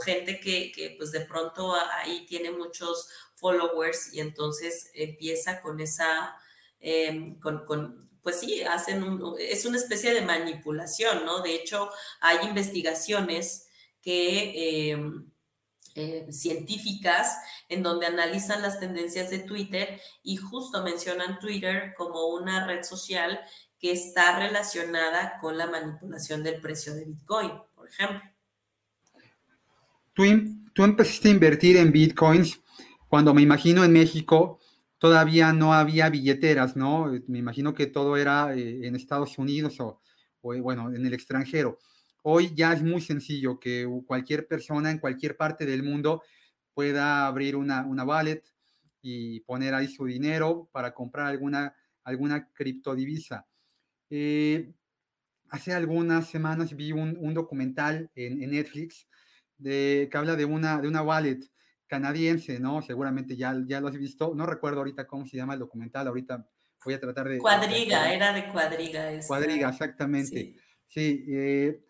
gente 0.05 0.39
que, 0.39 0.95
pues 0.97 1.11
de 1.11 1.21
pronto 1.21 1.73
ahí 1.73 2.25
tiene 2.27 2.51
muchos 2.51 3.09
followers 3.36 4.13
y 4.13 4.19
entonces 4.19 4.91
empieza 4.93 5.61
con 5.61 5.79
esa, 5.79 6.36
em, 6.79 7.39
con, 7.39 8.07
pues 8.21 8.39
sí, 8.39 8.61
hacen 8.61 9.03
es 9.39 9.65
una 9.65 9.77
especie 9.77 10.13
de 10.13 10.21
manipulación, 10.21 11.25
¿no? 11.25 11.41
De 11.41 11.55
hecho, 11.55 11.89
hay 12.19 12.45
investigaciones 12.45 13.67
que... 13.99 14.91
Em, 14.91 15.30
eh, 15.95 16.27
científicas 16.31 17.37
en 17.69 17.83
donde 17.83 18.05
analizan 18.05 18.61
las 18.61 18.79
tendencias 18.79 19.29
de 19.29 19.39
Twitter 19.39 19.99
y 20.23 20.37
justo 20.37 20.83
mencionan 20.83 21.39
Twitter 21.39 21.93
como 21.97 22.27
una 22.27 22.65
red 22.65 22.83
social 22.83 23.39
que 23.79 23.91
está 23.91 24.37
relacionada 24.39 25.37
con 25.39 25.57
la 25.57 25.67
manipulación 25.67 26.43
del 26.43 26.61
precio 26.61 26.93
de 26.93 27.05
Bitcoin, 27.05 27.51
por 27.75 27.87
ejemplo. 27.87 28.21
Tú, 30.13 30.23
tú 30.73 30.83
empezaste 30.83 31.29
a 31.29 31.31
invertir 31.31 31.77
en 31.77 31.91
Bitcoins 31.91 32.59
cuando 33.07 33.33
me 33.33 33.41
imagino 33.41 33.83
en 33.83 33.93
México 33.93 34.59
todavía 35.01 35.51
no 35.51 35.73
había 35.73 36.11
billeteras, 36.11 36.75
¿no? 36.75 37.11
Me 37.27 37.39
imagino 37.39 37.73
que 37.73 37.87
todo 37.87 38.17
era 38.17 38.55
eh, 38.55 38.85
en 38.85 38.95
Estados 38.95 39.39
Unidos 39.39 39.79
o, 39.79 39.99
o, 40.41 40.55
bueno, 40.61 40.93
en 40.93 41.03
el 41.03 41.13
extranjero. 41.15 41.79
Hoy 42.24 42.53
ya 42.55 42.74
es 42.74 42.84
muy 42.84 43.01
sencillo 43.01 43.59
que 43.59 43.88
cualquier 44.05 44.47
persona 44.47 44.91
en 44.91 44.99
cualquier 44.99 45.36
parte 45.38 45.65
del 45.65 45.84
mundo 45.84 46.22
pueda 46.74 47.26
abrir 47.26 47.55
una, 47.55 47.86
una 47.86 48.03
wallet 48.03 48.43
y 49.01 49.39
poner 49.41 49.74
ahí 49.74 49.88
su 49.88 50.05
dinero 50.05 50.69
para 50.72 50.93
comprar 50.93 51.28
alguna, 51.28 51.76
alguna 52.03 52.47
criptodivisa. 52.53 53.47
Eh, 54.09 54.72
hace 55.49 55.74
algunas 55.74 56.30
semanas 56.30 56.76
vi 56.76 56.91
un, 56.91 57.34
documental 57.34 58.09
en, 58.15 58.39
Netflix 58.51 59.07
de, 59.57 60.07
que 60.11 60.17
habla 60.17 60.36
de 60.36 60.45
una, 60.45 60.80
de 60.80 60.88
una 60.88 61.01
wallet 61.01 61.39
canadiense, 61.88 62.59
¿no? 62.59 62.82
Seguramente 62.82 63.36
ya, 63.36 63.55
ya 63.65 63.82
lo 63.82 63.88
has 63.88 63.97
visto. 63.97 64.34
No 64.36 64.45
recuerdo 64.45 64.80
ahorita 64.80 65.07
cómo 65.07 65.26
se 65.26 65.38
llama 65.38 65.53
el 65.53 65.59
documental, 65.59 66.07
ahorita 66.07 66.47
voy 66.86 66.93
a 66.93 66.99
tratar 66.99 67.28
de... 67.28 67.39
Cuadriga, 67.39 68.13
era 68.13 68.32
de 68.32 68.49
cuadriga. 68.49 69.09
Cuadriga, 69.28 69.69
exactamente. 69.69 70.55
Sí, 70.88 71.26
eh, 71.28 71.82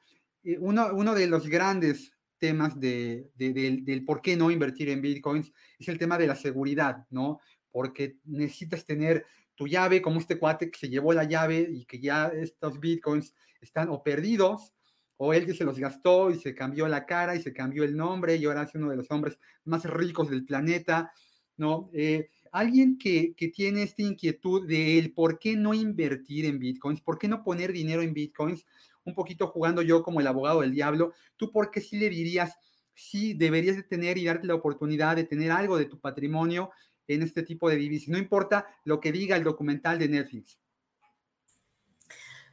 uno, 0.59 0.89
uno, 0.93 1.13
de 1.13 1.27
los 1.27 1.47
grandes 1.47 2.13
temas 2.37 2.79
de, 2.79 3.29
del, 3.35 4.05
por 4.05 4.21
qué 4.21 4.35
no 4.35 4.49
invertir 4.51 4.89
en 4.89 5.01
bitcoins 5.01 5.51
es 5.77 5.87
el 5.87 5.99
tema 5.99 6.17
de 6.17 6.27
la 6.27 6.35
seguridad, 6.35 7.05
¿no? 7.09 7.39
Porque 7.71 8.17
necesitas 8.25 8.85
tener 8.85 9.25
tu 9.55 9.67
llave, 9.67 10.01
como 10.01 10.19
este 10.19 10.39
cuate 10.39 10.71
que 10.71 10.79
se 10.79 10.89
llevó 10.89 11.13
la 11.13 11.23
llave 11.23 11.67
y 11.71 11.85
que 11.85 11.99
ya 11.99 12.27
estos 12.27 12.79
bitcoins 12.79 13.35
están 13.61 13.89
o 13.89 14.01
perdidos, 14.01 14.73
o 15.17 15.33
él 15.33 15.45
que 15.45 15.53
se 15.53 15.63
los 15.63 15.77
gastó 15.77 16.31
y 16.31 16.39
se 16.39 16.55
cambió 16.55 16.87
la 16.87 17.05
cara 17.05 17.35
y 17.35 17.41
se 17.41 17.53
cambió 17.53 17.83
el 17.83 17.95
nombre 17.95 18.37
y 18.37 18.45
ahora 18.45 18.63
es 18.63 18.73
uno 18.73 18.89
de 18.89 18.97
los 18.97 19.11
hombres 19.11 19.37
más 19.65 19.85
ricos 19.85 20.31
del 20.31 20.45
planeta, 20.45 21.11
¿no? 21.57 21.91
Eh, 21.93 22.29
alguien 22.51 22.97
que, 22.97 23.33
tiene 23.53 23.83
esta 23.83 24.01
inquietud 24.01 24.67
de 24.67 25.11
por 25.15 25.39
qué 25.39 25.55
no 25.55 25.73
invertir 25.73 26.45
en 26.45 26.59
bitcoins, 26.59 27.01
por 27.01 27.17
qué 27.17 27.27
no 27.27 27.43
poner 27.43 27.71
dinero 27.71 28.01
en 28.01 28.13
bitcoins, 28.13 28.65
un 29.05 29.15
poquito 29.15 29.47
jugando 29.47 29.81
yo 29.81 30.03
como 30.03 30.19
el 30.19 30.27
abogado 30.27 30.61
del 30.61 30.73
diablo, 30.73 31.13
¿tú 31.37 31.51
por 31.51 31.71
qué 31.71 31.81
sí 31.81 31.97
le 31.97 32.09
dirías, 32.09 32.55
sí 32.93 33.33
deberías 33.33 33.75
de 33.75 33.83
tener 33.83 34.17
y 34.17 34.25
darte 34.25 34.47
la 34.47 34.55
oportunidad 34.55 35.15
de 35.15 35.23
tener 35.23 35.51
algo 35.51 35.77
de 35.77 35.85
tu 35.85 35.99
patrimonio 35.99 36.71
en 37.07 37.23
este 37.23 37.43
tipo 37.43 37.69
de 37.69 37.77
divisas? 37.77 38.09
No 38.09 38.17
importa 38.17 38.67
lo 38.83 38.99
que 38.99 39.11
diga 39.11 39.35
el 39.35 39.43
documental 39.43 39.99
de 39.99 40.09
Netflix. 40.09 40.59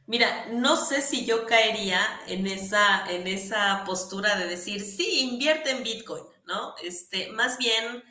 Mira, 0.09 0.47
no 0.51 0.75
sé 0.75 1.03
si 1.03 1.23
yo 1.23 1.45
caería 1.45 2.01
en 2.27 2.47
esa, 2.47 3.05
en 3.11 3.27
esa 3.27 3.83
postura 3.85 4.35
de 4.37 4.47
decir, 4.47 4.81
sí, 4.81 5.19
invierte 5.31 5.69
en 5.69 5.83
Bitcoin, 5.83 6.23
¿no? 6.47 6.73
Este, 6.81 7.31
más 7.31 7.59
bien, 7.59 8.03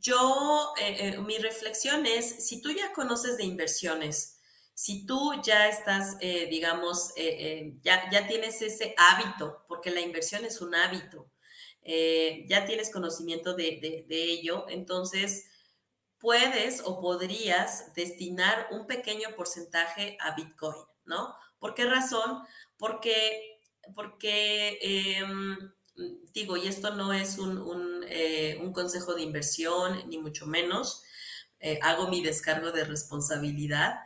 yo, 0.00 0.72
eh, 0.80 0.96
eh, 1.00 1.18
mi 1.18 1.36
reflexión 1.36 2.06
es, 2.06 2.46
si 2.46 2.62
tú 2.62 2.70
ya 2.70 2.94
conoces 2.94 3.36
de 3.36 3.44
inversiones, 3.44 4.37
si 4.78 5.04
tú 5.04 5.32
ya 5.42 5.68
estás, 5.68 6.16
eh, 6.20 6.46
digamos, 6.48 7.10
eh, 7.16 7.36
eh, 7.40 7.78
ya, 7.82 8.08
ya, 8.12 8.28
tienes 8.28 8.62
ese 8.62 8.94
hábito, 8.96 9.64
porque 9.66 9.90
la 9.90 10.00
inversión 10.00 10.44
es 10.44 10.60
un 10.60 10.72
hábito, 10.72 11.28
ya 11.82 12.64
tienes 12.64 12.92
conocimiento 12.92 13.54
de, 13.54 14.06
de, 14.06 14.22
ello, 14.24 14.66
entonces 14.68 15.46
puedes 16.18 16.82
o 16.84 17.00
podrías 17.00 17.92
destinar 17.94 18.68
un 18.70 18.86
pequeño 18.86 19.34
porcentaje 19.34 20.16
a 20.20 20.36
Bitcoin, 20.36 20.76
¿no? 21.06 21.34
¿Por 21.58 21.74
qué 21.74 21.84
razón? 21.86 22.44
Porque, 22.76 23.60
porque 23.96 24.78
em, 24.80 25.72
digo, 26.32 26.56
y 26.56 26.68
esto 26.68 26.94
no 26.94 27.12
es 27.12 27.38
un, 27.38 27.58
un, 27.58 28.04
un, 28.60 28.72
consejo 28.72 29.14
de 29.14 29.22
inversión, 29.22 30.08
ni 30.08 30.18
mucho 30.18 30.46
menos, 30.46 31.02
hago 31.82 32.06
mi 32.06 32.22
descargo 32.22 32.70
de 32.70 32.84
responsabilidad, 32.84 33.96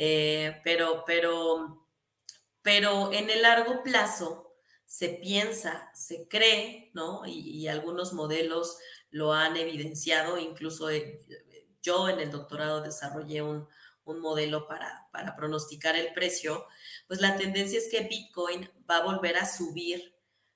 eh, 0.00 0.60
pero, 0.62 1.02
pero, 1.04 1.84
pero 2.62 3.12
en 3.12 3.30
el 3.30 3.42
largo 3.42 3.82
plazo 3.82 4.54
se 4.86 5.08
piensa, 5.08 5.90
se 5.92 6.28
cree, 6.28 6.92
¿no? 6.94 7.26
Y, 7.26 7.66
algunos 7.66 8.12
modelos 8.12 8.78
lo 9.10 9.32
han 9.32 9.56
evidenciado, 9.56 10.38
incluso 10.38 10.88
eh, 10.88 11.18
yo 11.82 12.08
en 12.08 12.20
el 12.20 12.30
doctorado 12.30 12.80
desarrollé 12.80 13.42
un, 13.42 13.66
modelo 14.06 14.66
para, 14.66 15.08
para, 15.12 15.36
pronosticar 15.36 15.94
el 15.94 16.14
precio, 16.14 16.66
pues 17.08 17.20
la 17.20 17.36
tendencia 17.36 17.76
es 17.76 17.90
que 17.90 18.08
Bitcoin 18.08 18.70
va 18.90 18.98
a 18.98 19.04
volver 19.04 19.36
a 19.36 19.44
subir 19.44 20.14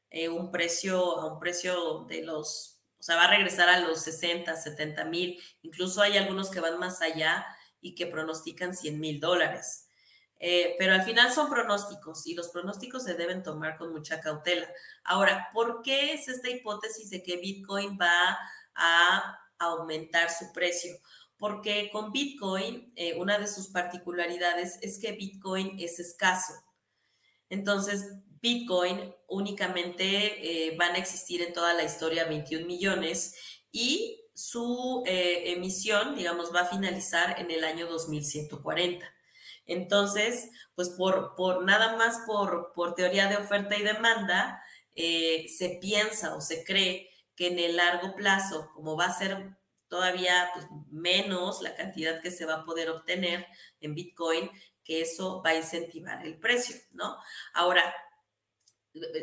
eh, 0.09 0.31
un 0.31 0.51
precio, 0.51 1.19
a 1.19 1.35
un 1.35 1.39
precio 1.39 2.07
de 2.09 2.23
los, 2.23 2.81
o 2.99 3.03
sea, 3.03 3.17
va 3.17 3.25
a 3.25 3.31
regresar 3.31 3.69
a 3.69 3.81
los 3.81 4.01
60, 4.03 4.57
70 4.57 5.05
mil, 5.05 5.39
incluso 5.61 6.01
hay 6.01 6.17
algunos 6.17 6.49
que 6.51 6.61
van 6.61 6.79
más 6.79 7.03
allá 7.03 7.45
y 7.83 7.95
que 7.95 8.07
pronostican 8.07 8.75
100 8.75 8.99
mil 8.99 9.21
dólares. 9.21 9.89
Eh, 10.45 10.75
pero 10.79 10.95
al 10.95 11.03
final 11.03 11.31
son 11.33 11.49
pronósticos 11.49 12.27
y 12.27 12.35
los 12.35 12.49
pronósticos 12.49 13.05
se 13.05 13.15
deben 13.15 13.43
tomar 13.43 13.77
con 13.77 13.93
mucha 13.93 14.21
cautela. 14.21 14.69
Ahora, 15.05 15.51
¿por 15.53 15.83
qué 15.83 16.15
es 16.15 16.27
esta 16.29 16.51
hipótesis 16.51 17.11
de 17.11 17.23
que 17.23 17.37
Bitcoin 17.37 17.97
va 18.01 18.39
a 18.75 19.39
aumentar 19.59 20.31
su 20.31 20.53
precio? 20.53 20.97
Porque 21.37 21.91
con 21.93 22.11
Bitcoin, 22.11 22.93
eh, 22.97 23.15
una 23.19 23.39
de 23.39 23.47
sus 23.47 23.69
particularidades 23.69 24.79
es 24.83 24.99
que 24.99 25.13
Bitcoin 25.13 25.79
es 25.79 26.01
escaso. 26.01 26.55
Entonces, 27.49 28.13
Bitcoin 28.41 29.15
únicamente 29.29 30.67
eh, 30.71 30.77
van 30.77 30.97
a 30.97 30.99
existir 30.99 31.41
en 31.43 31.53
toda 31.53 31.73
la 31.75 31.85
historia 31.85 32.25
21 32.25 32.67
millones 32.67 33.37
y 33.71 34.22
su 34.35 35.03
eh, 35.07 35.53
emisión, 35.53 36.15
digamos, 36.15 36.55
va 36.55 36.61
a 36.63 36.67
finalizar 36.67 37.39
en 37.41 37.51
el 37.51 37.65
año 37.65 37.87
2140. 37.87 39.07
Entonces, 39.67 40.51
pues 40.75 40.91
por, 40.91 41.35
por 41.37 41.65
nada 41.65 41.97
más 41.97 42.21
por, 42.27 42.73
por 42.75 42.95
teoría 42.95 43.29
de 43.29 43.37
oferta 43.37 43.77
y 43.77 43.83
demanda, 43.83 44.63
eh, 44.95 45.47
se 45.49 45.79
piensa 45.81 46.35
o 46.35 46.41
se 46.41 46.65
cree 46.65 47.11
que 47.37 47.49
en 47.49 47.59
el 47.59 47.77
largo 47.77 48.15
plazo, 48.15 48.71
como 48.75 48.97
va 48.97 49.07
a 49.07 49.19
ser 49.19 49.57
todavía 49.89 50.51
pues, 50.55 50.67
menos 50.91 51.61
la 51.63 51.75
cantidad 51.75 52.21
que 52.21 52.31
se 52.31 52.47
va 52.47 52.55
a 52.55 52.65
poder 52.65 52.91
obtener 52.91 53.47
en 53.81 53.95
Bitcoin, 53.95 54.51
que 54.85 55.03
eso 55.03 55.43
va 55.45 55.51
a 55.51 55.57
incentivar 55.57 56.25
el 56.27 56.39
precio, 56.39 56.77
¿no? 56.93 57.17
Ahora, 57.55 57.95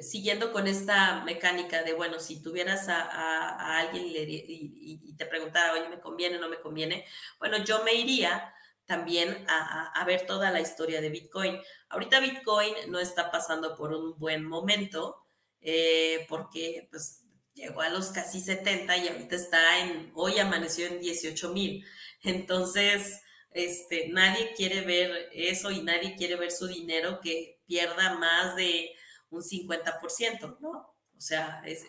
siguiendo 0.02 0.52
con 0.52 0.68
esta 0.68 1.24
mecánica 1.24 1.84
de, 1.84 1.94
bueno, 1.94 2.20
si 2.20 2.42
tuvieras 2.42 2.88
a, 2.90 3.80
alguien 3.80 4.06
y, 4.08 5.16
te 5.16 5.26
preguntara, 5.26 5.74
oye, 5.74 5.90
¿me 5.90 6.00
conviene 6.00 6.38
o 6.38 6.42
no 6.42 6.50
me 6.50 6.60
conviene? 6.60 7.06
Bueno, 7.40 7.58
yo 7.64 7.84
me 7.84 7.94
iría 7.94 8.54
también 8.86 9.46
a, 9.48 10.04
ver 10.06 10.26
toda 10.26 10.50
la 10.50 10.62
historia 10.62 11.02
de 11.02 11.10
Bitcoin. 11.10 11.60
Ahorita 11.90 12.20
Bitcoin 12.20 12.74
no 12.88 13.00
está 13.00 13.30
pasando 13.30 13.76
por 13.76 13.94
un 13.94 14.18
buen 14.18 14.44
momento 14.44 15.24
eh, 15.62 16.26
porque 16.28 16.88
pues 16.90 17.26
llegó 17.54 17.82
a 17.82 17.90
los 17.90 18.08
casi 18.08 18.40
70 18.42 18.98
y 18.98 19.08
ahorita 19.10 19.36
está 19.36 19.80
en, 19.80 20.12
hoy 20.16 20.40
amaneció 20.40 20.88
en 20.88 21.00
18 21.00 21.54
mil. 21.54 21.86
Entonces, 22.24 23.22
este, 23.52 24.08
nadie 24.10 24.54
quiere 24.56 24.82
ver 24.82 25.30
eso 25.34 25.70
y 25.70 25.84
nadie 25.84 26.16
quiere 26.16 26.36
ver 26.36 26.52
su 26.52 26.68
dinero 26.68 27.20
que 27.22 27.60
pierda 27.68 28.16
más 28.16 28.56
de 28.56 28.92
un 29.30 29.42
50%, 29.42 30.58
¿no? 30.60 30.72
O 30.72 31.22
sea, 31.22 31.62
es, 31.66 31.86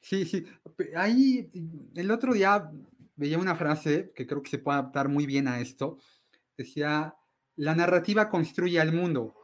Sí, 0.00 0.24
sí. 0.24 0.44
Ahí, 0.96 1.50
el 1.94 2.10
otro 2.10 2.32
día 2.32 2.70
veía 3.16 3.38
una 3.38 3.54
frase 3.54 4.12
que 4.14 4.26
creo 4.26 4.42
que 4.42 4.50
se 4.50 4.58
puede 4.58 4.78
adaptar 4.78 5.08
muy 5.08 5.26
bien 5.26 5.46
a 5.46 5.60
esto. 5.60 5.98
Decía, 6.56 7.14
la 7.56 7.74
narrativa 7.74 8.30
construye 8.30 8.80
al 8.80 8.92
mundo, 8.92 9.34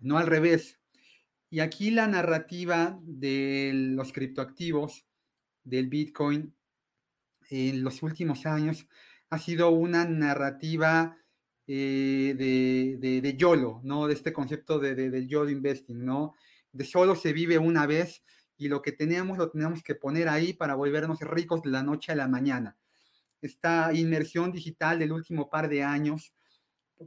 no 0.00 0.18
al 0.18 0.26
revés. 0.26 0.80
Y 1.50 1.60
aquí 1.60 1.90
la 1.90 2.06
narrativa 2.06 2.98
de 3.02 3.72
los 3.74 4.12
criptoactivos, 4.12 5.06
del 5.62 5.88
Bitcoin, 5.88 6.54
en 7.50 7.84
los 7.84 8.02
últimos 8.02 8.46
años, 8.46 8.88
ha 9.30 9.38
sido 9.38 9.70
una 9.70 10.04
narrativa 10.04 11.18
eh, 11.66 12.34
de, 12.36 13.20
de, 13.20 13.36
YOLO, 13.36 13.80
¿no? 13.82 14.06
De 14.06 14.14
este 14.14 14.32
concepto 14.32 14.78
de, 14.78 14.94
del 14.94 15.26
YOLO 15.26 15.50
investing, 15.50 16.04
¿no? 16.04 16.34
De 16.72 16.84
solo 16.84 17.16
se 17.16 17.32
vive 17.32 17.58
una 17.58 17.86
vez 17.86 18.22
y 18.56 18.68
lo 18.68 18.82
que 18.82 18.92
tenemos 18.92 19.38
lo 19.38 19.50
tenemos 19.50 19.82
que 19.82 19.94
poner 19.94 20.28
ahí 20.28 20.52
para 20.52 20.74
volvernos 20.74 21.20
ricos 21.20 21.62
de 21.62 21.70
la 21.70 21.82
noche 21.82 22.12
a 22.12 22.16
la 22.16 22.28
mañana. 22.28 22.76
Esta 23.40 23.92
inmersión 23.92 24.52
digital 24.52 24.98
del 24.98 25.12
último 25.12 25.50
par 25.50 25.68
de 25.68 25.82
años 25.82 26.34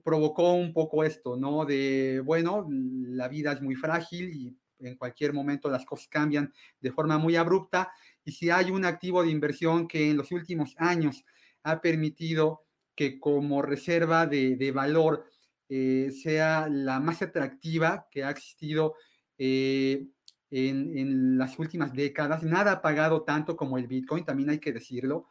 provocó 0.04 0.54
un 0.54 0.74
poco 0.74 1.04
esto, 1.04 1.38
¿no? 1.38 1.66
De, 1.66 2.22
bueno, 2.24 2.68
la 2.70 3.28
vida 3.28 3.54
es 3.54 3.62
muy 3.62 3.76
frágil 3.76 4.34
y 4.34 4.58
en 4.80 4.96
cualquier 4.96 5.34
momento 5.34 5.70
las 5.70 5.86
cosas 5.86 6.08
cambian 6.08 6.54
de 6.80 6.92
forma 6.92 7.18
muy 7.18 7.36
abrupta 7.36 7.92
y 8.24 8.32
si 8.32 8.50
hay 8.50 8.72
un 8.72 8.86
activo 8.86 9.24
de 9.24 9.30
inversión 9.30 9.88
que 9.88 10.12
en 10.12 10.18
los 10.18 10.32
últimos 10.32 10.76
años 10.78 11.24
ha 11.64 11.82
permitido 11.82 12.67
que 12.98 13.20
como 13.20 13.62
reserva 13.62 14.26
de, 14.26 14.72
valor 14.74 15.30
eh, 15.70 16.12
sea 16.12 16.68
la 16.68 17.00
más 17.00 17.22
atractiva 17.22 18.08
que 18.10 18.24
ha 18.24 18.32
existido 18.32 18.96
eh, 19.38 20.08
en, 20.50 21.38
las 21.38 21.60
últimas 21.60 21.94
décadas. 21.94 22.42
Nada 22.42 22.72
ha 22.72 22.82
pagado 22.82 23.22
tanto 23.22 23.56
como 23.56 23.78
el 23.78 23.86
Bitcoin, 23.86 24.26
también 24.26 24.50
hay 24.50 24.58
que 24.58 24.74
decirlo. 24.74 25.28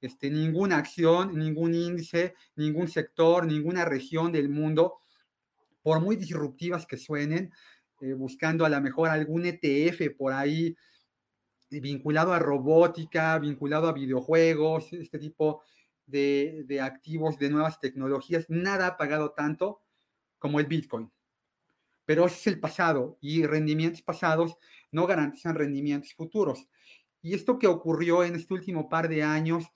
Este, 0.00 0.30
ninguna 0.30 0.78
acción, 0.78 1.38
ningún 1.38 1.74
índice, 1.74 2.34
ningún 2.56 2.88
sector, 2.88 3.46
ninguna 3.46 3.84
región 3.84 4.32
del 4.32 4.48
mundo, 4.48 4.98
por 5.82 6.00
muy 6.00 6.16
disruptivas 6.16 6.86
que 6.86 6.96
suenen, 6.96 7.52
eh, 8.00 8.14
buscando 8.14 8.66
a 8.66 8.68
lo 8.68 8.80
mejor 8.80 9.10
algún 9.10 9.46
ETF 9.46 10.10
por 10.18 10.32
ahí 10.32 10.76
vinculado 11.70 12.32
a 12.32 12.40
robótica, 12.40 13.38
vinculado 13.38 13.86
a 13.86 13.92
videojuegos, 13.92 14.92
este 14.92 15.20
tipo 15.20 15.62
de, 15.62 15.75
activos, 16.80 17.38
de 17.38 17.50
nuevas 17.50 17.80
tecnologías, 17.80 18.46
nada 18.48 18.86
ha 18.86 18.96
pagado 18.96 19.32
tanto 19.32 19.82
como 20.38 20.60
el 20.60 20.66
Bitcoin. 20.66 21.10
Pero 22.04 22.26
ese 22.26 22.36
es 22.36 22.46
el 22.46 22.60
pasado 22.60 23.18
y 23.20 23.44
rendimientos 23.44 24.02
pasados 24.02 24.56
no 24.92 25.06
garantizan 25.06 25.56
rendimientos 25.56 26.14
futuros. 26.14 26.68
Y 27.20 27.34
esto 27.34 27.58
que 27.58 27.66
ocurrió 27.66 28.22
en 28.22 28.36
este 28.36 28.54
último 28.54 28.88
par 28.88 29.08
de 29.08 29.22
años, 29.22 29.66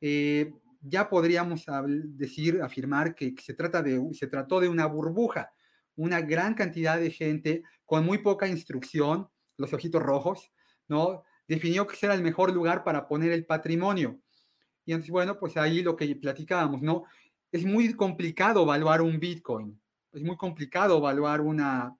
eh, 0.00 0.52
ya 0.80 1.08
podríamos 1.08 1.66
decir, 1.86 2.62
afirmar 2.62 3.14
que 3.14 3.34
se, 3.42 3.54
trata 3.54 3.82
de, 3.82 4.00
se 4.12 4.26
trató 4.26 4.60
de 4.60 4.68
una 4.68 4.86
burbuja, 4.86 5.52
una 5.96 6.20
gran 6.20 6.54
cantidad 6.54 6.98
de 6.98 7.10
gente 7.10 7.62
con 7.84 8.04
muy 8.04 8.18
poca 8.18 8.48
instrucción, 8.48 9.28
los 9.56 9.72
ojitos 9.72 10.02
rojos, 10.02 10.52
¿no? 10.88 11.24
Definió 11.48 11.86
que 11.86 11.96
era 12.02 12.14
el 12.14 12.22
mejor 12.22 12.52
lugar 12.52 12.84
para 12.84 13.06
poner 13.08 13.32
el 13.32 13.46
patrimonio. 13.46 14.20
Y 14.86 14.92
entonces, 14.92 15.10
bueno, 15.10 15.38
pues 15.38 15.56
ahí 15.56 15.82
lo 15.82 15.96
que 15.96 16.16
platicábamos, 16.16 16.80
¿no? 16.80 17.04
Es 17.52 17.64
muy 17.64 17.92
complicado 17.92 18.62
evaluar 18.62 19.02
un 19.02 19.20
Bitcoin, 19.20 19.78
es 20.12 20.22
muy 20.22 20.36
complicado 20.36 20.96
evaluar 20.96 21.40
una, 21.42 21.94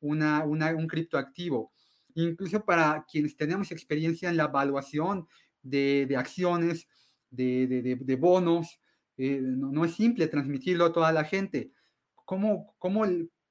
una, 0.00 0.44
un 0.44 0.86
criptoactivo. 0.88 1.72
Incluso 2.14 2.64
para 2.64 3.04
quienes 3.08 3.36
tenemos 3.36 3.70
experiencia 3.70 4.28
en 4.28 4.36
la 4.36 4.44
evaluación 4.44 5.28
de, 5.62 6.06
de 6.08 6.16
acciones, 6.16 6.88
de, 7.30 7.66
de, 7.66 7.96
de 7.96 8.16
bonos, 8.16 8.80
eh, 9.16 9.38
no, 9.40 9.84
es 9.84 9.94
simple 9.94 10.26
transmitirlo 10.28 10.86
a 10.86 10.92
toda 10.92 11.12
la 11.12 11.24
gente. 11.24 11.72
¿Cómo, 12.24 12.74
cómo, 12.78 13.04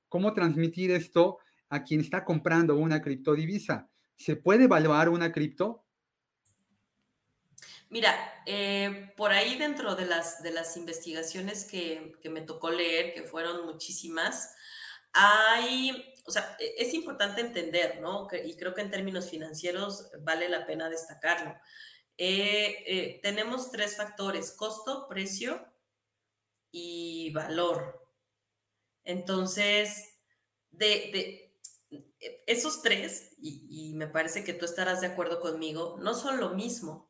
cómo 0.07 0.33
transmitir 0.33 0.91
esto 0.91 1.37
a 1.69 1.83
quien 1.83 2.01
está 2.01 2.25
comprando 2.25 2.75
una 2.75 3.01
criptodivisa? 3.01 3.87
¿Se 4.15 4.35
puede 4.35 4.63
evaluar 4.63 5.09
una 5.09 5.31
cripto? 5.31 5.85
Mira, 7.89 8.15
eh, 8.45 9.13
por 9.17 9.31
ahí 9.31 9.57
dentro 9.57 9.95
de 9.95 10.05
las, 10.05 10.43
de 10.43 10.51
las 10.51 10.77
investigaciones 10.77 11.65
que, 11.65 12.13
me 12.29 12.41
tocó 12.41 12.69
leer, 12.69 13.13
que 13.13 13.23
fueron 13.23 13.65
muchísimas, 13.65 14.55
hay, 15.11 16.13
o 16.25 16.31
sea, 16.31 16.55
e, 16.59 16.75
es 16.77 16.93
importante 16.93 17.41
entender, 17.41 17.99
¿no? 17.99 18.27
y 18.45 18.55
creo 18.57 18.75
que 18.75 18.81
en 18.81 18.91
términos 18.91 19.29
financieros 19.29 20.11
vale 20.21 20.49
la 20.49 20.67
pena 20.67 20.89
destacarlo. 20.89 21.55
Eh, 22.17 22.83
eh, 22.85 23.19
tenemos 23.23 23.71
tres 23.71 23.95
factores, 23.97 24.51
costo, 24.51 25.07
precio 25.07 25.65
y 26.71 27.31
valor. 27.31 28.07
Entonces, 29.03 30.19
de, 30.69 31.55
esos 32.45 32.81
tres, 32.81 33.35
y, 33.41 33.93
me 33.95 34.07
parece 34.07 34.43
que 34.43 34.53
tú 34.53 34.65
estarás 34.65 35.01
de 35.01 35.07
acuerdo 35.07 35.39
conmigo, 35.39 35.97
no 35.99 36.13
son 36.13 36.39
lo 36.39 36.49
mismo. 36.51 37.08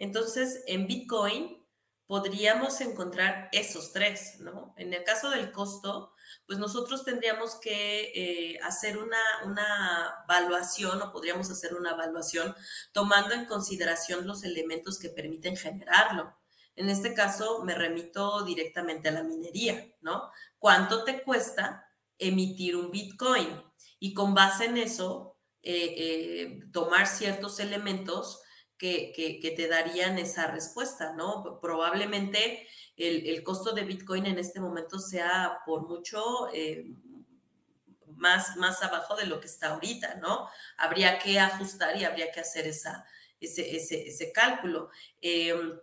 Entonces, 0.00 0.64
en 0.66 0.86
Bitcoin 0.86 1.62
podríamos 2.06 2.80
encontrar 2.80 3.50
esos 3.52 3.92
tres, 3.92 4.40
¿no? 4.40 4.74
En 4.78 4.94
el 4.94 5.04
caso 5.04 5.28
del 5.28 5.52
costo, 5.52 6.14
pues 6.46 6.58
nosotros 6.58 7.04
tendríamos 7.04 7.56
que 7.60 8.10
eh, 8.14 8.58
hacer 8.62 8.96
una, 8.96 9.18
una 9.44 10.24
evaluación 10.24 11.02
o 11.02 11.12
podríamos 11.12 11.50
hacer 11.50 11.74
una 11.74 11.90
evaluación 11.90 12.56
tomando 12.92 13.34
en 13.34 13.44
consideración 13.44 14.26
los 14.26 14.42
elementos 14.42 14.98
que 14.98 15.10
permiten 15.10 15.56
generarlo. 15.56 16.34
En 16.76 16.88
este 16.88 17.12
caso, 17.12 17.62
me 17.62 17.74
remito 17.74 18.42
directamente 18.44 19.10
a 19.10 19.12
la 19.12 19.22
minería, 19.22 19.86
¿no? 20.00 20.30
¿Cuánto 20.58 21.04
te 21.04 21.22
cuesta 21.22 21.92
emitir 22.16 22.74
un 22.74 22.90
Bitcoin? 22.90 23.62
Y 23.98 24.14
con 24.14 24.32
base 24.32 24.64
en 24.64 24.78
eso, 24.78 25.36
eh, 25.62 25.94
eh, 25.96 26.60
tomar 26.72 27.06
ciertos 27.06 27.60
elementos 27.60 28.40
que, 28.80 29.12
que, 29.42 29.50
te 29.50 29.68
darían 29.68 30.18
esa 30.18 30.46
respuesta, 30.46 31.12
¿no? 31.12 31.60
Probablemente 31.60 32.66
el, 32.96 33.26
el, 33.26 33.42
costo 33.42 33.72
de 33.72 33.84
Bitcoin 33.84 34.24
en 34.24 34.38
este 34.38 34.58
momento 34.58 34.98
sea 34.98 35.58
por 35.66 35.86
mucho 35.86 36.48
eh, 36.54 36.94
más, 38.16 38.56
más 38.56 38.82
abajo 38.82 39.16
de 39.16 39.26
lo 39.26 39.38
que 39.38 39.48
está 39.48 39.74
ahorita, 39.74 40.14
¿no? 40.14 40.48
Habría 40.78 41.18
que 41.18 41.38
ajustar 41.38 41.94
y 41.98 42.04
habría 42.04 42.32
que 42.32 42.40
hacer 42.40 42.66
esa, 42.66 43.04
ese, 43.38 43.76
ese, 43.76 44.32
cálculo. 44.32 44.88
Em, 45.20 45.78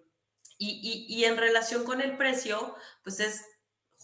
y, 0.57 1.05
y, 1.07 1.19
y, 1.19 1.25
en 1.25 1.37
relación 1.37 1.83
con 1.83 2.01
el 2.01 2.17
precio, 2.17 2.75
pues 3.03 3.19
es 3.19 3.45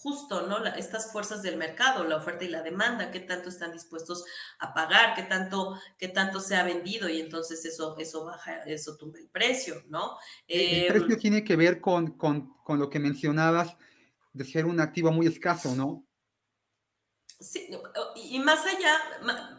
justo, 0.04 0.46
¿no? 0.48 0.66
estas 0.66 1.12
fuerzas 1.14 1.42
del 1.42 1.56
mercado, 1.56 2.04
la 2.04 2.18
oferta 2.18 2.44
y 2.44 2.50
la 2.50 2.62
demanda, 2.62 3.10
qué 3.10 3.22
tanto 3.22 3.48
están 3.48 3.72
dispuestos 3.72 4.26
a 4.60 4.74
pagar, 4.74 5.16
qué 5.16 5.24
tanto, 5.24 5.80
qué 5.98 6.10
tanto 6.10 6.42
se 6.42 6.58
ha 6.58 6.64
vendido 6.64 7.08
y 7.08 7.22
entonces 7.22 7.64
eso, 7.64 7.96
eso 7.98 8.26
baja, 8.26 8.64
eso 8.64 8.98
tumba 8.98 9.20
el 9.20 9.30
precio, 9.30 9.82
¿no? 9.88 10.18
el 10.46 10.88
precio 10.88 11.14
em, 11.14 11.20
tiene 11.20 11.44
que 11.46 11.56
ver 11.56 11.80
con, 11.80 12.18
con, 12.18 12.54
con, 12.66 12.80
lo 12.80 12.90
que 12.90 13.00
mencionabas 13.00 13.78
de 14.34 14.44
ser 14.44 14.66
un 14.66 14.82
activo 14.82 15.12
muy 15.12 15.28
escaso, 15.28 15.74
¿no? 15.74 16.06
Sí, 17.40 17.70
y 18.16 18.40
más 18.40 18.66
allá, 18.66 18.96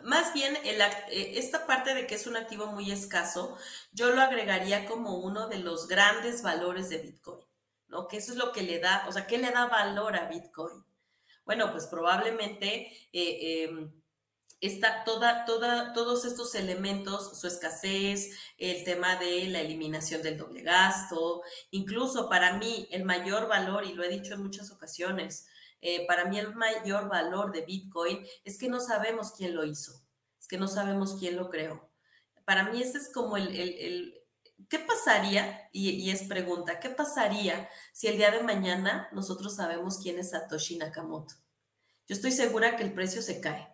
más 0.04 0.32
bien 0.32 0.56
eh, 0.64 1.32
esta 1.36 1.66
parte 1.66 1.94
de 1.94 2.06
que 2.06 2.14
es 2.14 2.26
un 2.26 2.36
activo 2.36 2.66
muy 2.66 2.90
escaso, 2.90 3.58
yo 3.92 4.14
lo 4.14 4.22
agregaría 4.22 4.86
como 4.86 5.18
uno 5.18 5.48
de 5.48 5.58
los 5.58 5.86
grandes 5.86 6.42
valores 6.42 6.88
de 6.88 6.98
Bitcoin, 6.98 7.43
¿no? 7.94 8.08
Que 8.08 8.16
eso 8.16 8.32
es 8.32 8.38
lo 8.38 8.50
que 8.50 8.62
le 8.62 8.80
da, 8.80 9.06
o 9.08 9.12
sea, 9.12 9.26
¿qué 9.26 9.38
le 9.38 9.52
da 9.52 9.66
valor 9.66 10.16
a 10.16 10.28
Bitcoin? 10.28 10.84
Bueno, 11.44 11.70
pues 11.70 11.86
probablemente 11.86 12.88
eh, 13.12 13.64
em, 13.64 13.92
está 14.60 15.04
toda, 15.04 15.44
toda, 15.44 15.92
todos 15.92 16.24
estos 16.24 16.56
elementos, 16.56 17.38
su 17.38 17.46
escasez, 17.46 18.36
el 18.58 18.82
tema 18.82 19.14
de 19.16 19.46
la 19.46 19.60
eliminación 19.60 20.22
del 20.22 20.36
doble 20.36 20.62
gasto, 20.62 21.42
incluso 21.70 22.28
para 22.28 22.56
mí 22.56 22.88
el 22.90 23.04
mayor 23.04 23.46
valor, 23.46 23.84
y 23.84 23.92
lo 23.92 24.02
he 24.02 24.08
dicho 24.08 24.34
en 24.34 24.42
muchas 24.42 24.72
ocasiones, 24.72 25.46
eh, 25.80 26.04
para 26.08 26.24
mí 26.24 26.38
el 26.38 26.52
mayor 26.54 27.08
valor 27.08 27.52
de 27.52 27.60
Bitcoin 27.60 28.26
es 28.44 28.58
que 28.58 28.68
no 28.68 28.80
sabemos 28.80 29.32
quién 29.36 29.54
lo 29.54 29.64
hizo, 29.64 29.92
es 30.40 30.48
que 30.48 30.58
no 30.58 30.66
sabemos 30.66 31.16
quién 31.20 31.36
lo 31.36 31.48
creó. 31.48 31.88
Para 32.44 32.64
mí 32.70 32.82
ese 32.82 32.98
es 32.98 33.12
como 33.12 33.36
el, 33.36 33.54
el, 33.54 34.23
¿qué 34.68 34.78
pasaría? 34.78 35.68
Y, 35.72 35.90
y, 35.90 36.10
es 36.10 36.22
pregunta, 36.24 36.80
¿qué 36.80 36.90
pasaría 36.90 37.68
si 37.92 38.06
el 38.06 38.16
día 38.16 38.30
de 38.30 38.42
mañana 38.42 39.08
nosotros 39.12 39.56
sabemos 39.56 39.98
quién 40.02 40.18
es 40.18 40.30
Satoshi 40.30 40.76
Nakamoto? 40.78 41.34
Yo 42.06 42.14
estoy 42.14 42.32
segura 42.32 42.76
que 42.76 42.82
el 42.82 42.92
precio 42.92 43.22
se 43.22 43.40
cae. 43.40 43.68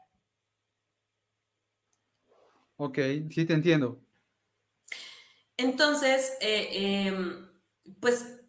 Ok, 2.76 2.98
sí 3.30 3.44
te 3.44 3.52
entiendo. 3.52 4.00
Entonces, 5.58 6.32
eh, 6.40 7.06
em, 7.06 7.50
pues 8.00 8.40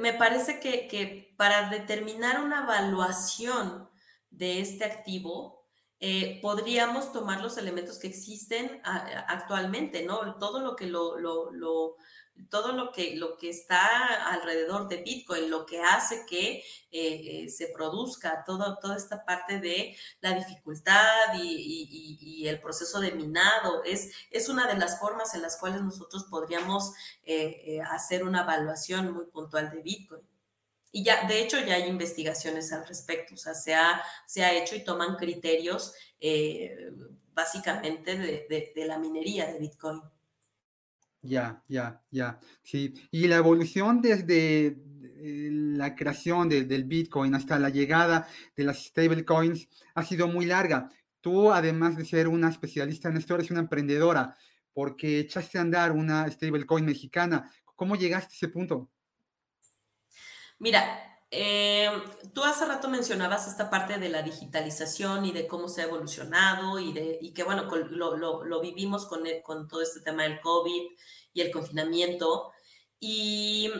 me 0.00 0.12
parece 0.12 0.58
que, 0.58 1.34
para 1.36 1.70
determinar 1.70 2.42
una 2.42 2.64
evaluación 2.64 3.88
de 4.30 4.60
este 4.60 4.84
activo, 4.84 5.55
eh, 6.00 6.38
podríamos 6.42 7.12
tomar 7.12 7.40
los 7.40 7.56
elementos 7.58 7.98
que 7.98 8.08
existen 8.08 8.80
actualmente, 8.84 10.04
¿no? 10.04 10.36
Todo 10.38 10.60
lo 10.60 10.76
que 10.76 10.86
lo, 10.86 11.16
todo 12.50 12.72
lo 12.72 12.92
que, 12.92 13.16
lo 13.16 13.36
que 13.36 13.50
está 13.50 14.30
alrededor 14.30 14.88
de 14.88 15.02
Bitcoin, 15.02 15.50
lo 15.50 15.66
que 15.66 15.80
hace 15.80 16.24
que 16.26 16.58
eh, 16.58 16.62
eh, 16.92 17.48
se 17.48 17.68
produzca 17.68 18.44
todo, 18.44 18.78
toda 18.80 18.96
esta 18.96 19.24
parte 19.24 19.58
de 19.58 19.96
la 20.20 20.34
dificultad 20.34 21.34
y, 21.42 22.46
el 22.46 22.60
proceso 22.60 23.00
de 23.00 23.12
minado, 23.12 23.82
es, 23.82 24.12
es 24.30 24.48
una 24.48 24.68
de 24.68 24.78
las 24.78 25.00
formas 25.00 25.34
en 25.34 25.42
las 25.42 25.56
cuales 25.56 25.82
nosotros 25.82 26.24
podríamos 26.30 26.92
eh, 27.24 27.80
hacer 27.90 28.22
una 28.22 28.42
evaluación 28.42 29.12
muy 29.12 29.26
puntual 29.26 29.70
de 29.70 29.82
Bitcoin. 29.82 30.22
Y 30.92 31.04
ya, 31.04 31.26
de 31.26 31.42
hecho, 31.42 31.58
ya 31.60 31.74
hay 31.74 31.88
investigaciones 31.88 32.72
al 32.72 32.86
respecto, 32.86 33.34
o 33.34 33.36
sea, 33.36 33.54
se 33.54 33.74
ha, 33.74 34.02
se 34.26 34.44
ha 34.44 34.54
hecho 34.54 34.74
y 34.76 34.84
toman 34.84 35.16
criterios 35.16 35.94
básicamente 37.34 38.16
de 38.16 38.86
la 38.86 38.98
minería 38.98 39.46
de 39.52 39.58
Bitcoin. 39.58 40.00
Ya, 41.26 41.62
ya, 41.68 42.02
ya. 42.10 42.38
Sí. 42.62 42.94
Y 43.10 43.26
la 43.26 43.36
evolución 43.36 44.00
desde 44.00 44.66
eh, 44.66 45.48
la 45.50 45.94
creación 45.96 46.48
del 46.48 46.84
Bitcoin 46.84 47.34
hasta 47.34 47.58
la 47.58 47.68
llegada 47.68 48.28
de 48.56 48.64
las 48.64 48.84
stablecoins 48.84 49.68
ha 49.94 50.04
sido 50.04 50.28
muy 50.28 50.46
larga. 50.46 50.88
Tú, 51.20 51.52
además 51.52 51.96
de 51.96 52.04
ser 52.04 52.28
una 52.28 52.48
especialista 52.48 53.08
en 53.08 53.16
esto, 53.16 53.34
eres 53.34 53.50
una 53.50 53.60
emprendedora 53.60 54.36
porque 54.72 55.18
echaste 55.20 55.58
a 55.58 55.62
andar 55.62 55.92
una 55.92 56.30
stablecoin 56.30 56.84
mexicana. 56.84 57.50
¿Cómo 57.74 57.96
llegaste 57.96 58.34
a 58.34 58.36
ese 58.36 58.48
punto? 58.48 58.90
Mira, 60.58 61.18
eh, 61.30 61.90
tú 62.34 62.44
hace 62.44 62.64
rato 62.64 62.88
mencionabas 62.88 63.48
esta 63.48 63.68
parte 63.68 63.98
de 63.98 64.08
la 64.08 64.22
digitalización 64.22 65.26
y 65.26 65.32
de 65.32 65.46
cómo 65.46 65.68
se 65.68 65.82
ha 65.82 65.84
evolucionado 65.84 66.78
y, 66.78 66.92
de, 66.92 67.18
y 67.20 67.32
que, 67.34 67.42
bueno, 67.44 67.64
lo, 67.90 68.44
lo, 68.44 68.60
vivimos 68.60 69.06
con, 69.06 69.24
con, 69.42 69.68
todo 69.68 69.82
este 69.82 70.00
tema 70.00 70.22
del 70.22 70.40
COVID 70.40 70.82
y 71.34 71.40
el 71.40 71.50
confinamiento. 71.50 72.52
Y, 73.00 73.70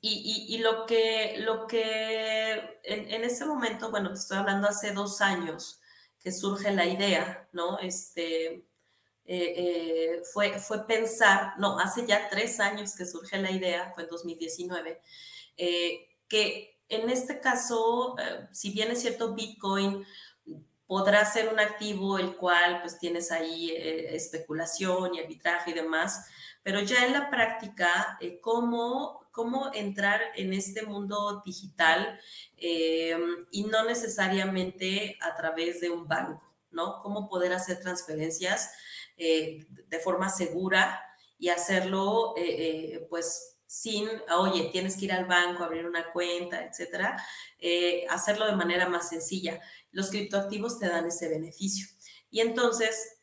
y, 0.00 0.46
y, 0.48 0.58
lo 0.58 0.86
que, 0.86 1.36
lo 1.38 1.66
que 1.66 2.78
en, 2.82 3.10
en, 3.12 3.24
ese 3.24 3.44
momento, 3.46 3.90
bueno, 3.90 4.10
te 4.12 4.18
estoy 4.18 4.38
hablando 4.38 4.68
hace 4.68 4.92
dos 4.92 5.20
años 5.20 5.80
que 6.20 6.32
surge 6.32 6.72
la 6.72 6.86
idea, 6.86 7.48
¿no? 7.52 7.78
Este, 7.78 8.68
eh, 9.30 9.54
eh, 9.56 10.22
fue, 10.32 10.58
fue 10.58 10.86
pensar, 10.86 11.52
no, 11.58 11.78
hace 11.78 12.06
ya 12.06 12.30
tres 12.30 12.60
años 12.60 12.94
que 12.96 13.04
surge 13.04 13.36
la 13.38 13.50
idea, 13.50 13.92
fue 13.94 14.04
en 14.04 14.08
2019, 14.08 15.02
eh, 15.58 16.08
que 16.28 16.80
en 16.88 17.10
este 17.10 17.40
caso, 17.40 18.16
si 18.50 18.70
bien 18.70 18.90
es 18.90 19.02
cierto, 19.02 19.34
Bitcoin 19.34 20.06
podrá 20.86 21.22
ser 21.26 21.52
un 21.52 21.60
activo 21.60 22.18
el 22.18 22.34
cual 22.34 22.80
pues 22.80 22.98
tienes 22.98 23.30
ahí 23.30 23.72
especulación 23.76 25.14
y 25.14 25.20
arbitraje 25.20 25.72
y 25.72 25.74
demás, 25.74 26.26
pero 26.62 26.80
ya 26.80 27.04
en 27.04 27.12
la 27.12 27.28
práctica, 27.28 28.16
eh, 28.22 28.40
¿cómo, 28.40 29.28
¿cómo, 29.32 29.70
entrar 29.74 30.22
en 30.34 30.54
este 30.54 30.82
mundo 30.86 31.42
digital 31.44 32.18
eh, 32.56 33.18
y 33.50 33.64
no 33.64 33.84
necesariamente 33.84 35.18
a 35.20 35.34
través 35.34 35.82
de 35.82 35.90
un 35.90 36.08
banco, 36.08 36.42
¿no? 36.70 37.02
¿Cómo 37.02 37.28
poder 37.28 37.52
hacer 37.52 37.80
transferencias? 37.80 38.70
eh, 39.18 39.66
de 39.88 39.98
forma 39.98 40.30
segura 40.30 41.04
y 41.38 41.48
hacerlo 41.48 42.34
eh, 42.36 43.06
pues 43.10 43.57
sin, 43.68 44.08
oye, 44.36 44.70
tienes 44.72 44.96
que 44.96 45.04
ir 45.04 45.12
al 45.12 45.26
banco, 45.26 45.62
abrir 45.62 45.86
una 45.86 46.10
cuenta, 46.10 46.64
etcétera, 46.64 47.22
hacerlo 48.08 48.46
de 48.46 48.56
manera 48.56 48.88
más 48.88 49.10
sencilla. 49.10 49.60
Los 49.92 50.10
criptoactivos 50.10 50.78
te 50.78 50.88
dan 50.88 51.06
ese 51.06 51.28
beneficio. 51.28 51.86
Y 52.30 52.40
entonces, 52.40 53.17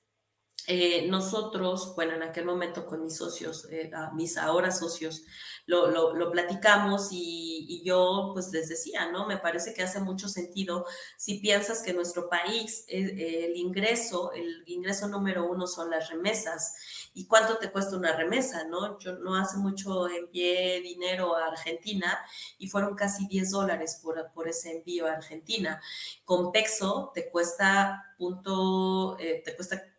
nosotros, 1.09 1.93
bueno, 1.95 2.13
en 2.13 2.23
aquel 2.23 2.45
momento 2.45 2.85
con 2.85 3.03
mis 3.03 3.17
socios, 3.17 3.67
mis 4.13 4.37
ahora 4.37 4.71
socios, 4.71 5.23
lo, 5.67 6.31
platicamos 6.31 7.09
y, 7.11 7.81
yo 7.83 8.31
pues 8.33 8.51
les 8.51 8.67
decía, 8.69 9.11
¿no? 9.11 9.27
Me 9.27 9.37
parece 9.37 9.73
que 9.73 9.83
hace 9.83 9.99
mucho 9.99 10.27
sentido 10.27 10.85
si 11.17 11.39
piensas 11.39 11.81
que 11.83 11.93
nuestro 11.93 12.29
país, 12.29 12.85
eh, 12.87 13.45
el 13.45 13.55
ingreso, 13.57 14.31
el 14.33 14.63
ingreso 14.67 15.07
número 15.07 15.49
uno 15.49 15.67
son 15.67 15.89
las 15.91 16.09
remesas. 16.09 16.75
¿Y 17.13 17.27
cuánto 17.27 17.57
te 17.57 17.71
cuesta 17.71 17.95
una 17.95 18.15
remesa, 18.15 18.65
no? 18.65 18.99
Yo 18.99 19.13
no 19.17 19.35
hace 19.35 19.57
mucho 19.57 20.07
envié 20.09 20.81
dinero 20.81 21.35
a 21.35 21.47
Argentina 21.47 22.19
y 22.57 22.67
fueron 22.67 22.95
casi 22.95 23.27
10 23.27 23.51
dólares 23.51 23.99
por, 24.03 24.31
por 24.33 24.47
ese 24.47 24.71
envío 24.77 25.07
a 25.07 25.13
Argentina. 25.13 25.81
Con 26.23 26.51
Pexo 26.51 27.11
te 27.13 27.29
cuesta 27.29 28.15
punto, 28.17 29.17
eh, 29.19 29.41
te 29.45 29.55
cuesta 29.55 29.94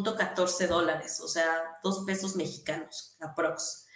14 0.00 0.66
dólares, 0.66 1.20
o 1.20 1.28
sea, 1.28 1.78
dos 1.82 2.04
pesos 2.06 2.36
mexicanos, 2.36 3.16
aprox. 3.20 3.86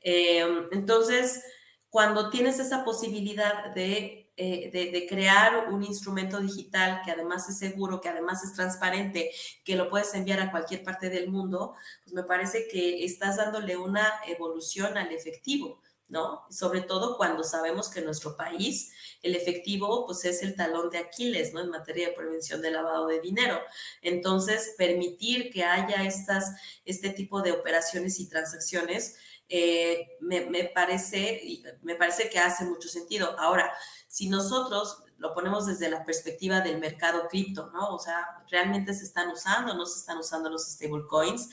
Em, 0.00 0.66
entonces, 0.72 1.42
cuando 1.88 2.28
tienes 2.30 2.58
esa 2.58 2.84
posibilidad 2.84 3.72
eh, 3.76 4.28
de, 4.36 4.90
de, 4.90 5.06
crear 5.06 5.68
un 5.72 5.84
instrumento 5.84 6.40
digital 6.40 7.02
que 7.04 7.12
además 7.12 7.48
es 7.48 7.58
seguro, 7.58 8.00
que 8.00 8.08
además 8.08 8.42
es 8.42 8.52
transparente, 8.52 9.30
que 9.64 9.76
lo 9.76 9.88
puedes 9.88 10.12
enviar 10.14 10.40
a 10.40 10.50
cualquier 10.50 10.82
parte 10.82 11.08
del 11.08 11.30
mundo, 11.30 11.74
pues 12.02 12.14
me 12.14 12.24
parece 12.24 12.66
que 12.66 13.04
estás 13.04 13.36
dándole 13.36 13.76
una 13.76 14.06
evolución 14.26 14.98
al 14.98 15.12
efectivo. 15.12 15.80
¿No? 16.08 16.44
Sobre 16.50 16.82
todo 16.82 17.16
cuando 17.16 17.44
sabemos 17.44 17.88
que 17.88 18.00
en 18.00 18.06
nuestro 18.06 18.36
país 18.36 18.92
el 19.22 19.34
efectivo 19.34 20.06
pues 20.06 20.24
es 20.24 20.42
el 20.42 20.54
talón 20.54 20.90
de 20.90 20.98
Aquiles, 20.98 21.52
¿no? 21.54 21.60
En 21.60 21.70
materia 21.70 22.08
de 22.08 22.14
prevención 22.14 22.60
de 22.60 22.70
lavado 22.70 23.06
de 23.06 23.20
dinero. 23.20 23.60
Entonces, 24.02 24.74
permitir 24.76 25.50
que 25.50 25.64
haya 25.64 26.04
estas, 26.04 26.52
este 26.84 27.10
tipo 27.10 27.40
de 27.40 27.52
operaciones 27.52 28.20
y 28.20 28.28
transacciones 28.28 29.16
eh, 29.48 30.16
me, 30.20 30.64
parece, 30.74 31.42
me 31.82 31.94
parece 31.96 32.28
que 32.30 32.38
hace 32.38 32.64
mucho 32.64 32.88
sentido. 32.88 33.38
Ahora, 33.38 33.72
si 34.08 34.28
nosotros 34.28 35.02
lo 35.18 35.34
ponemos 35.34 35.66
desde 35.66 35.90
la 35.90 36.04
perspectiva 36.04 36.60
del 36.60 36.78
mercado 36.78 37.28
cripto, 37.28 37.70
¿no? 37.72 37.94
O 37.94 37.98
sea, 37.98 38.44
¿realmente 38.50 38.92
se 38.94 39.04
están 39.04 39.30
usando 39.30 39.74
no 39.74 39.86
se 39.86 40.00
están 40.00 40.18
usando 40.18 40.50
los 40.50 40.66
stablecoins? 40.66 41.48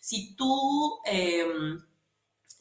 Si 0.00 0.34
tú... 0.36 1.00
Em, 1.04 1.80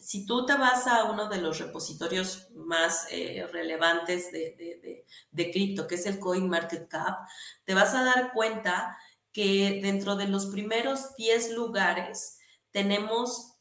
si 0.05 0.25
tú 0.25 0.45
te 0.45 0.53
vas 0.53 0.85
a 0.85 1.05
uno 1.05 1.27
de 1.27 1.41
los 1.41 1.57
repositorios 1.57 2.49
más 2.53 3.07
eh, 3.09 3.47
relevantes 3.51 4.31
de, 4.31 5.03
de 5.31 5.51
cripto, 5.51 5.87
que 5.87 5.95
es 5.95 6.05
el 6.05 6.19
CoinMarketCap, 6.19 7.27
te 7.63 7.73
vas 7.73 7.95
a 7.95 8.03
dar 8.03 8.31
cuenta 8.31 8.97
que 9.31 9.79
dentro 9.81 10.15
de 10.15 10.27
los 10.27 10.45
primeros 10.45 11.15
10 11.15 11.53
lugares 11.53 12.37
tenemos 12.69 13.55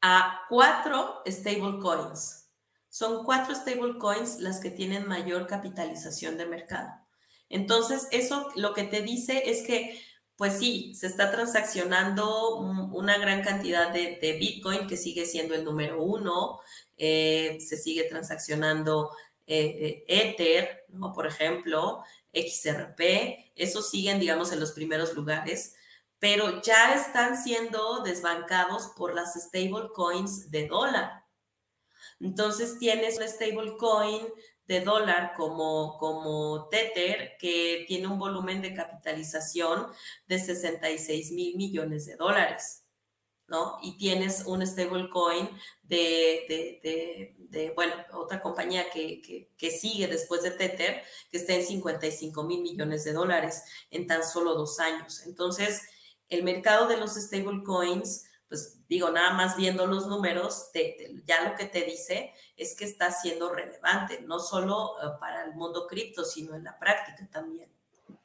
a 0.00 0.40
cuatro 0.48 1.22
stablecoins. 1.26 2.48
Son 2.88 3.24
cuatro 3.24 3.54
stablecoins 3.54 4.40
las 4.40 4.60
que 4.60 4.70
tienen 4.70 5.06
mayor 5.06 5.46
capitalización 5.46 6.38
de 6.38 6.46
mercado. 6.46 6.90
Entonces, 7.48 8.08
eso 8.12 8.48
lo 8.56 8.72
que 8.72 8.84
te 8.84 9.02
dice 9.02 9.50
es 9.50 9.66
que, 9.66 10.00
pues 10.36 10.58
sí, 10.58 10.94
se 10.94 11.06
está 11.06 11.30
transaccionando 11.30 12.56
una 12.58 13.18
gran 13.18 13.42
cantidad 13.42 13.92
de, 13.92 14.36
Bitcoin, 14.38 14.86
que 14.86 14.96
sigue 14.96 15.26
siendo 15.26 15.54
el 15.54 15.64
número 15.64 16.02
uno, 16.02 16.60
eh, 16.96 17.58
se 17.60 17.76
sigue 17.76 18.04
transaccionando 18.04 19.10
eh, 19.46 20.04
eh, 20.08 20.30
Ether, 20.30 20.86
por 21.14 21.26
ejemplo, 21.26 22.02
XRP, 22.32 23.52
esos 23.54 23.90
siguen, 23.90 24.18
digamos, 24.18 24.52
en 24.52 24.60
los 24.60 24.72
primeros 24.72 25.14
lugares 25.14 25.74
pero 26.24 26.62
ya 26.62 26.94
están 26.94 27.36
siendo 27.36 28.02
desbancados 28.02 28.94
por 28.96 29.14
las 29.14 29.34
stablecoins 29.34 30.50
de 30.50 30.66
dólar. 30.68 31.22
Entonces 32.18 32.78
tienes 32.78 33.18
un 33.18 33.28
stablecoin 33.28 34.28
de 34.66 34.80
dólar 34.80 35.34
como, 35.36 35.98
como 35.98 36.68
Tether 36.68 37.36
que 37.38 37.84
tiene 37.86 38.06
un 38.06 38.18
volumen 38.18 38.62
de 38.62 38.74
capitalización 38.74 39.86
de 40.26 40.38
66 40.38 41.32
mil 41.32 41.56
millones 41.56 42.06
de 42.06 42.16
dólares, 42.16 42.84
¿no? 43.46 43.78
Y 43.82 43.98
tienes 43.98 44.44
un 44.46 44.66
stablecoin 44.66 45.50
de, 45.82 46.80
de, 46.82 47.34
de, 47.50 47.70
bueno, 47.70 47.94
otra 48.14 48.40
compañía 48.40 48.88
que, 48.90 49.50
que, 49.56 49.70
sigue 49.70 50.06
después 50.06 50.42
de 50.42 50.50
Tether, 50.50 51.02
que 51.30 51.36
está 51.36 51.54
en 51.54 51.64
55 51.64 52.42
mil 52.44 52.62
millones 52.62 53.04
de 53.04 53.12
dólares 53.12 53.64
en 53.90 54.06
tan 54.06 54.24
solo 54.24 54.54
dos 54.54 54.80
años. 54.80 55.26
Entonces, 55.26 55.82
el 56.28 56.42
mercado 56.42 56.88
de 56.88 56.96
los 56.96 57.14
stablecoins, 57.14 58.24
pues 58.48 58.86
digo, 58.88 59.10
nada 59.10 59.32
más 59.32 59.56
viendo 59.56 59.86
los 59.86 60.06
números, 60.06 60.70
ya 61.24 61.48
lo 61.48 61.56
que 61.56 61.66
te 61.66 61.82
dice 61.82 62.32
es 62.56 62.74
que 62.76 62.84
está 62.84 63.10
siendo 63.10 63.52
relevante, 63.52 64.20
no 64.22 64.38
solo 64.38 64.96
eh, 65.02 65.06
para 65.18 65.44
el 65.44 65.54
mundo 65.54 65.86
cripto, 65.86 66.24
sino 66.24 66.54
en 66.54 66.64
la 66.64 66.78
práctica 66.78 67.28
también. 67.30 67.68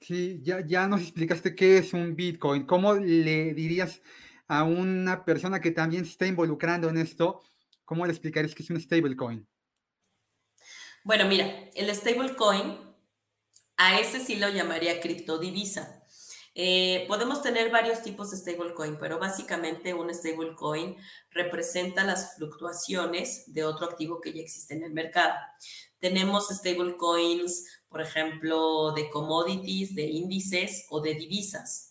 Sí, 0.01 0.39
ya, 0.43 0.65
ya 0.65 0.88
nos 0.88 1.01
explicaste 1.01 1.55
qué 1.55 1.78
es 1.78 1.93
un 1.93 2.15
Bitcoin. 2.15 2.65
¿Cómo 2.65 2.93
le 2.93 3.53
dirías 3.53 4.01
a 4.47 4.63
una 4.63 5.26
persona 5.26 5.59
que 5.59 5.72
también 5.72 6.05
se 6.05 6.11
está 6.11 6.26
involucrando 6.26 6.89
en 6.89 6.97
esto, 6.97 7.43
cómo 7.86 8.05
le 8.05 8.11
explicarías 8.11 8.55
que 8.55 8.63
es 8.63 8.70
un 8.70 8.80
stablecoin? 8.80 9.47
Bueno, 11.03 11.26
mira, 11.26 11.45
el 11.76 11.93
stablecoin, 11.95 12.78
a 13.78 13.99
ese 13.99 14.20
sí 14.20 14.36
lo 14.36 14.49
llamaría 14.49 14.99
criptodivisa. 14.99 15.99
Eh, 16.56 17.06
podemos 17.08 17.41
tener 17.41 17.72
varios 17.72 18.02
tipos 18.02 18.32
de 18.32 18.38
stablecoin, 18.38 18.97
pero 19.00 19.20
básicamente 19.20 19.93
un 19.93 20.14
stablecoin 20.14 20.97
representa 21.32 22.04
las 22.04 22.36
fluctuaciones 22.36 23.43
de 23.54 23.64
otro 23.64 23.86
activo 23.86 24.20
que 24.20 24.34
ya 24.34 24.41
existe 24.41 24.74
en 24.74 24.84
el 24.84 24.93
mercado. 24.93 25.36
Tenemos 26.00 26.50
stablecoins, 26.50 27.82
por 27.88 28.02
ejemplo, 28.02 28.91
de 28.93 29.10
commodities, 29.10 29.95
de 29.95 30.04
índices 30.04 30.86
o 30.89 31.02
de 31.02 31.14
divisas. 31.14 31.89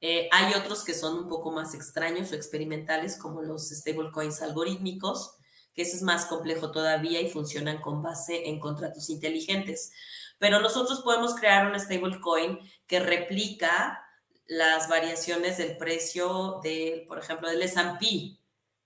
Eh, 0.00 0.28
hay 0.30 0.52
otros 0.54 0.84
que 0.84 0.94
son 0.94 1.18
un 1.18 1.28
poco 1.28 1.50
más 1.50 1.74
extraños 1.74 2.30
o 2.30 2.34
experimentales, 2.34 3.16
como 3.16 3.42
los 3.42 3.70
stablecoins 3.70 4.42
algorítmicos, 4.42 5.36
que 5.74 5.82
es 5.82 6.02
más 6.02 6.26
complejo 6.26 6.70
todavía 6.70 7.20
y 7.20 7.30
funcionan 7.30 7.80
con 7.80 8.02
base 8.02 8.48
en 8.48 8.60
contratos 8.60 9.08
inteligentes. 9.10 9.92
Pero 10.38 10.60
nosotros 10.60 11.00
podemos 11.00 11.34
crear 11.34 11.70
un 11.70 11.78
stablecoin 11.78 12.58
que 12.86 13.00
replica 13.00 14.02
las 14.46 14.88
variaciones 14.88 15.58
del 15.58 15.76
precio 15.76 16.60
del, 16.62 17.06
por 17.06 17.18
ejemplo, 17.18 17.48
del 17.48 17.62
S&P, 17.62 18.38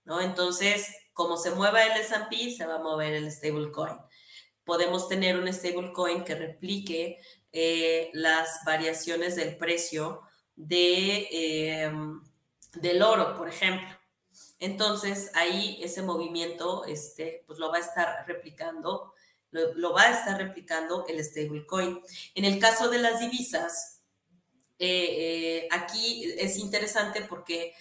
¿no? 0.04 0.20
Entonces, 0.20 0.88
como 1.12 1.36
se 1.36 1.50
mueva 1.50 1.84
el 1.84 2.00
S&P, 2.00 2.50
se 2.50 2.66
va 2.66 2.76
a 2.76 2.82
mover 2.82 3.14
el 3.14 3.30
stablecoin. 3.30 3.98
Podemos 4.64 5.08
tener 5.08 5.36
un 5.36 5.52
stablecoin 5.52 6.24
que 6.24 6.34
replique 6.34 7.20
eh, 7.52 8.10
las 8.14 8.60
variaciones 8.64 9.36
del 9.36 9.56
precio 9.56 10.22
de, 10.56 11.28
em, 11.30 12.22
del 12.74 13.02
oro, 13.02 13.36
por 13.36 13.48
ejemplo. 13.48 13.88
Entonces, 14.58 15.30
ahí 15.34 15.78
ese 15.82 16.02
movimiento 16.02 16.84
este, 16.84 17.44
pues 17.46 17.58
lo 17.58 17.70
va 17.70 17.78
a 17.78 17.80
estar 17.80 18.24
replicando 18.26 19.12
lo, 19.50 19.92
va 19.92 20.02
a 20.02 20.18
estar 20.18 20.38
replicando 20.38 21.06
el 21.08 21.22
stablecoin. 21.22 22.00
En 22.34 22.44
el 22.44 22.58
caso 22.58 22.88
de 22.88 22.98
las 22.98 23.20
divisas, 23.20 24.00
eh, 24.78 25.64
eh, 25.64 25.68
aquí 25.70 26.32
es 26.38 26.56
interesante 26.56 27.22
porque 27.22 27.74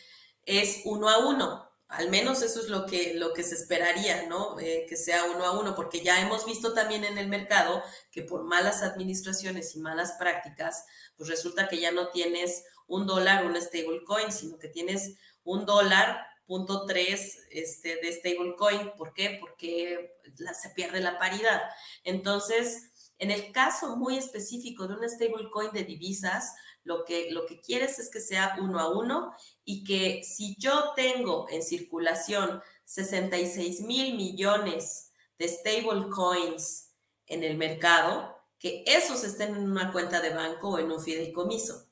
es 0.46 0.82
uno 0.86 1.10
a 1.10 1.28
uno. 1.28 1.70
Al 1.88 2.10
menos 2.12 2.44
eso 2.44 2.60
es 2.60 2.70
lo 2.70 2.86
que, 2.86 3.16
lo 3.16 3.34
que 3.34 3.44
se 3.44 3.56
esperaría, 3.56 4.28
¿no? 4.28 4.60
Eh, 4.60 4.86
que 4.88 4.96
sea 4.96 5.24
uno 5.26 5.44
a 5.44 5.60
uno, 5.60 5.76
porque 5.76 6.02
ya 6.02 6.22
hemos 6.22 6.46
visto 6.46 6.74
también 6.74 7.04
en 7.04 7.18
el 7.18 7.28
mercado 7.28 7.82
que 8.12 8.22
por 8.22 8.44
malas 8.44 8.84
administraciones 8.84 9.76
y 9.76 9.80
malas 9.80 10.14
prácticas, 10.20 10.86
pues 11.18 11.30
resulta 11.30 11.68
que 11.68 11.80
ya 11.80 11.92
no 11.92 12.10
tienes 12.10 12.64
un 12.86 13.08
dólar, 13.08 13.46
un 13.46 13.60
stablecoin, 13.60 14.32
sino 14.32 14.60
que 14.60 14.68
tienes 14.68 15.16
un 15.44 15.66
dólar 15.66 16.28
punto 16.50 16.88
tres 16.88 17.46
este, 17.52 17.98
de 17.98 18.12
stablecoin. 18.12 18.94
¿Por 18.98 19.14
qué? 19.14 19.38
Porque 19.40 20.20
se 20.60 20.70
pierde 20.72 21.00
la 21.00 21.20
paridad. 21.20 21.62
Entonces, 22.04 23.14
en 23.20 23.30
el 23.30 23.52
caso 23.52 23.98
muy 23.98 24.18
específico 24.18 24.88
de 24.88 24.96
un 24.96 25.08
stablecoin 25.08 25.72
de 25.72 25.84
divisas, 25.84 26.56
lo 26.84 27.06
que, 27.06 27.30
lo 27.30 27.46
que 27.46 27.62
quieres 27.62 28.00
es 28.00 28.10
que 28.10 28.20
sea 28.20 28.58
uno 28.60 28.80
a 28.80 28.90
uno 28.90 29.32
y 29.64 29.84
que 29.84 30.24
si 30.24 30.56
yo 30.58 30.94
tengo 30.96 31.46
en 31.52 31.62
circulación 31.62 32.64
66 32.86 33.82
mil 33.82 34.16
millones 34.16 35.12
de 35.38 35.48
stablecoins 35.50 36.96
en 37.28 37.44
el 37.44 37.58
mercado, 37.58 38.36
que 38.58 38.84
esos 38.88 39.24
estén 39.24 39.56
en 39.56 39.70
una 39.70 39.92
cuenta 39.92 40.20
de 40.20 40.34
banco 40.34 40.70
o 40.70 40.80
en 40.80 40.92
un 40.92 41.00
fideicomiso. 41.00 41.86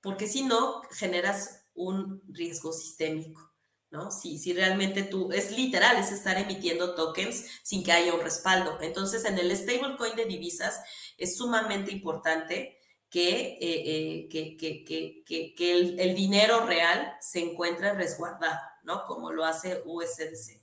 porque 0.00 0.26
si 0.26 0.42
no, 0.42 0.82
generas 0.90 1.66
un 1.74 2.22
riesgo 2.28 2.72
sistémico. 2.72 3.47
¿No? 3.90 4.10
Si, 4.10 4.38
si 4.38 4.52
realmente 4.52 5.02
tú, 5.02 5.32
es 5.32 5.56
literal, 5.56 5.96
es 5.96 6.12
estar 6.12 6.36
emitiendo 6.36 6.94
tokens 6.94 7.46
sin 7.62 7.82
que 7.82 7.92
haya 7.92 8.14
un 8.14 8.20
respaldo. 8.20 8.78
Entonces, 8.80 9.24
en 9.24 9.38
el 9.38 9.56
stablecoin 9.56 10.16
de 10.16 10.26
divisas 10.26 10.80
es 11.16 11.36
sumamente 11.36 11.92
importante 11.92 12.78
que, 13.10 13.58
eh, 13.60 14.28
eh, 14.30 14.56
que, 15.56 15.98
el, 15.98 16.14
dinero 16.14 16.66
real 16.66 17.14
se 17.20 17.40
encuentre 17.40 17.94
resguardado, 17.94 18.60
¿no? 18.84 19.04
Como 19.06 19.32
lo 19.32 19.44
hace 19.44 19.82
USDC. 19.84 20.60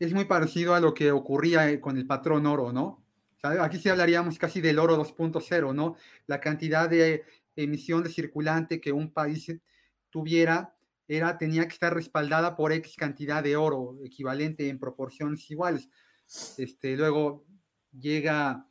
Es 0.00 0.12
muy 0.12 0.24
parecido 0.24 0.74
a 0.74 0.80
lo 0.80 0.94
que 0.94 1.12
ocurría 1.12 1.70
eh, 1.70 1.80
con 1.80 1.96
el 1.96 2.06
patrón 2.06 2.46
oro, 2.46 2.72
¿no? 2.72 2.98
aquí 3.42 3.78
sí 3.78 3.88
hablaríamos 3.88 4.38
casi 4.38 4.60
del 4.60 4.78
oro 4.78 4.98
2.0, 4.98 5.74
¿no? 5.74 5.96
La 6.26 6.40
cantidad 6.40 6.90
de 6.90 7.24
emisión 7.56 8.02
de 8.02 8.10
circulante 8.10 8.82
que 8.82 8.92
un 8.92 9.10
país 9.10 9.50
tuviera 10.10 10.74
era, 11.10 11.36
tenía 11.36 11.66
que 11.66 11.74
estar 11.74 11.92
respaldada 11.92 12.54
por 12.54 12.72
X 12.72 12.94
cantidad 12.96 13.42
de 13.42 13.56
oro, 13.56 13.98
equivalente 14.04 14.68
en 14.68 14.78
proporciones 14.78 15.50
iguales. 15.50 15.88
Este, 16.56 16.96
luego 16.96 17.44
llega, 17.90 18.64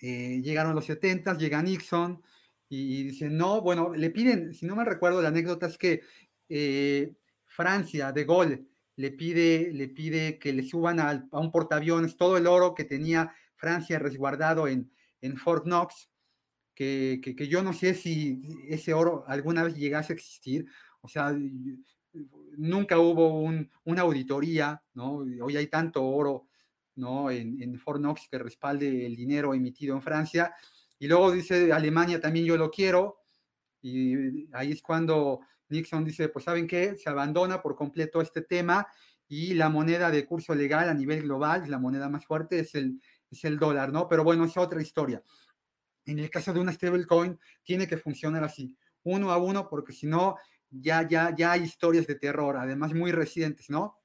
eh, 0.00 0.40
llegaron 0.42 0.74
los 0.74 0.86
70, 0.86 1.36
llega 1.36 1.60
Nixon 1.60 2.22
y, 2.70 3.02
dicen, 3.02 3.36
no, 3.36 3.60
bueno, 3.60 3.92
le 3.94 4.08
piden, 4.08 4.54
si 4.54 4.64
no 4.64 4.76
me 4.76 4.84
recuerdo, 4.86 5.20
la 5.20 5.28
anécdota 5.28 5.66
es 5.66 5.76
que 5.76 6.00
eh, 6.48 7.14
Francia, 7.44 8.12
de 8.12 8.24
Gaulle, 8.24 8.64
le 8.96 9.10
pide, 9.10 9.70
le 9.70 9.88
pide 9.88 10.38
que 10.38 10.54
le 10.54 10.62
suban 10.62 10.98
a, 11.00 11.28
un 11.32 11.52
portaaviones 11.52 12.16
todo 12.16 12.38
el 12.38 12.46
oro 12.46 12.74
que 12.74 12.84
tenía 12.84 13.34
Francia 13.56 13.98
resguardado 13.98 14.68
en, 14.68 14.90
en 15.20 15.36
Fort 15.36 15.64
Knox, 15.64 16.08
que, 16.74 17.20
que, 17.22 17.36
que, 17.36 17.46
yo 17.46 17.62
no 17.62 17.74
sé 17.74 17.92
si 17.92 18.40
ese 18.68 18.94
oro 18.94 19.24
alguna 19.26 19.64
vez 19.64 19.76
llegase 19.76 20.14
a 20.14 20.16
existir, 20.16 20.66
o 21.00 21.08
sea, 21.08 21.36
nunca 22.56 22.98
hubo 22.98 23.42
una 23.84 24.02
auditoría, 24.02 24.82
¿no? 24.94 25.24
Hoy 25.42 25.56
hay 25.56 25.66
tanto 25.68 26.04
oro, 26.04 26.48
¿no? 26.96 27.30
En, 27.30 27.62
en 27.62 27.78
Fort 27.78 28.00
Knox 28.00 28.28
que 28.30 28.38
respalde 28.38 29.06
el 29.06 29.16
dinero 29.16 29.54
emitido 29.54 29.94
en 29.94 30.02
Francia. 30.02 30.54
Y 30.98 31.06
luego 31.06 31.30
dice 31.30 31.72
Alemania 31.72 32.20
también 32.20 32.44
yo 32.44 32.56
lo 32.56 32.70
quiero. 32.70 33.18
Y 33.80 34.48
ahí 34.52 34.72
es 34.72 34.82
cuando 34.82 35.40
Nixon 35.68 36.04
dice, 36.04 36.28
pues 36.28 36.44
saben 36.44 36.66
qué, 36.66 36.96
se 36.96 37.10
abandona 37.10 37.62
por 37.62 37.76
completo 37.76 38.20
este 38.20 38.42
tema 38.42 38.86
y 39.28 39.54
la 39.54 39.68
moneda 39.68 40.10
de 40.10 40.24
curso 40.24 40.54
legal 40.54 40.88
a 40.88 40.94
nivel 40.94 41.22
global, 41.22 41.70
la 41.70 41.78
moneda 41.78 42.08
más 42.08 42.24
fuerte 42.24 42.60
es 42.60 42.74
el, 42.74 43.00
es 43.30 43.44
el 43.44 43.58
dólar, 43.58 43.92
¿no? 43.92 44.08
Pero 44.08 44.24
bueno, 44.24 44.44
es 44.44 44.56
otra 44.56 44.80
historia. 44.80 45.22
En 46.06 46.18
el 46.18 46.30
caso 46.30 46.54
de 46.54 46.60
una 46.60 46.72
stablecoin, 46.72 47.38
tiene 47.62 47.86
que 47.86 47.98
funcionar 47.98 48.42
así, 48.42 48.74
uno 49.02 49.30
a 49.30 49.36
uno, 49.36 49.68
porque 49.68 49.92
si 49.92 50.06
no, 50.06 50.36
ya, 50.70 51.06
ya, 51.08 51.34
ya 51.36 51.52
hay 51.52 51.62
historias 51.62 52.06
de 52.06 52.14
terror, 52.14 52.56
además 52.56 52.94
muy 52.94 53.12
recientes, 53.12 53.70
¿no? 53.70 53.98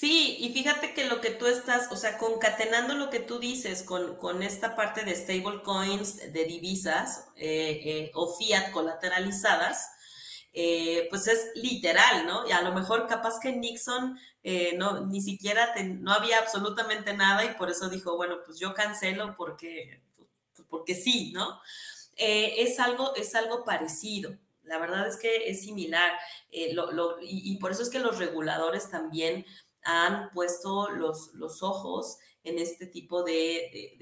Sí, 0.00 0.36
y 0.38 0.52
fíjate 0.54 0.94
que 0.94 1.08
lo 1.08 1.20
que 1.20 1.28
tú 1.28 1.46
estás, 1.46 1.92
o 1.92 1.96
sea, 1.96 2.16
concatenando 2.16 2.94
lo 2.94 3.10
que 3.10 3.20
tú 3.20 3.38
dices 3.38 3.82
con, 3.82 4.42
esta 4.42 4.74
parte 4.74 5.04
de 5.04 5.14
stablecoins, 5.14 6.32
de 6.32 6.44
divisas 6.46 7.26
eh, 7.36 7.82
eh, 7.84 8.10
o 8.14 8.34
fiat 8.34 8.70
colateralizadas, 8.70 9.90
eh, 10.54 11.06
pues 11.10 11.26
es 11.26 11.50
literal, 11.54 12.24
¿no? 12.26 12.48
Y 12.48 12.52
a 12.52 12.62
lo 12.62 12.72
mejor 12.72 13.06
capaz 13.08 13.40
que 13.40 13.52
Nixon 13.52 14.18
no, 14.78 15.06
ni 15.06 15.20
siquiera 15.20 15.74
no 15.98 16.12
había 16.12 16.38
absolutamente 16.38 17.12
nada 17.12 17.44
y 17.44 17.54
por 17.56 17.68
eso 17.68 17.90
dijo, 17.90 18.16
bueno, 18.16 18.38
pues 18.46 18.58
yo 18.58 18.72
cancelo 18.72 19.34
porque, 19.36 20.02
pues 20.16 20.66
porque 20.70 20.94
sí, 20.94 21.30
¿no? 21.34 21.60
es, 22.16 22.80
algo, 22.80 23.14
es 23.16 23.34
algo 23.34 23.64
parecido. 23.64 24.38
La 24.70 24.78
verdad 24.78 25.08
es 25.08 25.16
que 25.16 25.50
es 25.50 25.62
similar 25.62 26.12
eh, 26.48 26.76
y, 27.22 27.58
por 27.58 27.72
eso 27.72 27.82
es 27.82 27.90
que 27.90 27.98
los 27.98 28.18
reguladores 28.18 28.88
también 28.88 29.44
han 29.82 30.30
puesto 30.30 30.88
los, 30.90 31.34
los 31.34 31.64
ojos 31.64 32.18
en 32.44 32.60
este 32.60 32.86
tipo 32.86 33.24
de, 33.24 33.96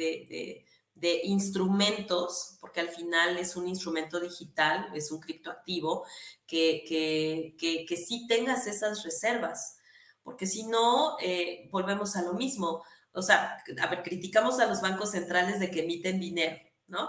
de, 0.95 1.21
instrumentos, 1.25 2.59
porque 2.61 2.81
al 2.81 2.91
final 2.91 3.39
es 3.39 3.57
un 3.57 3.67
instrumento 3.67 4.21
digital, 4.21 4.91
es 4.95 5.11
un 5.11 5.21
criptoactivo, 5.21 6.05
que, 6.47 6.85
que, 6.87 7.87
que, 7.89 7.97
sí 7.97 8.27
tengas 8.27 8.67
esas 8.67 9.05
reservas, 9.05 9.79
porque 10.23 10.47
si 10.47 10.67
no, 10.67 11.17
eh, 11.23 11.67
volvemos 11.73 12.15
a 12.15 12.23
lo 12.23 12.35
mismo. 12.35 12.85
O 13.13 13.23
sea, 13.23 13.57
a 13.81 13.87
ver, 13.87 14.03
criticamos 14.03 14.61
a 14.61 14.67
los 14.67 14.83
bancos 14.83 15.13
centrales 15.13 15.61
de 15.61 15.71
que 15.71 15.81
emiten 15.81 16.21
dinero, 16.21 16.59
¿no? 16.89 17.09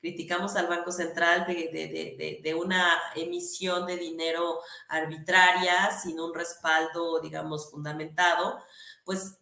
Criticamos 0.00 0.56
al 0.56 0.66
Banco 0.66 0.92
Central 0.92 1.46
de, 1.46 2.54
una 2.58 3.00
emisión 3.14 3.86
de 3.86 3.96
dinero 3.96 4.60
arbitraria 4.88 5.90
sin 5.90 6.18
un 6.18 6.34
respaldo, 6.34 7.20
digamos, 7.20 7.70
fundamentado, 7.70 8.58
pues 9.04 9.38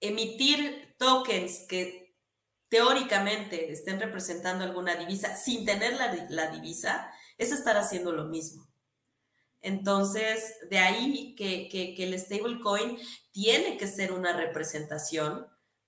emitir 0.00 0.94
tokens 0.98 1.66
que 1.68 2.14
teóricamente 2.68 3.72
estén 3.72 4.00
representando 4.00 4.64
alguna 4.64 4.94
divisa 4.96 5.36
sin 5.36 5.64
tener 5.64 5.94
la, 5.94 6.50
divisa, 6.50 7.10
es 7.38 7.52
estar 7.52 7.76
haciendo 7.76 8.12
lo 8.12 8.24
mismo. 8.24 8.66
Entonces, 9.62 10.56
de 10.70 10.78
ahí 10.78 11.34
que, 11.34 11.68
que 11.68 12.04
el 12.04 12.18
stablecoin 12.18 12.98
tiene 13.32 13.76
que 13.76 13.86
ser 13.86 14.12
una 14.12 14.32
representación 14.32 15.46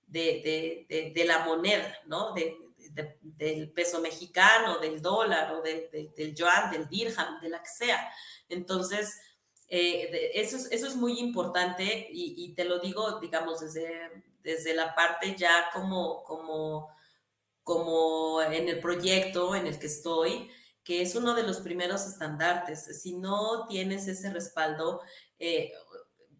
de, 0.09 1.23
la 1.25 1.45
moneda, 1.45 1.97
¿no? 2.07 2.33
Del 2.89 3.71
peso 3.71 4.01
mexicano, 4.01 4.79
del 4.79 5.01
dólar 5.01 5.53
o 5.53 5.61
del 5.61 6.35
yuan, 6.35 6.71
del 6.71 6.87
dirham, 6.87 7.39
de 7.39 7.49
la 7.49 7.61
que 7.61 7.69
sea. 7.69 8.11
Entonces, 8.49 9.09
eh, 9.67 10.31
eso, 10.33 10.57
es, 10.57 10.67
eso 10.71 10.87
es 10.87 10.95
muy 10.95 11.19
importante 11.19 12.07
y, 12.11 12.53
te 12.55 12.65
lo 12.65 12.79
digo, 12.79 13.19
digamos, 13.19 13.59
desde, 13.59 14.23
desde 14.41 14.73
la 14.73 14.95
parte 14.95 15.35
ya 15.37 15.69
como, 15.71 16.23
como, 16.23 16.89
como 17.63 18.41
en 18.41 18.67
el 18.67 18.79
proyecto 18.79 19.53
en 19.55 19.67
el 19.67 19.77
que 19.77 19.87
estoy, 19.87 20.49
que 20.83 21.03
es 21.03 21.13
uno 21.13 21.35
de 21.35 21.43
los 21.43 21.59
primeros 21.59 22.07
estandartes. 22.07 22.99
Si 22.99 23.13
no 23.13 23.67
tienes 23.67 24.07
ese 24.07 24.31
respaldo, 24.31 25.01
eh, 25.37 25.71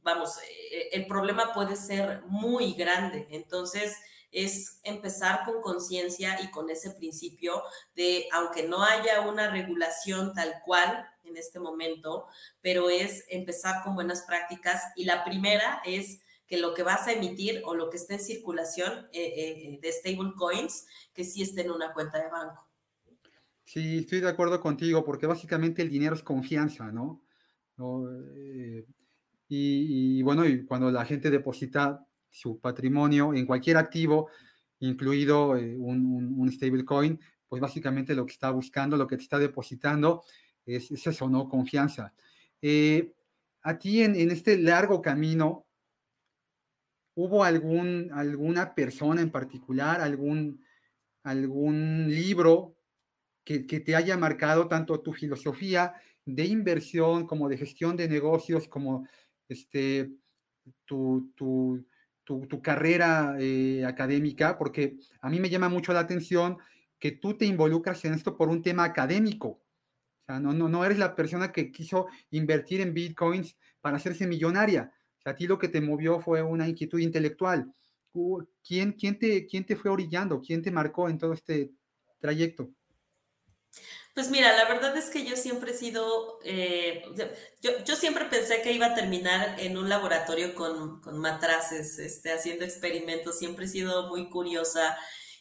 vamos, 0.02 0.38
eh, 0.72 0.90
el 0.92 1.06
problema 1.06 1.54
puede 1.54 1.76
ser 1.76 2.24
muy 2.24 2.74
grande. 2.74 3.28
Entonces, 3.30 3.96
es 4.32 4.80
empezar 4.84 5.44
con 5.46 5.62
conciencia 5.62 6.42
y 6.42 6.52
con 6.52 6.70
ese 6.70 6.92
principio 6.92 7.64
de, 7.96 8.28
aunque 8.32 8.68
no 8.68 8.84
haya 8.84 9.22
una 9.22 9.50
regulación 9.50 10.34
tal 10.34 10.62
cual 10.66 11.08
en 11.24 11.38
este 11.38 11.60
momento, 11.60 12.28
pero 12.62 12.90
es 12.90 13.26
empezar 13.30 13.84
con 13.84 13.96
buenas 13.96 14.24
prácticas 14.24 14.82
y 14.96 15.06
la 15.06 15.24
primera 15.24 15.82
es 15.86 16.22
que 16.48 16.58
lo 16.58 16.74
que 16.74 16.84
vas 16.84 17.08
a 17.08 17.14
emitir 17.14 17.62
o 17.66 17.76
lo 17.76 17.90
que 17.90 17.98
esté 17.98 18.16
en 18.16 18.20
circulación 18.20 19.08
eh, 19.14 19.34
eh, 19.38 19.80
de 19.82 19.92
stable 19.92 20.34
coins, 20.36 20.88
que 21.14 21.24
sí 21.24 21.44
esté 21.44 21.62
en 21.62 21.72
una 21.72 21.94
cuenta 21.94 22.22
de 22.22 22.30
banco. 22.30 22.68
Sí, 23.66 24.00
estoy 24.00 24.20
de 24.20 24.30
acuerdo 24.30 24.60
contigo, 24.60 25.06
porque 25.06 25.28
básicamente 25.28 25.84
el 25.84 25.92
dinero 25.92 26.16
es 26.16 26.24
confianza, 26.24 26.92
¿no? 26.92 27.24
Eh, 28.36 28.84
y, 29.48 30.18
y, 30.18 30.22
bueno, 30.24 30.44
y 30.44 30.66
cuando 30.66 30.90
la 30.90 31.06
gente 31.06 31.30
deposita 31.30 32.09
su 32.30 32.60
patrimonio 32.60 33.34
en 33.34 33.46
cualquier 33.46 33.78
activo, 33.78 34.30
incluido 34.80 35.58
eh, 35.58 35.76
un, 35.78 36.36
un, 36.38 36.52
stablecoin, 36.52 37.20
pues 37.48 37.62
básicamente 37.62 38.16
lo 38.16 38.26
que 38.26 38.34
está 38.34 38.52
buscando, 38.52 38.98
lo 38.98 39.08
que 39.08 39.18
te 39.18 39.24
está 39.24 39.40
depositando 39.40 40.24
es, 40.66 40.92
eso, 40.92 41.30
¿no? 41.30 41.50
Confianza. 41.50 42.14
Eh, 42.62 43.14
a 43.62 43.78
ti 43.78 44.04
en, 44.04 44.16
este 44.32 44.58
largo 44.58 45.02
camino, 45.02 45.66
¿hubo 47.16 47.44
algún, 47.44 48.10
alguna 48.14 48.74
persona 48.74 49.22
en 49.22 49.32
particular, 49.32 50.02
algún, 50.02 50.64
algún 51.24 52.08
libro 52.10 52.78
que, 53.44 53.66
que, 53.66 53.80
te 53.80 53.96
haya 53.96 54.16
marcado 54.16 54.68
tanto 54.68 55.02
tu 55.02 55.14
filosofía 55.14 55.94
de 56.26 56.46
inversión 56.46 57.26
como 57.26 57.50
de 57.50 57.58
gestión 57.58 57.98
de 57.98 58.08
negocios, 58.08 58.68
como 58.68 59.08
este, 59.48 60.12
tu, 60.86 61.32
tu, 61.36 61.86
tu, 62.48 62.62
carrera 62.62 63.36
eh, 63.40 63.84
académica, 63.86 64.58
porque 64.58 64.98
a 65.22 65.30
mí 65.30 65.40
me 65.40 65.50
llama 65.50 65.70
mucho 65.70 65.94
la 65.94 66.02
atención 66.02 66.58
que 67.00 67.12
tú 67.12 67.36
te 67.36 67.46
involucras 67.46 68.06
en 68.06 68.14
esto 68.14 68.38
por 68.38 68.50
un 68.50 68.62
tema 68.62 68.84
académico. 68.84 69.48
O 69.48 70.26
sea, 70.26 70.40
no, 70.40 70.54
no, 70.54 70.70
no 70.70 70.86
eres 70.86 71.00
la 71.00 71.16
persona 71.16 71.52
que 71.52 71.72
quiso 71.72 72.08
invertir 72.30 72.82
en 72.82 72.94
bitcoins 72.94 73.58
para 73.82 73.98
hacerse 73.98 74.28
millonaria. 74.28 74.92
A 75.26 75.36
ti 75.36 75.48
lo 75.48 75.58
que 75.58 75.70
te 75.70 75.82
movió 75.82 76.20
fue 76.20 76.44
una 76.44 76.68
inquietud 76.68 77.00
intelectual. 77.00 77.74
¿Quién, 78.64 78.94
quién, 78.94 79.18
te, 79.18 79.48
quién 79.48 79.66
te 79.66 79.76
fue 79.76 79.90
orillando? 79.90 80.42
¿Quién 80.42 80.62
te 80.62 80.72
marcó 80.72 81.10
en 81.10 81.18
todo 81.18 81.34
este 81.34 81.72
trayecto? 82.20 82.70
Pues 84.20 84.32
mira, 84.32 84.54
la 84.58 84.66
verdad 84.66 84.98
es 84.98 85.10
que 85.10 85.24
yo 85.24 85.38
siempre 85.38 85.72
he 85.72 85.74
sido, 85.74 86.40
eh, 86.44 87.04
yo, 87.62 87.96
siempre 87.96 88.26
pensé 88.26 88.62
que 88.62 88.74
iba 88.74 88.88
a 88.88 88.94
terminar 88.94 89.56
en 89.62 89.78
un 89.78 89.88
laboratorio 89.88 90.54
con, 90.56 91.00
con 91.00 91.20
matraces, 91.20 91.98
este, 92.00 92.34
haciendo 92.34 92.66
experimentos, 92.66 93.40
siempre 93.40 93.64
he 93.64 93.70
sido 93.70 94.10
muy 94.10 94.30
curiosa 94.30 94.98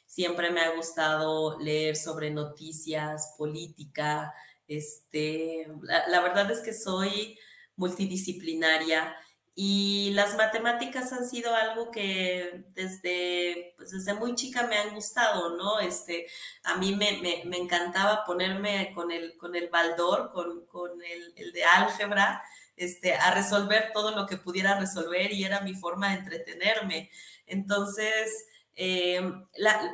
siempre 0.06 0.52
me 0.52 0.60
ha 0.60 0.76
gustado 0.76 1.58
leer 1.58 1.96
sobre 1.96 2.30
noticias, 2.30 3.34
política, 3.36 4.32
este, 4.68 5.66
la, 5.82 6.20
verdad 6.20 6.48
es 6.52 6.60
que 6.60 6.72
soy 6.72 7.36
multidisciplinaria 7.74 9.12
y 9.60 10.12
las 10.12 10.36
matemáticas 10.36 11.12
han 11.12 11.28
sido 11.28 11.52
algo 11.52 11.90
que 11.90 12.62
desde, 12.74 13.74
pues 13.76 13.90
desde 13.90 14.14
muy 14.14 14.36
chica 14.36 14.68
me 14.68 14.78
han 14.78 14.94
gustado, 14.94 15.56
¿no? 15.56 15.80
Este, 15.80 16.28
a 16.62 16.76
mí 16.76 16.94
me, 16.94 17.18
me, 17.44 17.56
encantaba 17.56 18.24
ponerme 18.24 18.92
con 18.94 19.10
el, 19.10 19.36
con 19.36 19.56
el 19.56 19.68
baldor, 19.68 20.30
con, 20.30 20.64
con 20.66 21.02
el, 21.02 21.32
el, 21.34 21.50
de 21.52 21.64
álgebra, 21.64 22.40
este, 22.76 23.14
a 23.14 23.34
resolver 23.34 23.90
todo 23.92 24.12
lo 24.12 24.26
que 24.26 24.36
pudiera 24.36 24.78
resolver 24.78 25.32
y 25.32 25.42
era 25.42 25.60
mi 25.62 25.74
forma 25.74 26.10
de 26.10 26.18
entretenerme. 26.18 27.10
Entonces, 27.44 28.46
eh, 28.76 29.20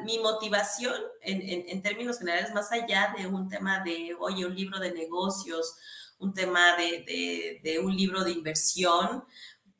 mi 0.04 0.18
motivación 0.18 0.92
en, 1.22 1.80
términos 1.80 2.18
generales, 2.18 2.52
más 2.52 2.70
allá 2.70 3.14
de 3.16 3.26
un 3.26 3.48
tema 3.48 3.82
de, 3.82 4.14
oye, 4.20 4.44
un 4.44 4.54
libro 4.54 4.78
de 4.78 4.92
negocios, 4.92 5.74
un 6.18 6.32
tema 6.32 6.76
de, 6.76 7.78
un 7.82 7.96
libro 7.96 8.24
de 8.24 8.30
inversión, 8.32 9.24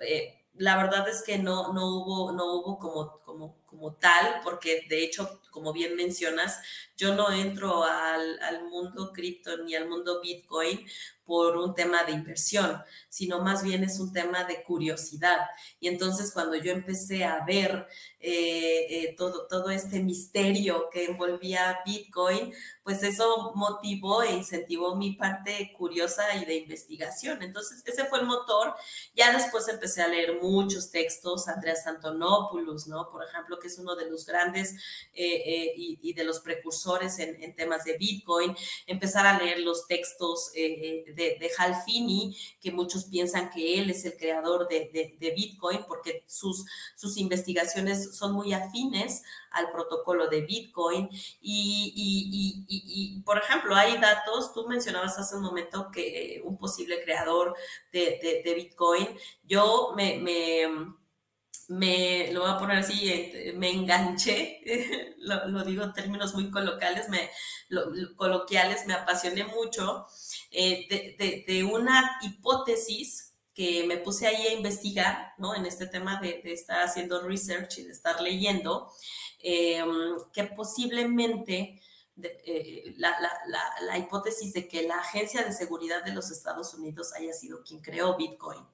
eh, 0.00 0.44
la 0.54 0.76
verdad 0.76 1.08
es 1.08 1.22
que 1.22 1.38
no, 1.38 1.72
no 1.72 1.86
hubo, 1.88 2.32
no 2.32 2.44
hubo 2.54 2.78
como, 2.78 3.20
como, 3.24 3.56
como 3.66 3.94
tal, 3.94 4.40
porque 4.44 4.82
de 4.88 5.02
hecho, 5.04 5.40
como 5.54 5.72
bien 5.72 5.94
mencionas, 5.94 6.58
yo 6.96 7.14
no 7.14 7.30
entro 7.30 7.84
al, 7.84 8.40
al 8.40 8.64
mundo 8.64 9.12
cripto 9.12 9.56
ni 9.58 9.76
al 9.76 9.88
mundo 9.88 10.20
Bitcoin 10.20 10.84
por 11.24 11.56
un 11.56 11.74
tema 11.74 12.04
de 12.04 12.12
inversión, 12.12 12.82
sino 13.08 13.40
más 13.40 13.62
bien 13.62 13.82
es 13.82 13.98
un 13.98 14.12
tema 14.12 14.44
de 14.44 14.62
curiosidad. 14.62 15.38
Y 15.80 15.88
entonces 15.88 16.30
cuando 16.32 16.56
yo 16.56 16.72
empecé 16.72 17.24
a 17.24 17.44
ver 17.44 17.86
eh, 18.20 18.86
eh, 18.90 19.14
todo, 19.16 19.46
todo 19.46 19.70
este 19.70 20.00
misterio 20.00 20.88
que 20.92 21.06
envolvía 21.06 21.80
Bitcoin, 21.84 22.52
pues 22.82 23.02
eso 23.02 23.52
motivó 23.54 24.22
e 24.22 24.32
incentivó 24.32 24.96
mi 24.96 25.12
parte 25.12 25.72
curiosa 25.76 26.34
y 26.36 26.44
de 26.44 26.56
investigación. 26.56 27.42
Entonces 27.42 27.82
ese 27.86 28.04
fue 28.04 28.20
el 28.20 28.26
motor. 28.26 28.74
Ya 29.14 29.32
después 29.32 29.66
empecé 29.68 30.02
a 30.02 30.08
leer 30.08 30.40
muchos 30.42 30.90
textos, 30.90 31.48
Andreas 31.48 31.86
Antonopoulos, 31.86 32.86
¿no? 32.86 33.08
Por 33.10 33.24
ejemplo, 33.24 33.58
que 33.58 33.68
es 33.68 33.78
uno 33.78 33.96
de 33.96 34.10
los 34.10 34.26
grandes 34.26 34.74
eh, 35.14 35.43
y, 35.44 36.12
de 36.14 36.24
los 36.24 36.40
precursores 36.40 37.18
en, 37.18 37.54
temas 37.56 37.84
de 37.84 37.96
Bitcoin, 37.98 38.54
empezar 38.86 39.26
a 39.26 39.38
leer 39.38 39.60
los 39.60 39.86
textos 39.86 40.52
de, 40.52 41.14
de 41.14 41.50
Hal 41.58 41.76
Finney, 41.84 42.36
que 42.60 42.70
muchos 42.70 43.04
piensan 43.06 43.50
que 43.50 43.78
él 43.78 43.90
es 43.90 44.04
el 44.04 44.16
creador 44.16 44.68
de, 44.68 45.34
Bitcoin 45.34 45.80
porque 45.86 46.24
sus, 46.26 46.64
sus 46.94 47.16
investigaciones 47.16 48.16
son 48.16 48.32
muy 48.32 48.52
afines 48.52 49.22
al 49.50 49.70
protocolo 49.70 50.28
de 50.28 50.42
Bitcoin. 50.42 51.08
Y, 51.40 53.22
por 53.24 53.38
ejemplo, 53.38 53.74
hay 53.74 53.98
datos, 53.98 54.52
tú 54.52 54.66
mencionabas 54.68 55.18
hace 55.18 55.36
un 55.36 55.42
momento 55.42 55.90
que 55.92 56.42
un 56.44 56.58
posible 56.58 57.02
creador 57.02 57.54
de, 57.92 58.52
Bitcoin, 58.54 59.08
yo 59.44 59.92
me 59.96 60.64
lo 61.68 62.40
voy 62.40 62.50
a 62.50 62.58
poner 62.58 62.78
así, 62.78 63.08
eh, 63.08 63.54
me 63.56 63.70
enganché, 63.70 64.60
lo, 65.18 65.64
digo 65.64 65.82
en 65.82 65.92
términos 65.92 66.34
muy 66.34 66.50
coloquiales, 66.50 67.08
me, 67.08 67.30
coloquiales, 68.16 68.86
me 68.86 68.94
apasioné 68.94 69.44
mucho 69.44 70.06
eh, 70.50 71.44
de, 71.46 71.64
una 71.64 72.18
hipótesis 72.22 73.34
que 73.54 73.84
me 73.86 73.98
puse 73.98 74.26
ahí 74.26 74.46
a 74.48 74.52
investigar, 74.52 75.32
¿no? 75.38 75.54
En 75.54 75.64
este 75.64 75.86
tema 75.86 76.20
de, 76.20 76.42
estar 76.44 76.82
haciendo 76.82 77.22
research 77.22 77.78
y 77.78 77.84
de 77.84 77.92
estar 77.92 78.20
leyendo, 78.20 78.90
em, 79.38 80.16
que 80.32 80.44
posiblemente 80.44 81.80
eh, 82.22 82.94
la, 82.96 83.16
la, 83.82 83.98
hipótesis 83.98 84.52
de 84.52 84.68
que 84.68 84.86
la 84.86 84.98
Agencia 84.98 85.42
de 85.42 85.52
Seguridad 85.52 86.04
de 86.04 86.12
los 86.12 86.30
Estados 86.30 86.72
Unidos 86.74 87.12
haya 87.14 87.32
sido 87.32 87.62
quien 87.64 87.80
creó 87.80 88.16
Bitcoin, 88.16 88.64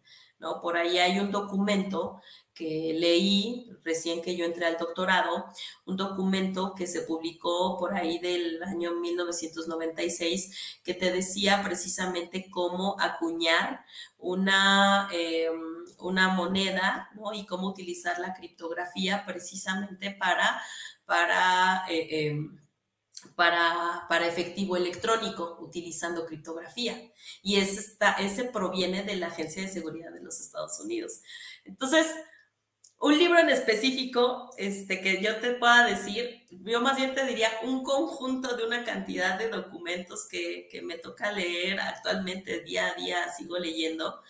¿no? 0.40 0.60
Por 0.60 0.76
ahí 0.76 0.98
hay 0.98 1.20
un 1.20 1.30
documento 1.30 2.20
que 2.54 2.94
leí 2.98 3.70
recién 3.84 4.20
que 4.20 4.36
yo 4.36 4.44
entré 4.44 4.66
al 4.66 4.76
doctorado, 4.76 5.46
un 5.86 5.96
documento 5.96 6.74
que 6.74 6.86
se 6.86 7.02
publicó 7.02 7.78
por 7.78 7.94
ahí 7.94 8.18
del 8.18 8.62
año 8.62 8.92
1996 8.96 10.80
que 10.84 10.94
te 10.94 11.10
decía 11.12 11.62
precisamente 11.64 12.50
cómo 12.50 12.96
acuñar 13.00 13.84
una, 14.18 15.08
em, 15.12 15.84
una 15.98 16.28
moneda 16.34 17.10
y 17.32 17.46
cómo 17.46 17.68
utilizar 17.68 18.18
la 18.18 18.34
criptografía 18.34 19.24
precisamente 19.26 20.10
para, 20.10 20.60
para 21.06 21.84
eh, 21.88 22.26
em, 22.28 22.60
para, 23.36 24.06
para, 24.08 24.26
efectivo 24.26 24.76
electrónico 24.76 25.58
utilizando 25.60 26.26
criptografía. 26.26 27.10
Y 27.42 27.56
ese, 27.56 27.80
está, 27.80 28.12
ese 28.12 28.44
proviene 28.44 29.02
de 29.02 29.16
la 29.16 29.28
Agencia 29.28 29.62
de 29.62 29.68
Seguridad 29.68 30.12
de 30.12 30.20
los 30.20 30.40
Estados 30.40 30.78
Unidos. 30.80 31.20
Entonces, 31.64 32.06
un 33.00 33.16
libro 33.16 33.38
en 33.38 33.48
específico 33.48 34.50
este, 34.58 35.00
que 35.00 35.22
yo 35.22 35.36
te 35.40 35.52
pueda 35.54 35.86
decir, 35.86 36.46
yo 36.50 36.80
más 36.82 36.98
bien 36.98 37.14
te 37.14 37.24
diría 37.24 37.48
un 37.62 37.82
conjunto 37.82 38.56
de 38.56 38.64
una 38.64 38.84
cantidad 38.84 39.38
de 39.38 39.48
documentos 39.48 40.28
que, 40.28 40.68
que 40.70 40.82
me 40.82 40.98
toca 40.98 41.32
leer 41.32 41.80
actualmente 41.80 42.60
día 42.60 42.88
a 42.88 42.94
día, 42.94 43.32
sigo 43.32 43.58
leyendo, 43.58 44.22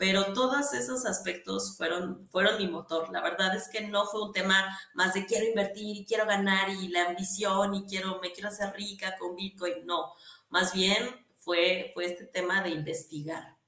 pero 0.00 0.32
todos 0.32 0.72
esos 0.72 1.04
aspectos 1.04 1.76
fueron, 1.76 2.26
fueron 2.30 2.56
mi 2.56 2.66
motor. 2.66 3.10
La 3.12 3.20
verdad 3.20 3.54
es 3.54 3.68
que 3.68 3.86
no 3.86 4.06
fue 4.06 4.28
un 4.28 4.32
tema 4.32 4.64
más 4.94 5.12
de 5.12 5.26
quiero 5.26 5.46
invertir 5.46 5.94
y 5.94 6.06
quiero 6.06 6.24
ganar 6.24 6.70
y 6.70 6.88
la 6.88 7.10
ambición 7.10 7.74
y 7.74 7.84
quiero, 7.84 8.18
me 8.22 8.32
quiero 8.32 8.48
hacer 8.48 8.72
rica 8.74 9.14
con 9.18 9.36
Bitcoin, 9.36 9.84
no, 9.84 10.06
más 10.48 10.72
bien 10.72 10.96
fue, 11.38 11.90
fue 11.92 12.06
este 12.06 12.24
tema 12.24 12.62
de 12.62 12.70
investigar. 12.70 13.58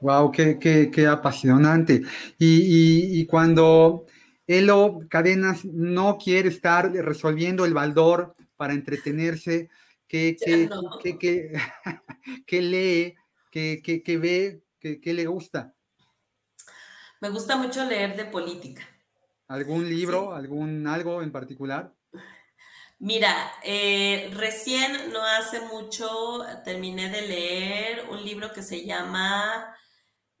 Wow, 0.00 0.30
qué, 0.30 0.56
qué, 0.60 0.88
qué 0.88 1.08
apasionante. 1.08 2.02
Y, 2.38 3.20
y, 3.20 3.26
cuando 3.26 4.06
Elo 4.46 5.00
Cadenas 5.10 5.64
no 5.64 6.16
quiere 6.16 6.48
estar 6.48 6.92
resolviendo 6.92 7.64
el 7.64 7.74
baldor 7.74 8.36
para 8.56 8.72
entretenerse, 8.72 9.68
¿qué, 10.06 10.36
qué, 10.40 10.70
qué, 11.18 11.52
qué 12.46 12.62
lee? 12.62 13.14
¿Qué, 13.50 13.82
qué, 13.82 14.16
ve? 14.16 14.62
¿Qué, 14.80 15.12
le 15.12 15.26
gusta? 15.26 15.74
Me 17.20 17.28
gusta 17.28 17.56
mucho 17.56 17.84
leer 17.84 18.16
de 18.16 18.24
política. 18.24 18.82
¿Algún 19.46 19.86
libro, 19.86 20.34
algún 20.34 20.86
algo 20.86 21.22
en 21.22 21.30
particular? 21.30 21.94
Mira, 22.98 23.52
eh, 23.62 24.30
recién, 24.34 25.12
no 25.12 25.22
hace 25.22 25.60
mucho, 25.60 26.44
terminé 26.64 27.10
de 27.10 27.22
leer 27.22 28.08
un 28.08 28.24
libro 28.24 28.52
que 28.52 28.62
se 28.62 28.86
llama 28.86 29.76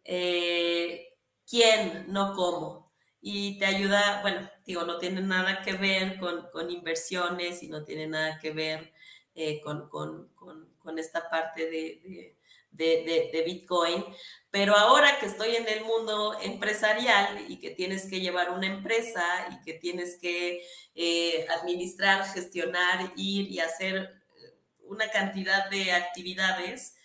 eh, 0.04 1.18
quién, 1.46 2.06
no 2.08 2.32
cómo. 2.34 2.92
Y 3.20 3.58
te 3.58 3.66
ayuda, 3.66 4.22
bueno, 4.22 4.48
digo, 4.64 4.84
no 4.84 4.96
tiene 4.96 5.20
nada 5.20 5.60
que 5.60 5.74
ver 5.74 6.18
con, 6.18 6.70
inversiones 6.70 7.62
y 7.62 7.68
no 7.68 7.84
tiene 7.84 8.06
nada 8.06 8.38
que 8.38 8.52
ver 8.52 8.94
eh, 9.34 9.60
con, 9.60 10.98
esta 10.98 11.28
parte 11.28 11.64
de, 11.66 12.00
de, 12.02 12.39
Bitcoin. 12.70 14.04
Pero 14.50 14.76
ahora 14.76 15.18
que 15.20 15.26
estoy 15.26 15.54
en 15.54 15.68
el 15.68 15.84
mundo 15.84 16.36
empresarial 16.40 17.44
y 17.48 17.58
que 17.58 17.70
tienes 17.70 18.06
que 18.06 18.20
llevar 18.20 18.50
una 18.50 18.66
empresa 18.66 19.24
y 19.52 19.62
que 19.62 19.74
tienes 19.74 20.18
que 20.20 20.62
eh, 20.94 21.46
administrar, 21.60 22.24
gestionar, 22.26 23.12
ir 23.16 23.50
y 23.50 23.60
hacer 23.60 24.20
una 24.82 25.08
cantidad 25.10 25.70
de 25.70 25.92
actividades, 25.92 26.96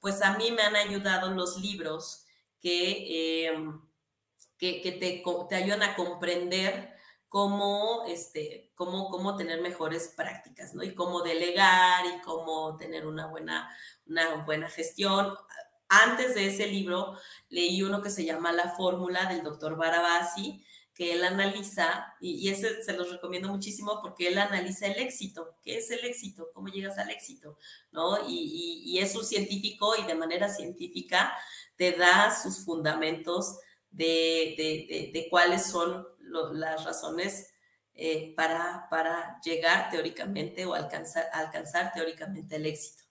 pues 0.00 0.22
a 0.22 0.36
mí 0.36 0.50
me 0.50 0.62
han 0.62 0.74
ayudado 0.74 1.30
los 1.30 1.60
libros 1.60 2.24
que, 2.60 3.46
em, 3.46 3.80
que, 4.58 4.80
te, 4.82 5.22
te, 5.48 5.54
ayudan 5.54 5.82
a 5.82 5.94
comprender 5.94 6.97
cómo, 7.28 8.04
este, 8.06 8.72
cómo, 8.74 9.10
cómo 9.10 9.36
tener 9.36 9.60
mejores 9.60 10.12
prácticas, 10.16 10.74
¿no? 10.74 10.82
Y 10.82 10.94
cómo 10.94 11.22
delegar 11.22 12.04
y 12.06 12.20
cómo 12.22 12.76
tener 12.76 13.06
una 13.06 13.26
buena, 13.26 13.70
una 14.06 14.44
buena 14.44 14.68
gestión. 14.68 15.34
Antes 15.88 16.34
de 16.34 16.46
ese 16.46 16.66
libro 16.66 17.16
leí 17.48 17.82
uno 17.82 18.02
que 18.02 18.10
se 18.10 18.24
llama 18.24 18.52
La 18.52 18.70
Fórmula 18.70 19.26
del 19.26 19.42
doctor 19.42 19.76
Barabasi, 19.76 20.64
que 20.94 21.12
él 21.12 21.22
analiza, 21.24 22.14
y, 22.20 22.48
ese 22.48 22.82
se 22.82 22.92
los 22.92 23.12
recomiendo 23.12 23.48
muchísimo 23.48 24.00
porque 24.02 24.28
él 24.28 24.38
analiza 24.38 24.86
el 24.86 24.98
éxito. 24.98 25.54
¿Qué 25.62 25.78
es 25.78 25.90
el 25.92 26.04
éxito? 26.04 26.48
¿Cómo 26.52 26.68
llegas 26.68 26.98
al 26.98 27.10
éxito? 27.10 27.56
¿No? 27.92 28.28
Y, 28.28 28.82
y 28.84 28.98
es 28.98 29.14
un 29.14 29.24
científico 29.24 29.94
y 29.96 30.04
de 30.06 30.16
manera 30.16 30.48
científica 30.48 31.32
te 31.76 31.92
da 31.92 32.36
sus 32.36 32.64
fundamentos 32.64 33.58
de, 33.90 35.26
cuáles 35.30 35.66
son 35.66 36.06
las 36.28 36.84
razones 36.84 37.52
eh, 37.94 38.32
para, 38.36 38.86
para, 38.90 39.40
llegar 39.44 39.90
teóricamente 39.90 40.64
o 40.64 40.74
alcanzar, 40.74 41.24
alcanzar 41.32 41.92
teóricamente 41.92 42.56
el 42.56 42.66
éxito. 42.66 43.02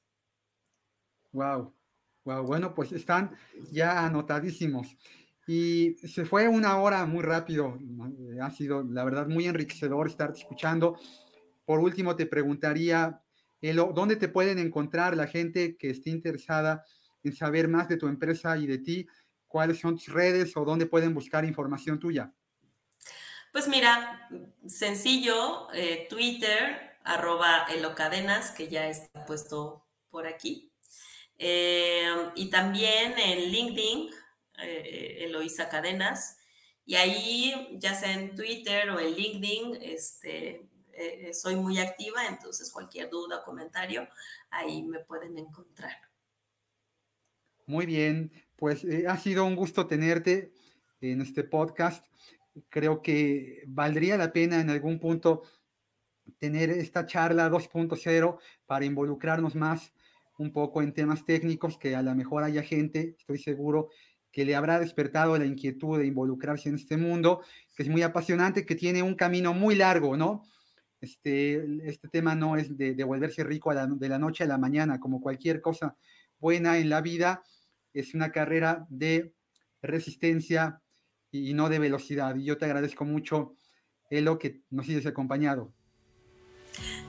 Wow, 1.34 1.74
wow, 2.24 2.44
bueno, 2.44 2.74
pues 2.74 2.94
están 2.94 3.36
ya 3.72 4.06
anotadísimos. 4.06 4.96
Y 5.46 5.96
se 6.06 6.26
fue 6.26 6.48
una 6.48 6.78
hora 6.80 7.06
muy 7.06 7.22
rápido. 7.22 7.78
Ha 8.42 8.52
sido, 8.52 8.84
la 8.84 9.06
verdad, 9.06 9.28
muy 9.28 9.46
enriquecedor 9.46 10.08
estar 10.08 10.32
escuchando. 10.32 10.98
Por 11.66 11.80
último, 11.80 12.16
te 12.16 12.26
preguntaría, 12.26 13.22
¿dónde 13.94 14.18
te 14.18 14.28
pueden 14.28 14.60
encontrar 14.60 15.16
la 15.16 15.28
gente 15.28 15.78
que 15.78 15.90
esté 15.90 16.10
interesada 16.10 16.84
en 17.24 17.34
saber 17.34 17.68
más 17.68 17.88
de 17.88 17.98
tu 17.98 18.08
empresa 18.08 18.58
y 18.58 18.68
de 18.68 18.78
ti? 18.78 19.08
¿Cuáles 19.48 19.80
son 19.80 19.96
tus 19.96 20.08
redes 20.08 20.56
o 20.58 20.66
dónde 20.66 20.86
pueden 20.86 21.14
buscar 21.14 21.46
información 21.46 21.98
tuya? 21.98 22.34
Pues 23.52 23.68
mira, 23.68 24.30
sencillo, 24.68 25.72
eh, 25.74 26.08
Twitter, 26.10 26.98
arroba 27.04 27.66
elocadenas, 27.74 28.52
que 28.52 28.68
ya 28.68 28.88
está 28.88 29.26
puesto 29.26 29.86
por 30.10 30.28
aquí. 30.28 30.72
Eh, 31.38 32.32
y 32.36 32.50
también 32.50 33.18
en 33.18 33.52
LinkedIn, 33.52 34.10
eh, 34.60 35.18
Eloisa 35.22 35.70
Cadenas. 35.70 36.38
Y 36.86 36.96
ahí, 36.96 37.78
ya 37.80 37.96
sea 37.96 38.14
en 38.14 38.36
Twitter 38.36 38.90
o 38.90 39.00
en 39.00 39.14
LinkedIn, 39.14 39.80
este, 39.82 40.70
soy 41.34 41.56
muy 41.56 41.80
activa, 41.80 42.26
entonces 42.28 42.72
cualquier 42.72 43.10
duda 43.10 43.40
o 43.40 43.44
comentario, 43.44 44.08
ahí 44.50 44.84
me 44.84 45.00
pueden 45.00 45.38
encontrar. 45.38 45.96
Muy 47.66 47.86
bien, 47.86 48.32
pues 48.56 48.86
ha 49.08 49.18
sido 49.18 49.46
un 49.46 49.56
gusto 49.56 49.86
tenerte 49.86 50.54
en 51.02 51.22
este 51.22 51.44
podcast 51.44 52.06
creo 52.70 53.02
que 53.02 53.64
valdría 53.68 54.18
la 54.18 54.32
pena 54.32 54.60
en 54.60 54.70
algún 54.70 55.00
punto 55.00 55.44
tener 56.40 56.70
esta 56.70 57.06
charla 57.06 57.50
2.0 57.50 58.38
para 58.66 58.86
involucrarnos 58.86 59.56
más 59.56 59.94
un 60.38 60.52
poco 60.52 60.82
en 60.82 60.94
temas 60.94 61.26
técnicos, 61.26 61.78
que 61.78 61.96
a 61.96 62.02
lo 62.02 62.14
mejor 62.14 62.44
haya 62.44 62.62
gente, 62.62 63.16
estoy 63.18 63.40
seguro, 63.40 63.90
que 64.32 64.46
le 64.46 64.56
habrá 64.56 64.80
despertado 64.80 65.38
la 65.38 65.46
inquietud 65.46 65.98
de 65.98 66.06
involucrarse 66.06 66.70
en 66.70 66.76
este 66.76 66.98
mundo, 66.98 67.42
que 67.76 67.84
es 67.84 67.90
muy 67.90 68.04
apasionante, 68.04 68.66
que 68.66 68.76
tiene 68.76 69.02
un 69.02 69.16
camino 69.16 69.54
muy 69.54 69.76
largo, 69.76 70.16
¿no? 70.16 70.44
Este, 71.02 71.88
este 71.88 72.08
tema 72.08 72.36
no 72.36 72.56
es 72.56 72.78
de, 72.78 72.94
de 72.94 73.04
volverse 73.04 73.44
rico 73.44 73.74
de 73.74 74.10
la 74.10 74.20
noche 74.20 74.44
a 74.44 74.48
la 74.48 74.58
mañana, 74.58 75.00
como 75.00 75.22
cualquier 75.22 75.62
cosa 75.62 75.96
buena 76.40 76.78
en 76.78 76.90
la 76.90 77.02
vida, 77.02 77.44
es 77.94 78.14
una 78.14 78.32
carrera 78.32 78.86
de 78.90 79.34
resistencia, 79.82 80.82
y, 81.32 81.54
no 81.54 81.70
de 81.70 81.80
velocidad. 81.80 82.36
Y 82.36 82.46
yo 82.46 82.58
te 82.58 82.66
agradezco 82.66 83.06
mucho, 83.06 83.54
Elo, 84.10 84.40
que 84.40 84.62
nos 84.70 84.88
hayas 84.88 85.06
acompañado. 85.06 85.74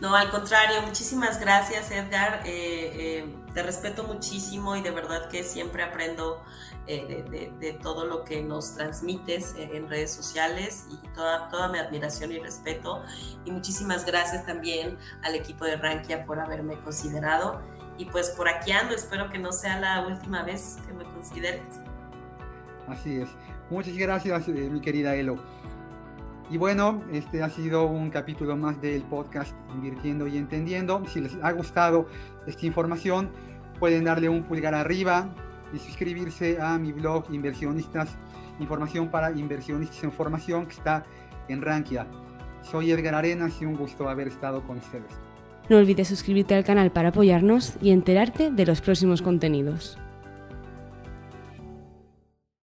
No, 0.01 0.15
al 0.15 0.31
contrario, 0.31 0.81
muchísimas 0.83 1.41
gracias 1.41 1.91
Edgar. 1.91 2.43
Eh, 2.47 2.93
eh, 2.95 3.35
te 3.53 3.63
respeto 3.63 4.05
muchísimo 4.05 4.77
y 4.77 4.83
de 4.83 4.91
verdad 4.91 5.29
que 5.29 5.43
siempre 5.43 5.83
aprendo 5.83 6.43
eh, 6.87 7.53
de, 7.61 7.73
todo 7.75 8.07
lo 8.07 8.25
que 8.25 8.43
nos 8.43 8.77
transmites 8.77 9.55
en 9.59 9.89
redes 9.89 10.13
sociales 10.13 10.87
y 10.91 10.97
toda, 11.09 11.49
toda 11.49 11.69
mi 11.69 11.79
admiración 11.79 12.33
y 12.33 12.39
respeto. 12.39 13.03
Y 13.45 13.51
muchísimas 13.51 14.07
gracias 14.07 14.47
también 14.47 14.97
al 15.23 15.35
equipo 15.35 15.65
de 15.65 15.77
Rankia 15.77 16.25
por 16.25 16.39
haberme 16.39 16.81
considerado. 16.81 17.61
Y 17.99 18.05
pues 18.07 18.31
por 18.31 18.49
aquí 18.49 18.71
ando, 18.71 18.95
espero 18.95 19.29
que 19.29 19.39
no 19.39 19.53
sea 19.53 19.81
la 19.81 20.07
última 20.07 20.45
vez 20.45 20.79
que 20.87 20.93
me 20.93 21.05
consideres. 21.05 21.81
Así 22.87 23.17
es. 23.17 23.29
Muchas 23.71 23.97
gracias, 23.97 24.49
eh, 24.49 24.71
mi 24.71 24.81
querida 24.81 25.15
Elo. 25.15 25.37
Y 26.51 26.57
bueno, 26.57 27.03
este 27.13 27.43
ha 27.43 27.51
sido 27.51 27.87
un 27.87 28.09
capítulo 28.09 28.57
más 28.57 28.81
del 28.81 29.03
podcast 29.03 29.55
Invirtiendo 29.75 30.27
y 30.27 30.39
Entendiendo. 30.39 31.03
Si 31.07 31.21
les 31.21 31.37
ha 31.43 31.53
gustado 31.53 32.07
esta 32.47 32.65
información, 32.65 33.29
pueden 33.79 34.05
darle 34.05 34.31
un 34.31 34.45
pulgar 34.45 34.75
arriba 34.75 35.29
y 35.75 35.79
suscribirse 35.79 36.59
a 36.61 36.79
mi 36.79 36.93
blog 36.93 37.25
Inversionistas, 37.31 38.17
información 38.59 39.11
para 39.11 39.31
inversionistas 39.33 40.03
en 40.03 40.13
formación 40.13 40.67
que 40.67 40.73
está 40.73 41.05
en 41.49 41.61
Rankia. 41.61 42.07
Soy 42.63 42.91
Edgar 42.91 43.15
Arenas 43.15 43.61
y 43.61 43.67
un 43.67 43.77
gusto 43.77 44.09
haber 44.09 44.29
estado 44.29 44.63
con 44.63 44.79
ustedes. 44.79 45.13
No 45.69 45.77
olvides 45.77 46.09
suscribirte 46.09 46.55
al 46.55 46.65
canal 46.65 46.91
para 46.91 47.11
apoyarnos 47.11 47.75
y 47.83 47.91
enterarte 47.91 48.51
de 48.51 48.65
los 48.65 48.81
próximos 48.81 49.21
contenidos. 49.21 49.99